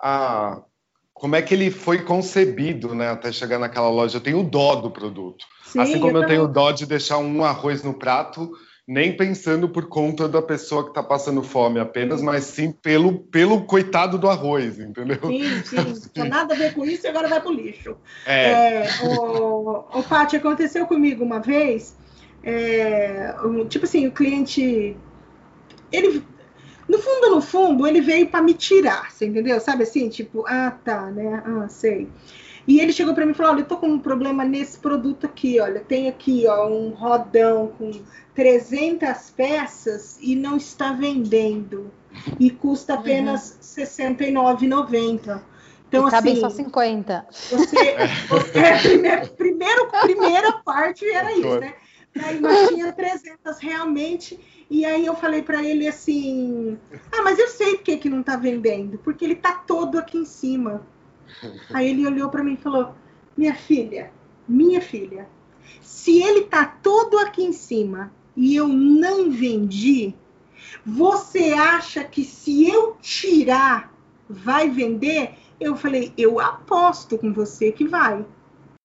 [0.01, 0.61] a.
[1.13, 3.09] Como é que ele foi concebido, né?
[3.09, 4.17] Até chegar naquela loja.
[4.17, 5.45] Eu tenho dó do produto.
[5.63, 8.51] Sim, assim como eu, eu tenho dó de deixar um arroz no prato
[8.87, 13.65] nem pensando por conta da pessoa que está passando fome apenas, mas sim pelo, pelo
[13.65, 15.19] coitado do arroz, entendeu?
[15.25, 15.75] Sim, sim.
[15.81, 17.97] Não tem nada a ver com isso e agora vai para o lixo.
[18.27, 18.83] É.
[18.83, 21.95] é o, o Paty, aconteceu comigo uma vez,
[22.43, 24.95] é, um, tipo assim, o cliente,
[25.91, 26.23] ele,
[26.87, 29.59] no fundo, no fundo, ele veio para me tirar, você entendeu?
[29.59, 32.07] Sabe assim, tipo, ah, tá, né, ah, sei.
[32.67, 35.25] E ele chegou para mim e falou: Olha, eu tô com um problema nesse produto
[35.25, 37.91] aqui, olha, tem aqui ó, um rodão com
[38.33, 41.91] 300 peças e não está vendendo.
[42.39, 42.99] E custa uhum.
[42.99, 45.41] apenas R$ 69,90.
[45.87, 46.39] Então, e assim.
[46.39, 47.27] só 50.
[47.29, 47.95] Você,
[48.27, 51.73] você é, primeiro, primeiro, primeira parte era isso, né?
[52.23, 54.39] Aí, mas tinha 300 realmente.
[54.69, 56.77] E aí eu falei para ele assim:
[57.11, 58.97] Ah, mas eu sei por que, que não está vendendo.
[58.99, 60.85] Porque ele está todo aqui em cima.
[61.73, 62.95] Aí ele olhou para mim e falou:
[63.37, 64.11] Minha filha,
[64.47, 65.27] minha filha,
[65.81, 70.13] se ele está todo aqui em cima e eu não vendi,
[70.85, 73.93] você acha que se eu tirar
[74.29, 75.35] vai vender?
[75.59, 78.25] Eu falei, eu aposto com você que vai.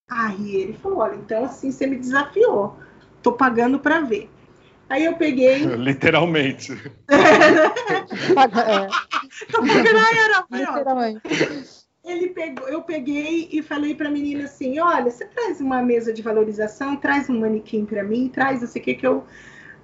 [0.09, 2.77] Aí ele falou, olha, então assim você me desafiou.
[3.23, 4.31] Tô pagando para ver.
[4.89, 5.65] Aí eu peguei.
[5.77, 6.73] Literalmente.
[7.11, 8.89] é.
[9.51, 15.10] Tô pagando, era, Literalmente ele pegou, eu peguei e falei para a menina assim: olha,
[15.10, 18.85] você traz uma mesa de valorização, traz um manequim para mim, traz não sei o
[18.85, 19.24] que que eu.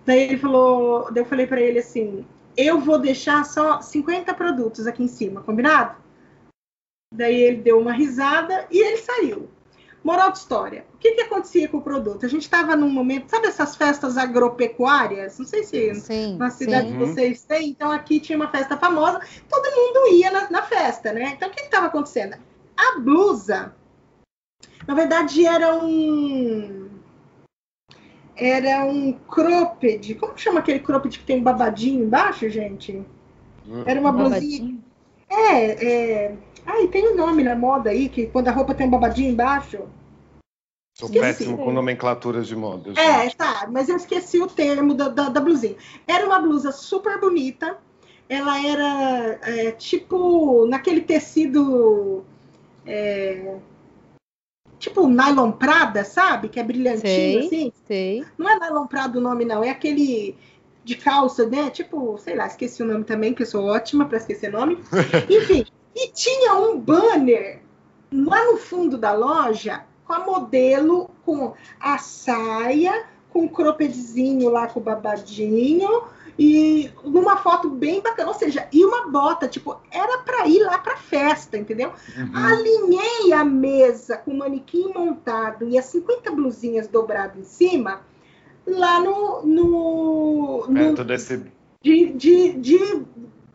[0.05, 2.27] Daí ele falou, daí eu falei para ele assim:
[2.57, 5.97] eu vou deixar só 50 produtos aqui em cima, combinado?
[7.13, 9.49] Daí ele deu uma risada e ele saiu.
[10.07, 10.87] Moral de história.
[10.95, 12.25] O que, que acontecia com o produto?
[12.25, 15.37] A gente estava num momento, sabe essas festas agropecuárias?
[15.37, 16.93] Não sei se sim, na cidade sim.
[16.93, 17.71] de vocês tem.
[17.71, 19.21] Então aqui tinha uma festa famosa,
[19.51, 21.33] todo mundo ia na, na festa, né?
[21.35, 22.37] Então o que estava acontecendo?
[22.77, 23.75] A blusa,
[24.87, 26.89] na verdade, era um
[28.37, 30.15] era um cropped.
[30.15, 33.05] Como chama aquele cropped que tem um babadinho embaixo, gente?
[33.85, 34.79] Era uma blusinha.
[35.29, 36.37] É, é.
[36.65, 39.89] Ai, tem um nome na moda aí, que quando a roupa tem um babadinho embaixo.
[40.99, 41.21] Sou esqueci.
[41.21, 42.93] péssimo com nomenclaturas de moda.
[42.99, 43.35] É, gente.
[43.35, 45.77] É, tá, mas eu esqueci o termo da, da, da, blusinha.
[46.07, 47.77] Era uma blusa super bonita.
[48.27, 52.25] Ela era é, tipo naquele tecido.
[52.87, 53.57] É,
[54.79, 56.49] tipo nylon prada, sabe?
[56.49, 57.73] Que é brilhantinho sei, assim.
[57.87, 58.25] Sei.
[58.39, 59.63] Não é nylon prada o nome, não.
[59.63, 60.35] É aquele
[60.83, 61.69] de calça, né?
[61.69, 64.79] Tipo, sei lá, esqueci o nome também, que eu sou ótima para esquecer nome.
[65.29, 67.61] Enfim, e tinha um banner
[68.11, 74.67] lá no fundo da loja com a modelo, com a saia, com o croppedzinho lá
[74.67, 76.05] com o babadinho
[76.39, 80.79] e numa foto bem bacana, ou seja, e uma bota, tipo, era para ir lá
[80.79, 81.93] para festa, entendeu?
[82.17, 82.31] Uhum.
[82.35, 88.03] Alinhei a mesa com o manequim montado e as 50 blusinhas dobradas em cima,
[88.67, 89.43] lá no.
[89.47, 91.43] no, no desse...
[91.83, 93.07] de, de, de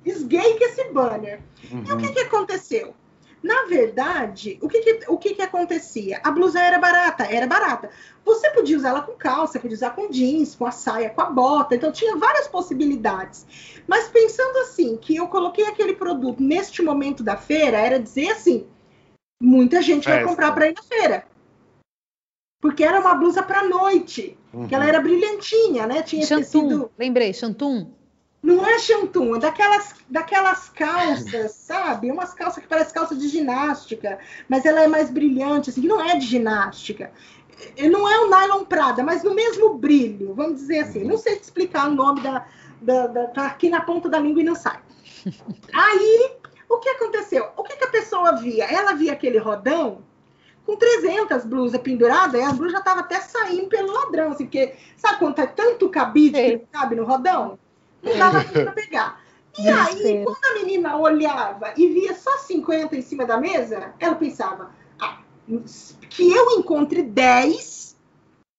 [0.04, 1.40] esguei que esse banner.
[1.72, 1.84] Uhum.
[1.88, 2.14] E o que, uhum.
[2.14, 2.96] que aconteceu?
[3.42, 6.22] Na verdade, o que, que o que, que, acontecia?
[6.24, 7.90] A blusa era barata, era barata.
[8.24, 11.26] Você podia usar ela com calça, podia usar com jeans, com a saia, com a
[11.26, 13.82] bota, então tinha várias possibilidades.
[13.88, 18.68] Mas pensando assim, que eu coloquei aquele produto neste momento da feira, era dizer assim:
[19.42, 20.20] Muita gente Festa.
[20.20, 21.26] vai comprar para ir na feira.
[22.62, 24.68] Porque era uma blusa para noite, uhum.
[24.68, 26.04] que ela era brilhantinha, né?
[26.04, 26.92] Tinha Chantum, tecido...
[26.96, 27.92] lembrei, Chantum.
[28.42, 32.10] Não é chantum, é daquelas, daquelas calças, sabe?
[32.10, 34.18] Umas calças que parecem calça de ginástica,
[34.50, 37.12] mas ela é mais brilhante, assim, que não é de ginástica.
[37.78, 41.04] Não é o nylon Prada, mas no mesmo brilho, vamos dizer assim.
[41.04, 42.48] Não sei te explicar o nome da,
[42.82, 44.80] da, da tá aqui na ponta da língua e não sai.
[45.72, 46.32] Aí,
[46.68, 47.50] o que aconteceu?
[47.56, 48.66] O que, que a pessoa via?
[48.66, 50.02] Ela via aquele rodão
[50.66, 55.20] com 300 blusas penduradas, a blusa já estava até saindo pelo ladrão, assim, porque sabe
[55.20, 57.58] quando é tanto cabide que cabe no rodão?
[58.04, 59.22] Não dava para pegar.
[59.58, 64.16] E aí, quando a menina olhava e via só 50 em cima da mesa, ela
[64.16, 65.20] pensava, ah,
[66.10, 67.98] que eu encontre 10,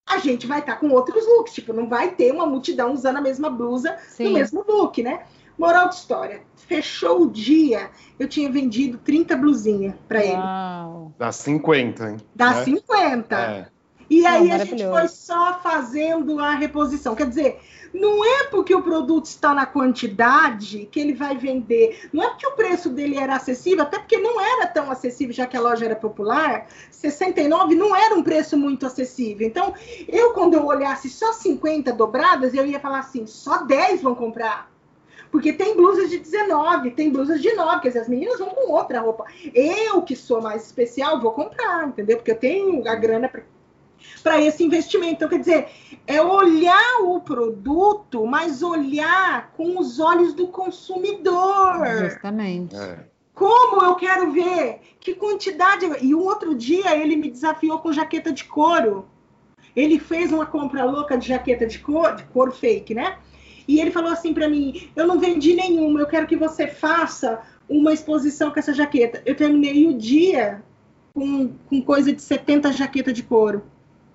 [0.05, 1.53] a gente vai estar tá com outros looks.
[1.53, 4.25] Tipo, não vai ter uma multidão usando a mesma blusa Sim.
[4.25, 5.23] no mesmo look, né?
[5.57, 6.41] Moral de história.
[6.55, 7.89] Fechou o dia,
[8.19, 10.41] eu tinha vendido 30 blusinhas para ele.
[11.17, 12.17] Dá 50, hein?
[12.35, 12.63] Dá né?
[12.63, 13.35] 50.
[13.35, 13.67] É.
[14.09, 17.15] E aí a gente foi só fazendo a reposição.
[17.15, 17.59] Quer dizer,
[17.93, 22.09] não é porque o produto está na quantidade que ele vai vender.
[22.11, 25.45] Não é porque o preço dele era acessível, até porque não era tão acessível, já
[25.45, 26.67] que a loja era popular.
[26.89, 29.47] 69 não era um preço muito acessível.
[29.47, 29.73] Então,
[30.07, 34.73] eu, quando eu olhasse só 50 dobradas, eu ia falar assim: só 10 vão comprar.
[35.31, 38.71] Porque tem blusas de 19, tem blusas de 9, quer dizer, as meninas vão com
[38.71, 39.25] outra roupa.
[39.51, 42.17] Eu, que sou mais especial, vou comprar, entendeu?
[42.17, 43.41] Porque eu tenho a grana para
[44.41, 45.13] esse investimento.
[45.13, 45.67] Então, quer dizer,
[46.05, 51.85] é olhar o produto, mas olhar com os olhos do consumidor.
[52.09, 52.75] Justamente.
[52.75, 53.05] É.
[53.33, 54.79] Como eu quero ver?
[54.99, 55.85] Que quantidade.
[56.01, 59.07] E um outro dia ele me desafiou com jaqueta de couro.
[59.75, 63.17] Ele fez uma compra louca de jaqueta de couro, de couro fake, né?
[63.67, 67.41] E ele falou assim para mim: Eu não vendi nenhuma, eu quero que você faça
[67.67, 69.23] uma exposição com essa jaqueta.
[69.25, 70.63] Eu terminei o dia
[71.13, 73.63] com, com coisa de 70 jaquetas de couro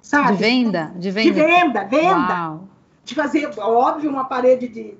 [0.02, 0.32] sabe?
[0.32, 0.92] De venda?
[0.96, 1.84] De venda, de venda.
[1.84, 2.34] venda.
[2.34, 2.68] Uau.
[3.04, 4.94] De fazer, óbvio, uma parede de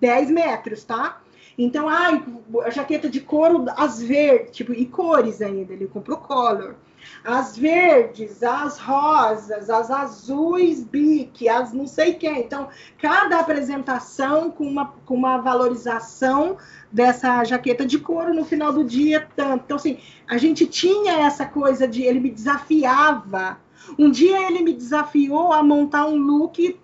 [0.00, 1.20] 10 metros, tá?
[1.56, 2.22] Então, ai,
[2.64, 6.76] a jaqueta de couro, as verdes, tipo, e cores ainda, ele comprou color.
[7.22, 12.40] As verdes, as rosas, as azuis bique, as não sei quem.
[12.40, 12.68] Então,
[12.98, 16.56] cada apresentação com uma, com uma valorização
[16.90, 19.64] dessa jaqueta de couro no final do dia, tanto.
[19.64, 23.58] Então, assim, a gente tinha essa coisa de ele me desafiava
[23.98, 26.78] um dia ele me desafiou a montar um look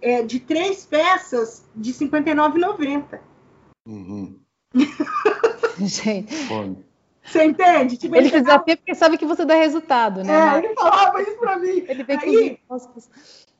[0.00, 3.20] é, de três peças de R$ 59,90.
[3.86, 4.36] Uhum.
[5.78, 6.34] Gente.
[7.22, 7.96] Você entende?
[7.96, 10.32] Tipo, ele, ele desafia porque sabe que você dá resultado, né?
[10.32, 11.84] É, ele falava isso para mim.
[11.86, 12.58] Ele vem Aí,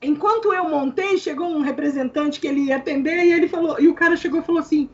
[0.02, 3.94] enquanto eu montei, chegou um representante que ele ia atender e ele falou, e o
[3.94, 4.88] cara chegou e falou assim: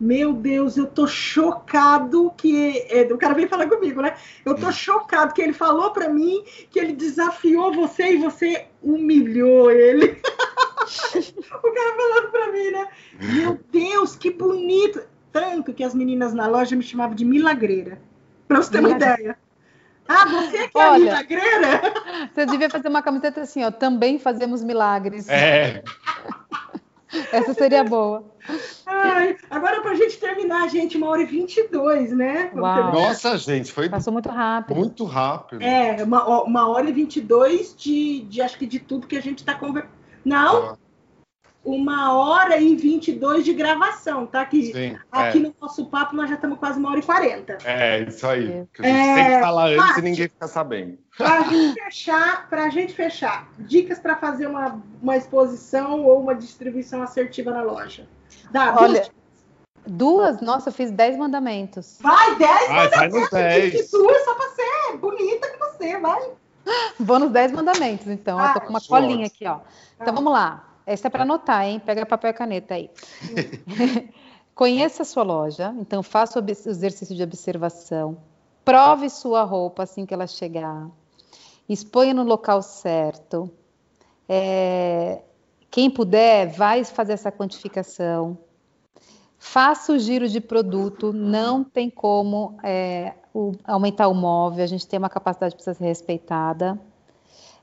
[0.00, 2.86] meu Deus, eu tô chocado que.
[2.88, 4.14] É, o cara veio falar comigo, né?
[4.46, 9.70] Eu tô chocado que ele falou para mim que ele desafiou você e você humilhou
[9.70, 10.16] ele.
[11.62, 12.88] o cara falando para mim, né?
[13.20, 15.02] Meu Deus, que bonito!
[15.30, 18.00] Tanto que as meninas na loja me chamavam de milagreira.
[18.48, 19.38] Pra você ter uma ideia.
[20.08, 21.82] Ah, você que é Olha, milagreira?
[22.34, 23.70] Você devia fazer uma camiseta assim, ó.
[23.70, 25.28] Também fazemos milagres.
[25.28, 25.84] É.
[27.32, 28.24] Essa seria boa.
[28.86, 32.50] Ai, agora, para a gente terminar, gente, uma hora e vinte e dois, né?
[32.54, 33.88] Nossa, gente, foi.
[33.88, 34.76] Passou muito rápido.
[34.76, 35.62] Muito rápido.
[35.62, 39.16] É, uma, uma hora e vinte e dois de, de acho que de tudo que
[39.16, 39.92] a gente está conversando.
[40.24, 40.76] Não, ah
[41.64, 44.44] uma hora e 22 de gravação, tá?
[44.46, 45.40] Que Sim, aqui é.
[45.40, 47.58] no nosso papo nós já estamos quase uma hora e 40.
[47.64, 48.66] É, isso aí.
[48.72, 50.98] Que a gente é, tem que falar antes e ninguém fica sabendo.
[51.16, 57.02] Para gente fechar, pra gente fechar, dicas para fazer uma, uma exposição ou uma distribuição
[57.02, 58.08] assertiva na loja.
[58.50, 59.10] Dá, Olha, duas?
[59.86, 60.40] duas?
[60.40, 61.98] Nossa, eu fiz 10 mandamentos.
[62.00, 62.98] Vai, 10 mandamentos.
[62.98, 63.90] Vai nos 10.
[63.90, 66.30] Duas só para ser bonita que você, vai.
[66.98, 68.38] Vou nos 10 mandamentos, então.
[68.38, 69.60] Ah, eu tô com uma colinha aqui, ó.
[69.96, 70.16] Então, ah.
[70.16, 70.69] vamos lá.
[70.86, 71.80] Essa é para anotar, hein?
[71.80, 72.90] Pega papel e caneta aí.
[74.54, 78.18] Conheça a sua loja, então faça o exercício de observação.
[78.64, 80.88] Prove sua roupa assim que ela chegar.
[81.68, 83.50] Exponha no local certo.
[84.28, 85.22] É,
[85.70, 88.36] quem puder, vai fazer essa quantificação.
[89.38, 94.86] Faça o giro de produto, não tem como é, o, aumentar o móvel, a gente
[94.86, 96.78] tem uma capacidade que precisa ser respeitada.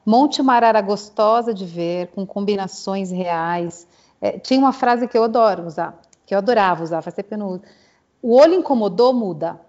[0.07, 3.85] Monte uma arara gostosa de ver, com combinações reais.
[4.21, 7.33] É, tinha uma frase que eu adoro usar, que eu adorava usar, faz tempo que
[7.33, 7.63] eu não uso.
[8.21, 9.59] O olho incomodou, muda.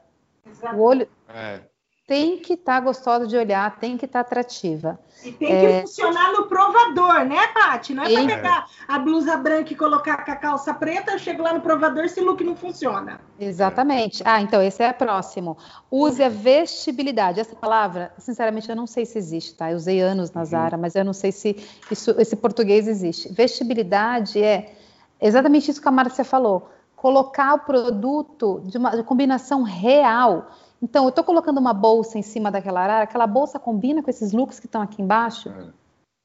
[0.76, 1.08] O olho...
[1.28, 1.60] É.
[2.08, 4.98] tem que estar tá gostosa de olhar, tem que estar tá atrativa.
[5.22, 5.80] E tem que é...
[5.82, 7.92] funcionar no provador, né, Paty?
[7.92, 11.42] Não é para pegar a blusa branca e colocar com a calça preta, eu chego
[11.42, 13.20] lá no provador esse look não funciona.
[13.38, 14.22] Exatamente.
[14.24, 15.58] Ah, então esse é o próximo.
[15.90, 17.40] Use a vestibilidade.
[17.40, 19.70] Essa palavra, sinceramente, eu não sei se existe, tá?
[19.70, 20.80] Eu usei anos na Zara, uhum.
[20.80, 21.56] mas eu não sei se
[21.90, 23.30] isso, esse português existe.
[23.30, 24.74] Vestibilidade é
[25.20, 26.70] exatamente isso que a Márcia falou.
[26.96, 30.48] Colocar o produto de uma combinação real
[30.82, 34.32] então, eu estou colocando uma bolsa em cima daquela arara, aquela bolsa combina com esses
[34.32, 35.48] looks que estão aqui embaixo.
[35.48, 35.78] É.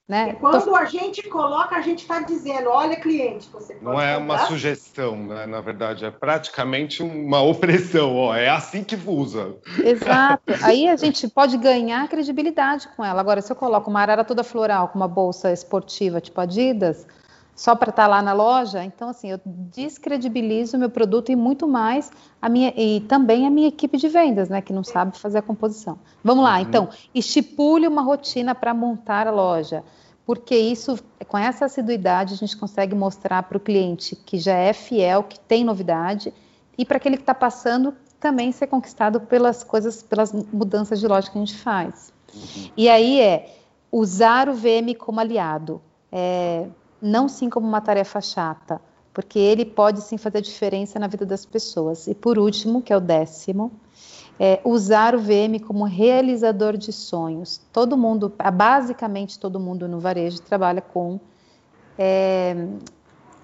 [0.05, 0.31] Né?
[0.31, 0.75] E quando tô...
[0.75, 5.45] a gente coloca, a gente está dizendo, olha, cliente, você Não é uma sugestão, né?
[5.45, 9.55] Na verdade, é praticamente uma opressão, ó, é assim que usa.
[9.81, 10.43] Exato.
[10.61, 13.21] Aí a gente pode ganhar credibilidade com ela.
[13.21, 17.07] Agora, se eu coloco uma arara toda floral com uma bolsa esportiva tipo Adidas,
[17.55, 18.84] só para estar tá lá na loja.
[18.84, 22.11] Então, assim, eu descredibilizo o meu produto e muito mais
[22.41, 25.41] a minha e também a minha equipe de vendas, né, que não sabe fazer a
[25.41, 25.99] composição.
[26.23, 26.61] Vamos lá, uhum.
[26.61, 29.84] então, estipule uma rotina para montar a loja,
[30.25, 30.97] porque isso,
[31.27, 35.39] com essa assiduidade, a gente consegue mostrar para o cliente que já é fiel, que
[35.39, 36.34] tem novidade,
[36.77, 41.30] e para aquele que está passando também ser conquistado pelas coisas, pelas mudanças de loja
[41.30, 42.13] que a gente faz.
[42.34, 42.69] Uhum.
[42.77, 43.53] E aí é
[43.91, 45.81] usar o VM como aliado.
[46.11, 46.67] É,
[47.03, 48.81] não sim como uma tarefa chata,
[49.13, 52.07] porque ele pode sim fazer diferença na vida das pessoas.
[52.07, 53.71] E por último, que é o décimo,
[54.39, 57.61] é usar o VM como realizador de sonhos.
[57.71, 61.19] Todo mundo, basicamente todo mundo no varejo trabalha com
[61.97, 62.55] é,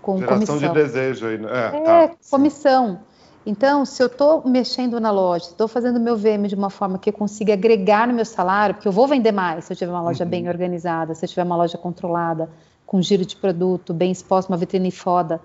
[0.02, 0.74] com Geração comissão.
[0.74, 1.50] de desejo aí, né?
[1.52, 3.00] É, é tá, comissão.
[3.46, 7.10] Então, se eu estou mexendo na loja, estou fazendo meu VM de uma forma que
[7.10, 10.02] eu consiga agregar no meu salário, porque eu vou vender mais se eu tiver uma
[10.02, 10.30] loja uhum.
[10.30, 12.50] bem organizada, se eu tiver uma loja controlada,
[12.90, 15.40] com giro de produto, bem exposto, uma vitrine foda.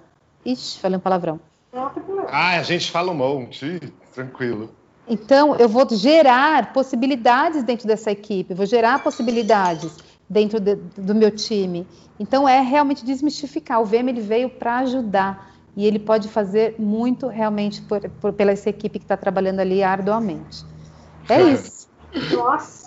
[0.47, 1.39] Ixi, falei um palavrão.
[2.29, 3.81] Ah, a gente fala um monte,
[4.15, 4.71] tranquilo.
[5.07, 9.95] Então, eu vou gerar possibilidades dentro dessa equipe, vou gerar possibilidades
[10.27, 11.87] dentro de, do meu time.
[12.19, 13.83] Então, é realmente desmistificar.
[13.83, 18.53] O VM ele veio para ajudar e ele pode fazer muito realmente por, por, pela
[18.53, 20.65] essa equipe que está trabalhando ali arduamente.
[21.29, 21.89] É isso.
[22.33, 22.84] Nossa.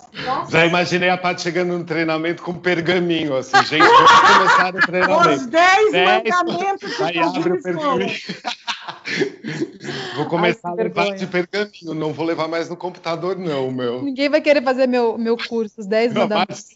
[0.50, 5.28] Já imaginei a Paty chegando no treinamento com pergaminho, assim, gente, vamos começar o treinamento.
[5.30, 8.16] Os 10 mandamentos Aí abre o pergaminho.
[10.16, 14.02] vou começar Ai, a levar de pergaminho, não vou levar mais no computador, não, meu.
[14.02, 16.66] Ninguém vai querer fazer meu, meu curso, os 10 mandamentos.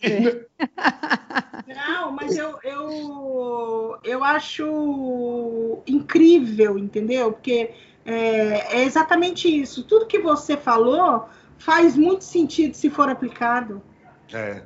[1.67, 7.33] Não, mas eu, eu, eu acho incrível, entendeu?
[7.33, 7.71] Porque
[8.05, 9.85] é, é exatamente isso.
[9.85, 11.29] Tudo que você falou
[11.65, 13.81] faz muito sentido se for aplicado.
[14.33, 14.63] É.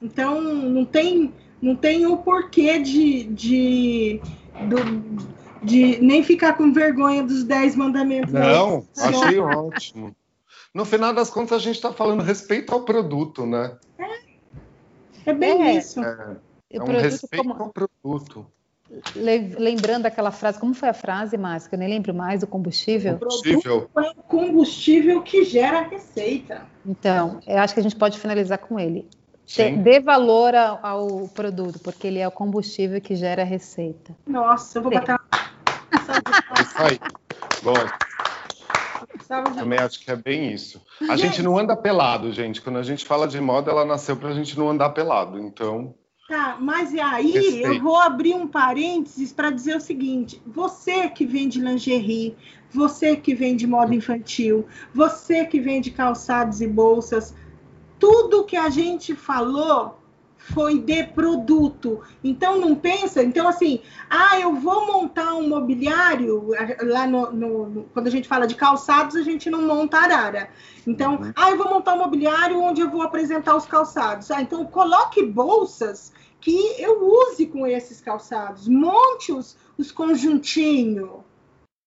[0.00, 4.20] Então, não tem, não tem o porquê de, de,
[4.68, 8.32] do, de nem ficar com vergonha dos dez mandamentos.
[8.32, 10.16] Não, achei ótimo.
[10.72, 13.76] No final das contas, a gente está falando respeito ao produto, né?
[13.98, 15.78] É, é bem é.
[15.78, 16.02] isso.
[16.02, 16.36] É,
[16.70, 17.62] é um respeito como...
[17.62, 18.46] ao produto
[19.14, 21.70] lembrando aquela frase, como foi a frase, Márcia?
[21.72, 23.18] Eu nem lembro mais do combustível.
[23.18, 23.90] Combustível.
[23.96, 26.66] É o combustível que gera receita.
[26.84, 29.08] Então, eu acho que a gente pode finalizar com ele.
[29.46, 29.82] Sim.
[29.82, 34.14] Dê valor ao, ao, produto, porque ele é o combustível que gera receita.
[34.26, 34.98] Nossa, eu vou Sim.
[34.98, 35.20] botar.
[36.60, 36.98] Isso aí.
[37.62, 37.74] Bom.
[39.56, 40.80] Também acho que é bem isso.
[41.08, 42.62] A gente não anda pelado, gente.
[42.62, 45.38] Quando a gente fala de moda, ela nasceu para a gente não andar pelado.
[45.38, 45.94] Então,
[46.28, 51.60] Tá, mas aí eu vou abrir um parênteses para dizer o seguinte: você que vende
[51.60, 52.36] lingerie,
[52.68, 57.32] você que vende moda infantil, você que vende calçados e bolsas,
[57.96, 60.00] tudo que a gente falou
[60.36, 62.00] foi de produto.
[62.22, 63.80] Então não pensa, então assim,
[64.10, 66.50] ah, eu vou montar um mobiliário
[66.82, 70.50] lá no, no quando a gente fala de calçados, a gente não monta arara.
[70.84, 71.32] Então, uhum.
[71.36, 74.30] ah, eu vou montar um mobiliário onde eu vou apresentar os calçados.
[74.30, 76.12] Ah, então coloque bolsas
[76.46, 78.68] que eu use com esses calçados.
[78.68, 81.10] Monte os, os conjuntinhos.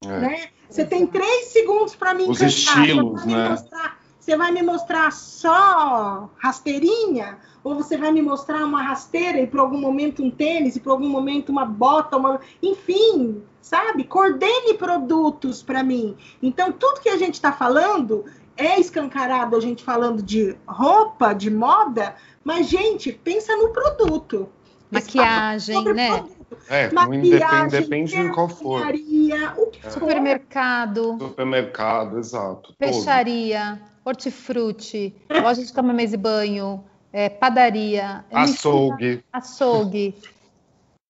[0.03, 0.19] É.
[0.19, 0.48] Né?
[0.69, 3.49] Você tem três segundos para me Os estilos, você né?
[3.52, 7.38] Mostrar, você vai me mostrar só rasteirinha?
[7.64, 10.91] Ou você vai me mostrar uma rasteira e por algum momento um tênis e por
[10.91, 12.41] algum momento uma bota, uma...
[12.61, 14.03] enfim, sabe?
[14.03, 16.18] Coordene produtos para mim.
[16.44, 18.26] Então, tudo que a gente está falando
[18.57, 22.14] é escancarado a gente falando de roupa, de moda,
[22.49, 24.49] mas, gente, pensa no produto.
[24.89, 26.07] Maquiagem, né?
[26.17, 26.57] Produto.
[26.67, 28.81] É, Maquiagem, depende de qual for.
[28.81, 29.89] O que é.
[29.91, 31.15] Supermercado.
[31.19, 32.73] Supermercado, exato.
[32.80, 38.26] Fecharia, hortifruti, loja de cama, mesa e banho, é, padaria.
[38.34, 39.23] Açougue.
[39.31, 40.15] Açougue.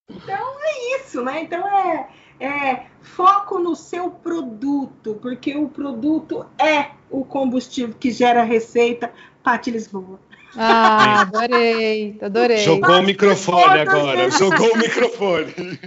[0.10, 1.44] Então é isso, né?
[1.44, 2.10] Então é,
[2.42, 9.10] É, foco no seu produto, porque o produto é o combustível que gera receita.
[9.42, 10.20] Pati Lisboa.
[10.56, 12.58] Ah, adorei, adorei.
[12.60, 15.80] Jogou o microfone agora, jogou o microfone.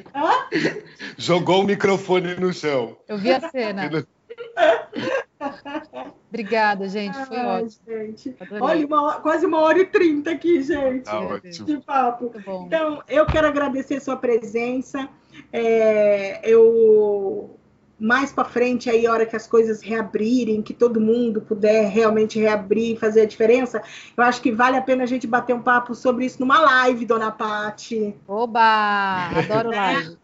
[1.17, 2.97] Jogou o microfone no chão.
[3.09, 3.91] Eu vi a cena.
[6.29, 7.15] Obrigada, gente.
[7.27, 7.83] Foi Ai, ótimo.
[7.87, 8.37] Gente.
[8.61, 11.05] Olha, uma, quase uma hora e trinta aqui, gente.
[11.05, 11.67] Tá ótimo.
[11.67, 12.33] De papo.
[12.67, 15.09] Então, eu quero agradecer a sua presença.
[15.53, 17.59] É, eu
[18.03, 22.39] mais para frente, aí, a hora que as coisas reabrirem, que todo mundo puder realmente
[22.39, 23.81] reabrir e fazer a diferença,
[24.16, 27.07] eu acho que vale a pena a gente bater um papo sobre isso numa live,
[27.07, 28.15] dona Pati.
[28.27, 29.29] Oba!
[29.39, 29.77] Adoro né?
[29.77, 30.19] live.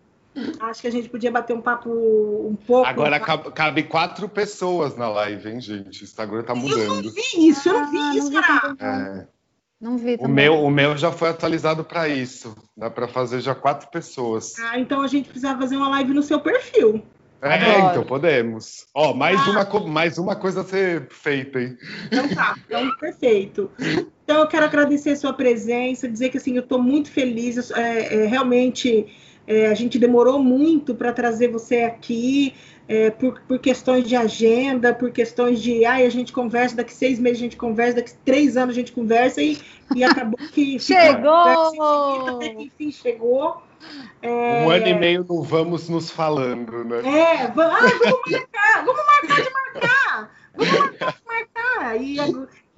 [0.61, 2.89] Acho que a gente podia bater um papo um pouco.
[2.89, 6.03] Agora cabe, cabe quatro pessoas na live, hein, gente?
[6.03, 6.81] O Instagram tá mudando.
[6.81, 8.77] Eu não vi isso, eu não vi ah, isso, cara.
[8.81, 9.27] É.
[9.81, 10.33] Não vi também.
[10.33, 12.57] O meu, o meu já foi atualizado para isso.
[12.77, 14.59] Dá para fazer já quatro pessoas.
[14.59, 17.05] Ah, então a gente precisa fazer uma live no seu perfil.
[17.41, 18.87] É, então podemos.
[18.93, 19.51] Ó, mais, ah.
[19.51, 21.79] uma, mais uma coisa a ser feita, hein?
[22.07, 23.71] Então tá, então perfeito.
[24.25, 27.71] Então eu quero agradecer a sua presença, dizer que assim, eu estou muito feliz.
[27.71, 29.07] É, é, realmente
[29.47, 32.55] é, a gente demorou muito para trazer você aqui.
[32.89, 37.19] É, por, por, questões de agenda, por questões de ai, a gente conversa, daqui seis
[37.19, 39.59] meses a gente conversa, daqui três anos a gente conversa e,
[39.95, 42.43] e acabou que chegou!
[42.43, 43.63] enfim, chegou.
[44.23, 44.65] É...
[44.65, 47.03] Um ano e meio não vamos nos falando, né?
[47.05, 47.83] É, ah, vamos
[48.31, 52.03] marcar, vamos marcar de marcar, vamos marcar de marcar.
[52.03, 52.17] E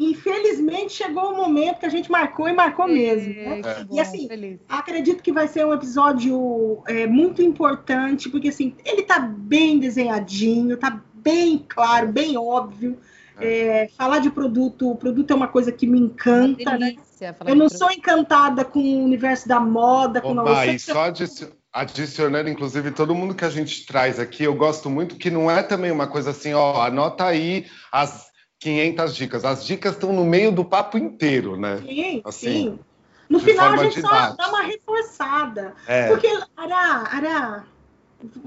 [0.01, 3.35] infelizmente chegou o momento que a gente marcou e marcou é, mesmo.
[3.35, 3.60] Né?
[3.60, 3.86] É.
[3.93, 4.59] E assim, Feliz.
[4.66, 10.78] acredito que vai ser um episódio é, muito importante, porque assim, ele tá bem desenhadinho,
[10.78, 12.98] tá bem claro, bem óbvio.
[13.43, 16.94] É, falar de produto, o produto é uma coisa que me encanta, né?
[17.47, 21.10] Eu não sou encantada com o universo da moda, com Opa, e só
[21.72, 25.62] adicionando, inclusive, todo mundo que a gente traz aqui, eu gosto muito que não é
[25.62, 28.30] também uma coisa assim, ó, anota aí as
[28.61, 29.45] 500 dicas.
[29.45, 31.78] As dicas estão no meio do papo inteiro, né?
[31.78, 32.78] Sim, assim, sim.
[33.28, 34.28] No final a gente didática.
[34.28, 35.74] só dá uma reforçada.
[35.87, 36.09] É.
[36.09, 37.65] Porque, Ará, Ará,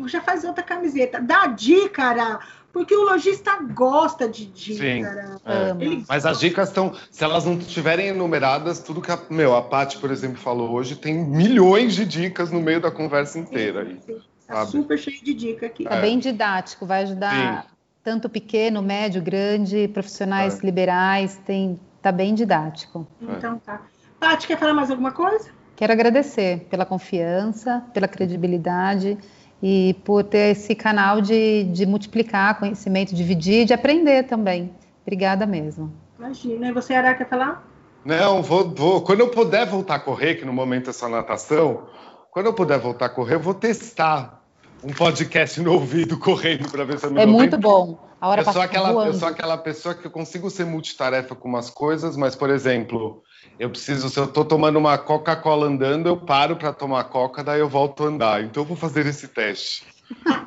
[0.05, 1.19] já faz outra camiseta.
[1.19, 2.39] Dá dica, Ará
[2.73, 5.39] porque o lojista gosta de dica.
[5.45, 5.73] É.
[6.09, 9.99] Mas as dicas estão, se elas não estiverem enumeradas, tudo que a, meu, a Paty,
[9.99, 13.85] por exemplo, falou hoje, tem milhões de dicas no meio da conversa inteira.
[13.85, 14.21] Sim, sim.
[14.47, 15.83] Tá super cheio de dica aqui.
[15.83, 16.01] Tá é.
[16.01, 17.72] bem didático, vai ajudar sim.
[18.03, 20.65] Tanto pequeno, médio, grande, profissionais é.
[20.65, 23.07] liberais, tem, tá bem didático.
[23.21, 23.81] Então tá.
[24.19, 25.49] Paty, quer falar mais alguma coisa?
[25.75, 29.17] Quero agradecer pela confiança, pela credibilidade
[29.61, 34.73] e por ter esse canal de, de multiplicar conhecimento, dividir, de aprender também.
[35.01, 35.91] Obrigada mesmo.
[36.19, 36.67] Imagina.
[36.67, 37.65] E você, Ara, quer falar?
[38.05, 39.01] Não, vou, vou.
[39.01, 41.87] Quando eu puder voltar a correr, que no momento é só natação,
[42.31, 44.42] quando eu puder voltar a correr, eu vou testar
[44.83, 47.97] um podcast no ouvido correndo para ver se eu me É muito bom.
[48.19, 51.49] A hora eu, sou aquela, eu sou aquela pessoa que eu consigo ser multitarefa com
[51.49, 53.21] umas coisas, mas, por exemplo,
[53.59, 57.59] eu preciso, se eu estou tomando uma Coca-Cola andando, eu paro para tomar Coca, daí
[57.59, 58.43] eu volto a andar.
[58.43, 59.83] Então eu vou fazer esse teste.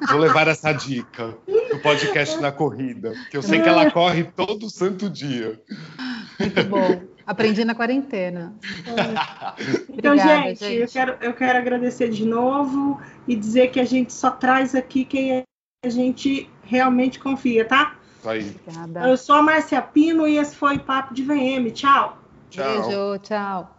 [0.08, 4.70] Vou levar essa dica do podcast na corrida, que eu sei que ela corre todo
[4.70, 5.60] santo dia.
[6.38, 7.15] Muito bom.
[7.26, 8.54] Aprendi na quarentena.
[9.90, 13.84] então, Obrigada, gente, gente, Eu, quero, eu quero agradecer de novo e dizer que a
[13.84, 15.44] gente só traz aqui quem
[15.84, 17.96] a gente realmente confia, tá?
[18.24, 18.56] Aí.
[18.64, 19.08] Obrigada.
[19.08, 21.70] Eu sou a Márcia Pino e esse foi o Papo de VM.
[21.72, 22.18] Tchau.
[22.48, 22.82] Tchau.
[22.82, 23.75] Beijo, tchau.